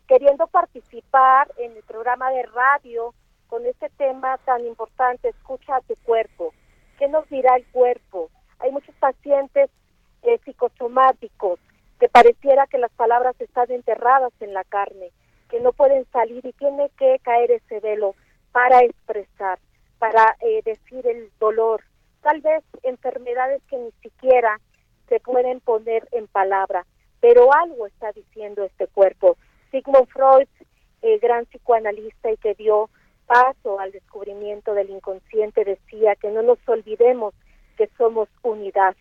queriendo 0.08 0.48
participar 0.48 1.52
en 1.58 1.76
el 1.76 1.84
programa 1.84 2.32
de 2.32 2.44
radio 2.44 3.14
con 3.48 3.66
este 3.66 3.90
tema 3.98 4.38
tan 4.40 4.66
importante, 4.66 5.30
escucha 5.30 5.78
a 5.78 5.82
tu 5.82 5.96
cuerpo. 6.04 6.54
¿Qué 6.98 7.08
nos 7.08 7.30
dirá 7.30 7.56
el 7.56 7.66
cuerpo? 7.68 8.30
Hay 8.60 8.72
muchos 8.72 8.96
pacientes 8.96 9.70
eh, 10.24 10.40
psicosomáticos 10.44 11.60
que 12.00 12.10
pareciera 12.10 12.68
que 12.68 12.78
las 12.78 12.92
palabras 12.92 13.40
están 13.40 13.72
enterradas 13.72 14.34
en 14.40 14.54
la 14.54 14.64
carne, 14.64 15.12
que 15.50 15.60
no 15.60 15.72
pueden 15.74 16.06
salir 16.12 16.46
y 16.46 16.54
tiene 16.54 16.90
que 16.98 17.20
caer 17.24 17.52
ese 17.52 17.80
velo 17.80 18.16
para 18.52 18.82
expresar, 18.82 19.60
para 20.00 20.36
eh, 20.42 20.62
decir 20.64 21.08
el 21.08 21.32
dolor, 21.40 21.84
tal 22.22 22.42
vez 22.42 22.64
enfermedades 22.84 23.62
que 23.70 23.78
ni 23.78 23.92
siquiera 24.02 24.60
se 25.08 25.20
pueden 25.20 25.60
poner 25.62 26.08
en 26.12 26.28
palabra, 26.28 26.86
pero 27.20 27.54
algo 27.54 27.88
está 27.88 28.12
diciendo 28.12 28.64
este 28.64 28.88
cuerpo. 28.88 29.38
Sigmund 29.72 30.08
Freud, 30.08 30.48
el 31.02 31.20
gran 31.20 31.46
psicoanalista 31.46 32.32
y 32.32 32.38
que 32.38 32.54
dio 32.56 32.90
paso 33.26 33.80
al 33.80 33.92
descubrimiento 33.92 34.74
del 34.74 34.90
inconsciente, 34.90 35.66
decía 35.66 36.16
que 36.16 36.32
no 36.32 36.42
nos 36.42 36.60
olvidemos 36.68 37.34
que 37.78 37.90
somos 37.98 38.30
unidad. 38.42 38.96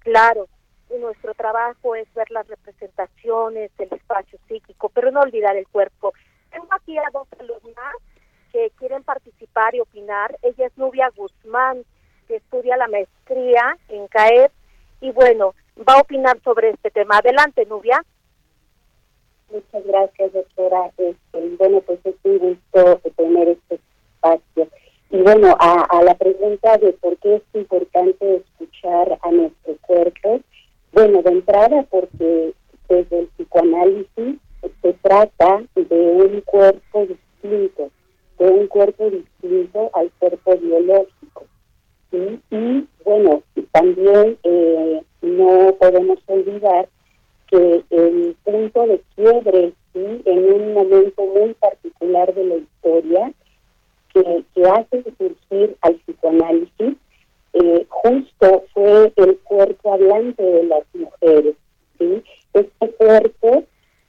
Claro, 0.00 0.48
nuestro 0.96 1.34
trabajo 1.34 1.94
es 1.94 2.12
ver 2.14 2.30
las 2.30 2.46
representaciones, 2.48 3.70
el 3.78 3.92
espacio 3.92 4.38
psíquico, 4.48 4.88
pero 4.88 5.10
no 5.10 5.20
olvidar 5.20 5.56
el 5.56 5.68
cuerpo. 5.68 6.14
Tengo 6.50 6.68
aquí 6.70 6.96
a 6.96 7.04
dos 7.12 7.28
alumnas 7.38 7.94
que 8.52 8.70
quieren 8.78 9.04
participar 9.04 9.74
y 9.74 9.80
opinar. 9.80 10.38
Ella 10.42 10.66
es 10.66 10.78
Nubia 10.78 11.10
Guzmán, 11.14 11.84
que 12.26 12.36
estudia 12.36 12.76
la 12.76 12.88
maestría 12.88 13.76
en 13.88 14.08
CAEP 14.08 14.50
y 15.00 15.12
bueno, 15.12 15.54
va 15.86 15.94
a 15.94 16.00
opinar 16.00 16.40
sobre 16.42 16.70
este 16.70 16.90
tema. 16.90 17.18
Adelante, 17.18 17.66
Nubia. 17.66 18.04
Muchas 19.50 19.86
gracias, 19.86 20.32
doctora. 20.32 20.90
Este, 20.96 21.56
bueno, 21.58 21.80
pues 21.80 21.98
es 22.04 22.14
un 22.22 22.38
gusto 22.38 23.00
tener 23.16 23.48
este 23.48 23.80
espacio. 24.14 24.68
Y 25.10 25.22
bueno, 25.22 25.56
a, 25.58 25.84
a 25.84 26.02
la 26.02 26.14
pregunta 26.14 26.76
de 26.76 26.92
por 26.92 27.16
qué 27.18 27.36
es 27.36 27.42
importante 27.54 28.36
escuchar 28.36 29.18
a 29.22 29.30
nuestro 29.30 29.76
cuerpo, 29.80 30.40
bueno, 30.92 31.22
de 31.22 31.30
entrada 31.30 31.82
porque 31.90 32.52
desde 32.88 33.20
el 33.20 33.26
psicoanálisis 33.28 34.36
se 34.82 34.92
trata 34.94 35.62
de 35.74 35.96
un 35.96 36.40
cuerpo 36.42 37.06
distinto, 37.06 37.90
de 38.38 38.48
un 38.48 38.66
cuerpo 38.66 39.10
distinto 39.10 39.90
al 39.94 40.10
cuerpo 40.18 40.56
biológico. 40.56 41.46
Y 42.10 42.86
bueno, 43.04 43.42
también 43.72 44.38
eh, 44.42 45.02
no 45.22 45.74
podemos 45.78 46.18
olvidar 46.26 46.88
que 47.50 47.82
el 47.90 48.36
punto 48.44 48.86
de 48.86 49.00
quiebre 49.14 49.72
¿sí? 49.92 50.22
en 50.24 50.52
un 50.52 50.74
momento 50.74 51.22
muy 51.24 51.54
particular 51.54 52.34
de 52.34 52.44
la 52.44 52.56
historia 52.56 53.32
que, 54.12 54.44
que 54.54 54.62
hace 54.64 55.04
surgir 55.18 55.76
al 55.82 55.94
psicoanálisis 55.96 56.96
eh, 57.54 57.86
justo 57.88 58.64
fue 58.72 59.12
el 59.16 59.38
cuerpo 59.38 59.94
hablante 59.94 60.42
de 60.42 60.64
las 60.64 60.84
mujeres. 60.94 61.56
¿sí? 61.98 62.22
Este 62.52 62.90
cuerpo 62.92 63.64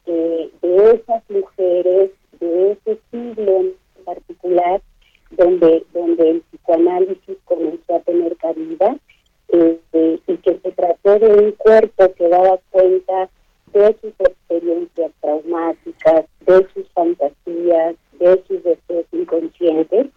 eh, 0.05 0.49
de 0.61 0.91
esas 0.91 1.23
mujeres, 1.29 2.11
de 2.39 2.71
ese 2.71 2.99
siglo 3.11 3.59
en 3.59 3.73
particular, 4.05 4.81
donde, 5.31 5.85
donde 5.93 6.29
el 6.29 6.41
psicoanálisis 6.41 7.37
comenzó 7.45 7.95
a 7.95 7.99
tener 7.99 8.35
cabida, 8.37 8.97
este, 9.47 10.19
y 10.27 10.37
que 10.37 10.59
se 10.59 10.71
trató 10.71 11.19
de 11.19 11.27
un 11.27 11.51
cuerpo 11.53 12.13
que 12.13 12.27
daba 12.27 12.59
cuenta 12.69 13.29
de 13.73 13.95
sus 14.01 14.13
experiencias 14.19 15.11
traumáticas, 15.21 16.25
de 16.45 16.67
sus 16.73 16.87
fantasías, 16.93 17.95
de 18.19 18.43
sus 18.47 18.63
deseos 18.63 19.05
inconscientes. 19.11 20.07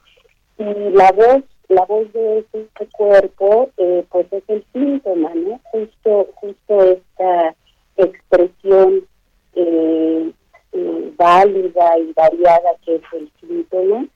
Y 0.58 0.64
la 0.90 1.12
voz, 1.12 1.42
la 1.68 1.84
voz 1.86 2.12
de 2.12 2.44
ese 2.52 2.86
cuerpo, 2.92 3.70
eh, 3.76 4.04
pues 4.10 4.26
es 4.32 4.42
el 4.48 4.64
síntoma, 4.72 5.34
¿no? 5.34 5.60
Justo, 5.64 6.28
justo 6.34 6.82
esta 6.82 7.54
expresión 7.96 9.06
eh, 9.54 10.32
eh, 10.72 11.12
válida 11.16 11.98
y 11.98 12.12
variada 12.12 12.70
que 12.84 12.96
es 12.96 13.02
el 13.12 13.30
síntoma. 13.40 14.06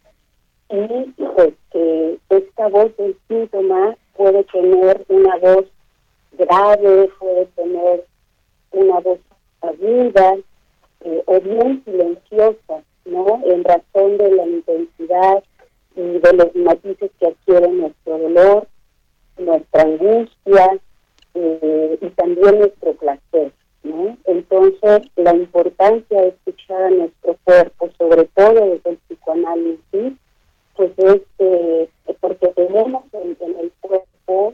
Y 0.69 1.12
pues 1.35 1.55
esta 2.29 2.69
voz 2.69 2.97
del 2.97 3.17
síntoma 3.29 3.97
puede 4.17 4.45
tener 4.45 5.05
una 5.09 5.37
voz 5.37 5.67
grave, 6.33 7.11
puede 7.19 7.47
tener 7.47 8.05
una 8.73 9.01
voz 9.01 9.19
aguda 9.62 10.37
eh, 11.01 11.23
o 11.27 11.41
bien 11.41 11.83
silenciosa, 11.85 12.83
¿no? 13.05 13.43
En 13.45 13.64
razón 13.64 14.19
de 14.19 14.31
la 14.31 14.47
intensidad 14.47 15.45
y 15.95 16.01
de 16.01 16.33
los 16.33 16.55
matices 16.57 17.11
que 17.19 17.27
adquiere 17.27 17.69
nuestro 17.69 18.19
dolor, 18.19 18.67
nuestra 19.39 19.83
angustia 19.83 20.79
eh, 21.35 21.99
y 22.01 22.09
también 22.11 22.59
nuestro 22.59 22.93
placer, 22.95 23.53
¿no? 23.83 24.17
Entonces, 24.25 25.03
la 25.17 25.35
importancia 25.35 26.21
de 26.21 26.29
escuchar 26.29 26.83
a 26.83 26.91
nuestro 26.91 27.37
cuerpo, 27.45 27.89
sobre 27.99 28.25
todo 28.35 28.55
desde 28.55 28.91
el 28.91 28.99
psicoanálisis, 28.99 30.14
pues 30.77 30.93
es 30.99 31.22
eh, 31.39 31.89
porque 32.20 32.49
tenemos 32.49 33.05
en, 33.12 33.37
en 33.41 33.59
el 33.59 33.72
cuerpo 33.81 34.53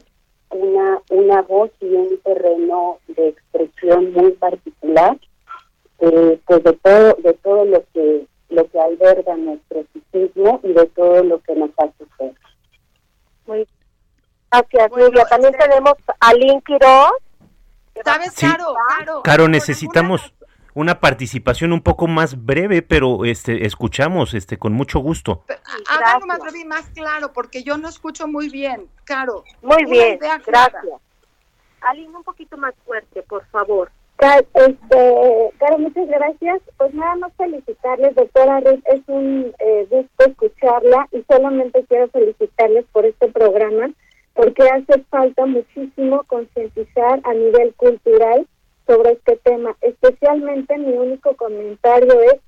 una, 0.49 1.01
una 1.09 1.41
voz 1.41 1.71
y 1.81 1.85
un 1.85 2.17
terreno 2.23 2.99
de 3.07 3.29
expresión 3.29 4.13
muy 4.13 4.31
particular, 4.31 5.17
eh, 5.99 6.39
pues 6.45 6.63
de 6.63 6.73
todo, 6.73 7.15
de 7.23 7.33
todo 7.33 7.65
lo 7.65 7.83
que 7.93 8.25
lo 8.49 8.69
que 8.69 8.79
alberga 8.79 9.35
nuestro 9.35 9.83
psiquismo 9.91 10.59
y 10.63 10.73
de 10.73 10.85
todo 10.87 11.23
lo 11.23 11.39
que 11.41 11.55
nos 11.55 11.71
hace 11.77 12.05
ser. 12.17 12.33
Muy 13.47 13.67
gracias, 14.51 14.91
Nubia. 14.91 15.25
También 15.25 15.53
tenemos 15.57 15.93
a 16.19 16.33
Lynn 16.35 16.61
Quiroz. 16.61 17.11
¿Sabes, 18.03 18.33
Sí. 18.33 18.45
Caro? 18.45 18.75
Caro. 18.97 19.21
Caro, 19.23 19.47
necesitamos 19.47 20.33
una 20.73 20.99
participación 20.99 21.73
un 21.73 21.81
poco 21.81 22.07
más 22.07 22.45
breve, 22.45 22.81
pero 22.81 23.25
este 23.25 23.65
escuchamos 23.65 24.33
este 24.33 24.57
con 24.57 24.73
mucho 24.73 24.99
gusto. 24.99 25.43
Háganlo 25.89 26.25
más 26.25 26.39
breve 26.39 26.59
y 26.59 26.65
más 26.65 26.89
claro, 26.89 27.31
porque 27.33 27.63
yo 27.63 27.77
no 27.77 27.87
escucho 27.87 28.27
muy 28.27 28.49
bien. 28.49 28.87
Caro. 29.03 29.43
Muy 29.61 29.83
una 29.83 29.91
bien, 29.91 30.19
gracias. 30.19 30.83
Aline, 31.81 32.15
un 32.15 32.23
poquito 32.23 32.57
más 32.57 32.73
fuerte, 32.85 33.23
por 33.23 33.45
favor. 33.47 33.91
Este, 34.19 35.51
Caro, 35.57 35.79
muchas 35.79 36.07
gracias. 36.07 36.61
Pues 36.77 36.93
nada 36.93 37.15
más 37.15 37.33
felicitarles, 37.35 38.15
doctora 38.15 38.61
Ruth. 38.61 38.83
Es 38.85 39.01
un 39.07 39.53
eh, 39.59 39.87
gusto 39.89 40.29
escucharla 40.29 41.07
y 41.11 41.23
solamente 41.29 41.83
quiero 41.89 42.07
felicitarles 42.09 42.85
por 42.93 43.05
este 43.05 43.27
programa 43.29 43.89
porque 44.33 44.63
hace 44.63 45.03
falta 45.09 45.45
muchísimo 45.45 46.23
concientizar 46.23 47.19
a 47.23 47.33
nivel 47.33 47.73
cultural 47.75 48.47
sobre 48.87 49.13
este 49.13 49.37
tema. 49.37 49.75
Especialmente 49.81 50.77
mi 50.77 50.93
único 50.93 51.35
comentario 51.35 52.21
es 52.21 52.39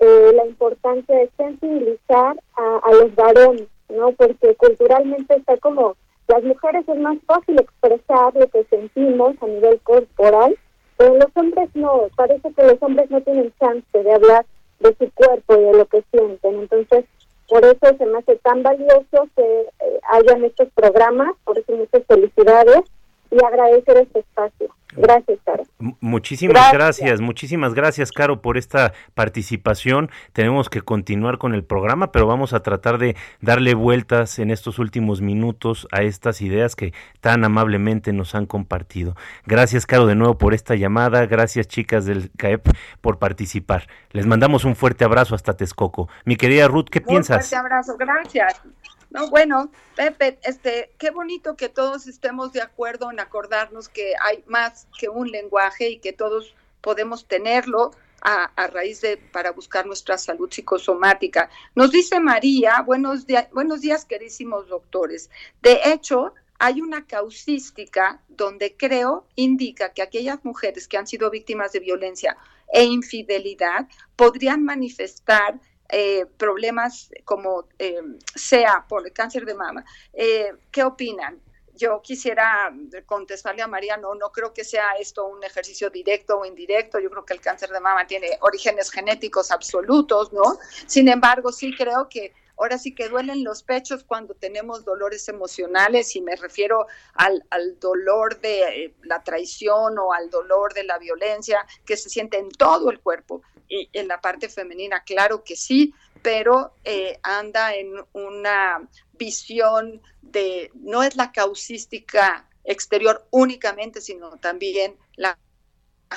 eh, 0.00 0.32
la 0.34 0.46
importancia 0.46 1.14
de 1.16 1.30
sensibilizar 1.36 2.36
a, 2.56 2.92
los 2.92 3.14
varones, 3.14 3.66
¿no? 3.88 4.12
Porque 4.12 4.54
culturalmente 4.56 5.36
está 5.36 5.56
como 5.58 5.96
las 6.28 6.42
mujeres 6.42 6.88
es 6.88 6.98
más 6.98 7.18
fácil 7.26 7.58
expresar 7.60 8.34
lo 8.34 8.48
que 8.48 8.64
sentimos 8.64 9.36
a 9.40 9.46
nivel 9.46 9.80
corporal, 9.82 10.58
pero 10.96 11.14
los 11.14 11.28
hombres 11.34 11.70
no, 11.74 12.08
parece 12.16 12.52
que 12.52 12.62
los 12.64 12.76
hombres 12.80 13.10
no 13.10 13.20
tienen 13.20 13.52
chance 13.60 14.02
de 14.02 14.12
hablar 14.12 14.44
de 14.80 14.94
su 14.98 15.10
cuerpo 15.12 15.54
y 15.54 15.62
de 15.62 15.72
lo 15.74 15.86
que 15.86 16.02
sienten. 16.10 16.60
Entonces, 16.60 17.04
por 17.48 17.64
eso 17.64 17.96
se 17.96 18.06
me 18.06 18.18
hace 18.18 18.36
tan 18.36 18.62
valioso 18.62 19.28
que 19.36 19.60
eh, 19.60 20.00
hayan 20.10 20.44
estos 20.44 20.68
programas, 20.74 21.30
por 21.44 21.58
eso 21.58 21.72
muchas 21.72 22.04
felicidades 22.06 22.82
y 23.30 23.44
agradecer 23.44 23.96
este 23.98 24.20
espacio. 24.20 24.68
Gracias, 24.96 25.38
Caro. 25.44 25.64
Muchísimas 26.00 26.72
gracias. 26.72 27.06
Gracias. 27.06 27.20
muchísimas 27.20 27.74
gracias, 27.74 28.12
Caro, 28.12 28.40
por 28.40 28.56
esta 28.56 28.92
participación. 29.14 30.10
Tenemos 30.32 30.70
que 30.70 30.80
continuar 30.80 31.38
con 31.38 31.54
el 31.54 31.64
programa, 31.64 32.12
pero 32.12 32.26
vamos 32.26 32.54
a 32.54 32.60
tratar 32.60 32.98
de 32.98 33.14
darle 33.40 33.74
vueltas 33.74 34.38
en 34.38 34.50
estos 34.50 34.78
últimos 34.78 35.20
minutos 35.20 35.86
a 35.92 36.02
estas 36.02 36.40
ideas 36.40 36.76
que 36.76 36.94
tan 37.20 37.44
amablemente 37.44 38.12
nos 38.12 38.34
han 38.34 38.46
compartido. 38.46 39.16
Gracias, 39.44 39.86
Caro, 39.86 40.06
de 40.06 40.14
nuevo 40.14 40.38
por 40.38 40.54
esta 40.54 40.74
llamada. 40.76 41.26
Gracias, 41.26 41.68
chicas 41.68 42.06
del 42.06 42.30
CAEP, 42.36 42.66
por 43.00 43.18
participar. 43.18 43.88
Les 44.12 44.26
mandamos 44.26 44.64
un 44.64 44.76
fuerte 44.76 45.04
abrazo 45.04 45.34
hasta 45.34 45.56
Texcoco. 45.56 46.08
Mi 46.24 46.36
querida 46.36 46.68
Ruth, 46.68 46.88
¿qué 46.90 47.00
Muy 47.00 47.08
piensas? 47.10 47.50
fuerte 47.50 47.56
abrazo, 47.56 47.96
gracias. 47.98 48.62
No, 49.10 49.28
bueno, 49.28 49.70
Pepe, 49.94 50.38
este, 50.42 50.90
qué 50.98 51.10
bonito 51.10 51.56
que 51.56 51.68
todos 51.68 52.06
estemos 52.06 52.52
de 52.52 52.60
acuerdo 52.60 53.10
en 53.10 53.20
acordarnos 53.20 53.88
que 53.88 54.14
hay 54.22 54.42
más 54.46 54.86
que 54.98 55.08
un 55.08 55.30
lenguaje 55.30 55.88
y 55.90 55.98
que 55.98 56.12
todos 56.12 56.54
podemos 56.80 57.26
tenerlo 57.26 57.92
a, 58.22 58.44
a 58.56 58.66
raíz 58.66 59.00
de 59.00 59.16
para 59.16 59.52
buscar 59.52 59.86
nuestra 59.86 60.18
salud 60.18 60.50
psicosomática. 60.50 61.50
Nos 61.74 61.92
dice 61.92 62.18
María, 62.20 62.82
buenos 62.82 63.26
días, 63.26 63.48
buenos 63.52 63.80
días, 63.80 64.04
querísimos 64.04 64.68
doctores. 64.68 65.30
De 65.62 65.80
hecho, 65.84 66.34
hay 66.58 66.80
una 66.80 67.06
causística 67.06 68.22
donde 68.28 68.76
creo 68.76 69.26
indica 69.34 69.92
que 69.92 70.02
aquellas 70.02 70.44
mujeres 70.44 70.88
que 70.88 70.96
han 70.96 71.06
sido 71.06 71.30
víctimas 71.30 71.72
de 71.72 71.80
violencia 71.80 72.36
e 72.72 72.84
infidelidad 72.84 73.88
podrían 74.16 74.64
manifestar 74.64 75.60
eh, 75.88 76.26
problemas 76.36 77.10
como 77.24 77.68
eh, 77.78 78.00
sea 78.34 78.84
por 78.88 79.06
el 79.06 79.12
cáncer 79.12 79.44
de 79.44 79.54
mama. 79.54 79.84
Eh, 80.12 80.52
¿Qué 80.70 80.82
opinan? 80.82 81.40
Yo 81.74 82.00
quisiera 82.00 82.72
contestarle 83.04 83.60
a 83.60 83.66
María, 83.66 83.98
no, 83.98 84.14
no 84.14 84.32
creo 84.32 84.54
que 84.54 84.64
sea 84.64 84.92
esto 84.98 85.26
un 85.26 85.44
ejercicio 85.44 85.90
directo 85.90 86.38
o 86.38 86.46
indirecto, 86.46 86.98
yo 86.98 87.10
creo 87.10 87.26
que 87.26 87.34
el 87.34 87.40
cáncer 87.42 87.68
de 87.68 87.80
mama 87.80 88.06
tiene 88.06 88.38
orígenes 88.40 88.90
genéticos 88.90 89.50
absolutos, 89.50 90.32
¿no? 90.32 90.58
Sin 90.86 91.06
embargo, 91.08 91.52
sí 91.52 91.76
creo 91.76 92.08
que 92.08 92.32
ahora 92.56 92.78
sí 92.78 92.94
que 92.94 93.08
duelen 93.08 93.44
los 93.44 93.62
pechos 93.62 94.04
cuando 94.04 94.34
tenemos 94.34 94.84
dolores 94.84 95.28
emocionales 95.28 96.16
y 96.16 96.20
me 96.20 96.36
refiero 96.36 96.86
al, 97.14 97.42
dolor 97.80 98.40
de 98.40 98.62
eh, 98.62 98.94
la 99.02 99.22
traición 99.22 99.98
o 99.98 100.12
al 100.12 100.30
dolor 100.30 100.72
de 100.74 100.84
la 100.84 100.98
violencia 100.98 101.66
que 101.84 101.96
se 101.96 102.08
siente 102.08 102.38
en 102.38 102.50
todo 102.50 102.90
el 102.90 103.00
cuerpo 103.00 103.42
en 103.68 104.08
la 104.08 104.20
parte 104.20 104.48
femenina, 104.48 105.02
claro 105.04 105.42
que 105.44 105.56
sí, 105.56 105.94
pero 106.22 106.72
eh, 106.84 107.18
anda 107.22 107.74
en 107.74 107.92
una 108.12 108.88
visión 109.12 110.02
de, 110.22 110.70
no 110.74 111.02
es 111.02 111.16
la 111.16 111.32
causística 111.32 112.48
exterior 112.64 113.26
únicamente, 113.30 114.00
sino 114.00 114.36
también 114.38 114.96
la 115.16 115.38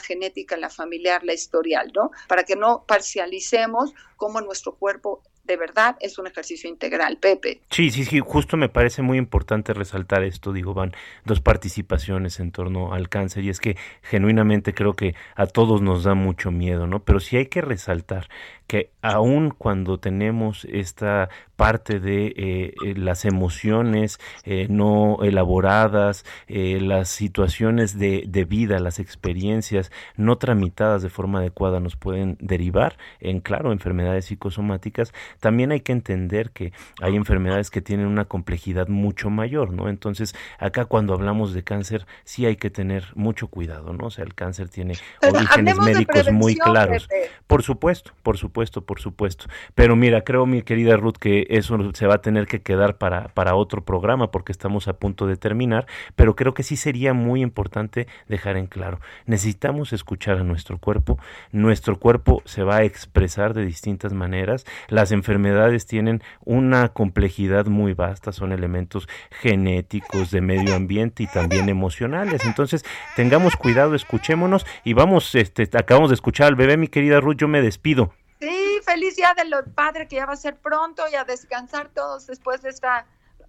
genética, 0.04 0.58
la 0.58 0.70
familiar, 0.70 1.24
la 1.24 1.34
historial, 1.34 1.92
¿no? 1.96 2.12
Para 2.28 2.44
que 2.44 2.56
no 2.56 2.86
parcialicemos 2.86 3.94
cómo 4.18 4.42
nuestro 4.42 4.76
cuerpo 4.76 5.24
de 5.44 5.58
verdad 5.58 5.98
es 6.00 6.18
un 6.20 6.28
ejercicio 6.28 6.70
integral, 6.70 7.18
Pepe. 7.18 7.62
Sí, 7.70 7.90
sí, 7.92 8.06
sí, 8.06 8.20
justo 8.20 8.58
me 8.58 8.70
parece 8.70 9.02
muy 9.02 9.18
importante 9.18 9.74
resaltar 9.74 10.24
esto, 10.24 10.54
digo, 10.54 10.74
van 10.74 10.94
dos 11.26 11.42
participaciones 11.42 12.40
en 12.40 12.52
torno 12.52 12.94
al 12.94 13.10
cáncer 13.10 13.44
y 13.44 13.50
es 13.50 13.60
que 13.60 13.76
genuinamente 14.04 14.74
creo 14.74 14.96
que 14.96 15.16
a 15.36 15.48
todos 15.48 15.82
nos 15.82 16.04
da 16.04 16.14
mucho 16.14 16.52
miedo, 16.52 16.88
¿no? 16.88 17.04
Pero 17.04 17.20
sí 17.20 17.38
hay 17.38 17.48
que 17.48 17.62
resaltar 17.62 18.28
que 18.70 18.92
aun 19.02 19.50
cuando 19.50 20.00
tenemos 20.00 20.66
esta 20.66 21.30
parte 21.56 22.00
de 22.00 22.28
eh, 22.28 22.74
eh, 22.86 22.94
las 22.96 23.26
emociones 23.26 24.20
eh, 24.44 24.68
no 24.70 25.18
elaboradas, 25.24 26.24
las 26.48 27.10
situaciones 27.10 27.98
de, 27.98 28.24
de, 28.28 28.46
vida, 28.46 28.80
las 28.80 29.00
experiencias 29.00 29.92
no 30.16 30.38
tramitadas 30.38 31.02
de 31.02 31.10
forma 31.10 31.40
adecuada 31.40 31.80
nos 31.80 31.96
pueden 31.96 32.38
derivar 32.40 32.98
en, 33.20 33.42
claro, 33.42 33.72
enfermedades 33.72 34.26
psicosomáticas, 34.26 35.14
también 35.40 35.72
hay 35.72 35.82
que 35.82 35.92
entender 35.92 36.52
que 36.52 36.74
hay 37.02 37.16
enfermedades 37.16 37.70
que 37.70 37.82
tienen 37.82 38.08
una 38.08 38.26
complejidad 38.26 38.88
mucho 38.88 39.30
mayor, 39.30 39.72
¿no? 39.72 39.90
Entonces, 39.90 40.36
acá 40.58 40.86
cuando 40.86 41.14
hablamos 41.14 41.54
de 41.54 41.64
cáncer, 41.64 42.06
sí 42.24 42.46
hay 42.46 42.56
que 42.56 42.70
tener 42.70 43.06
mucho 43.16 43.48
cuidado, 43.48 43.94
¿no? 43.94 44.08
O 44.08 44.10
sea, 44.10 44.24
el 44.26 44.36
cáncer 44.36 44.70
tiene 44.70 44.96
Pero 45.22 45.38
orígenes 45.38 45.78
médicos 45.80 46.32
muy 46.32 46.56
claros. 46.56 47.08
Pepe. 47.08 47.30
Por 47.48 47.64
supuesto, 47.64 48.12
por 48.24 48.38
supuesto, 48.38 48.82
por 48.86 49.00
supuesto. 49.00 49.46
Pero 49.76 49.96
mira, 49.96 50.24
creo, 50.24 50.46
mi 50.46 50.62
querida 50.62 50.98
Ruth, 50.98 51.18
que 51.20 51.48
eso 51.50 51.78
se 51.94 52.08
va 52.08 52.16
a 52.16 52.22
tener 52.22 52.46
que 52.48 52.62
quedar 52.62 52.98
para, 52.98 53.30
para 53.30 53.56
otro 53.56 53.84
programa 53.84 54.32
porque 54.32 54.52
estamos 54.52 54.88
a 54.88 54.94
punto 54.94 55.28
de 55.28 55.38
terminar, 55.38 55.88
pero 56.16 56.36
creo 56.36 56.54
que 56.54 56.64
sí 56.64 56.76
sería 56.76 57.14
muy 57.14 57.42
importante 57.42 58.08
dejar 58.28 58.58
en 58.58 58.68
claro, 58.68 59.00
necesitamos 59.26 59.94
escuchar 59.94 60.38
a 60.38 60.44
nuestro 60.44 60.78
cuerpo, 60.78 61.20
nuestro 61.52 62.00
cuerpo 62.00 62.42
se 62.46 62.64
va 62.64 62.78
a 62.78 62.84
expresar 62.84 63.54
de 63.54 63.66
distintas 63.66 64.14
maneras, 64.14 64.66
las 64.88 65.12
enfermedades 65.20 65.86
tienen 65.86 66.24
una 66.44 66.90
complejidad 66.90 67.68
muy 67.68 67.94
vasta, 67.94 68.32
son 68.32 68.52
elementos 68.52 69.08
genéticos, 69.30 70.32
de 70.32 70.42
medio 70.42 70.76
ambiente 70.76 71.24
y 71.24 71.28
también 71.28 71.70
emocionales, 71.70 72.44
entonces 72.46 72.84
tengamos 73.16 73.56
cuidado, 73.56 73.96
escuchémonos 73.96 74.66
y 74.84 74.94
vamos, 74.94 75.36
este, 75.36 75.70
acabamos 75.78 76.10
de 76.10 76.16
escuchar 76.16 76.48
al 76.48 76.56
bebé, 76.56 76.78
mi 76.78 76.88
querida 76.88 77.20
Ruth, 77.20 77.38
yo 77.38 77.48
me 77.48 77.62
despido. 77.62 78.14
Sí, 78.40 78.80
feliz 78.86 79.16
día 79.16 79.34
del 79.36 79.54
padre 79.74 80.08
que 80.08 80.16
ya 80.16 80.26
va 80.26 80.34
a 80.34 80.38
ser 80.38 80.56
pronto 80.56 81.04
y 81.12 81.16
a 81.16 81.26
descansar 81.26 81.90
todos 81.90 82.26
después 82.28 82.62
de 82.62 82.70
este 82.70 82.88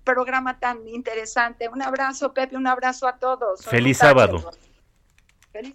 programa 0.05 0.59
tan 0.59 0.89
interesante. 0.89 1.69
Un 1.69 1.83
abrazo, 1.83 2.35
Pepe, 2.35 2.57
un 2.57 2.67
abrazo 2.67 3.07
a 3.07 3.17
todos. 3.17 3.65
Feliz 3.65 3.99
sábado. 3.99 4.51
Feliz. 5.53 5.75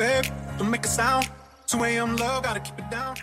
Babe, 0.00 0.24
don't 0.56 0.70
make 0.70 0.86
a 0.86 0.88
sound. 0.88 1.28
2 1.66 1.84
a.m. 1.84 2.16
love, 2.16 2.42
gotta 2.42 2.60
keep 2.60 2.78
it 2.78 2.88
down. 2.90 3.14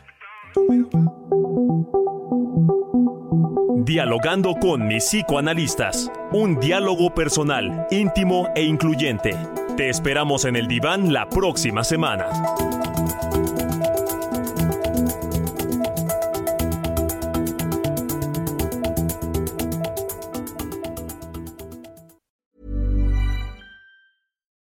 Dialogando 3.83 4.53
con 4.61 4.85
mis 4.85 5.05
psicoanalistas. 5.05 6.11
Un 6.31 6.59
diálogo 6.59 7.15
personal, 7.15 7.87
íntimo 7.89 8.49
e 8.55 8.61
incluyente. 8.61 9.35
Te 9.75 9.89
esperamos 9.89 10.45
en 10.45 10.55
el 10.55 10.67
diván 10.67 11.11
la 11.11 11.27
próxima 11.27 11.83
semana. 11.83 12.27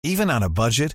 Even 0.05 0.31
on 0.31 0.45
a 0.45 0.49
budget, 0.49 0.95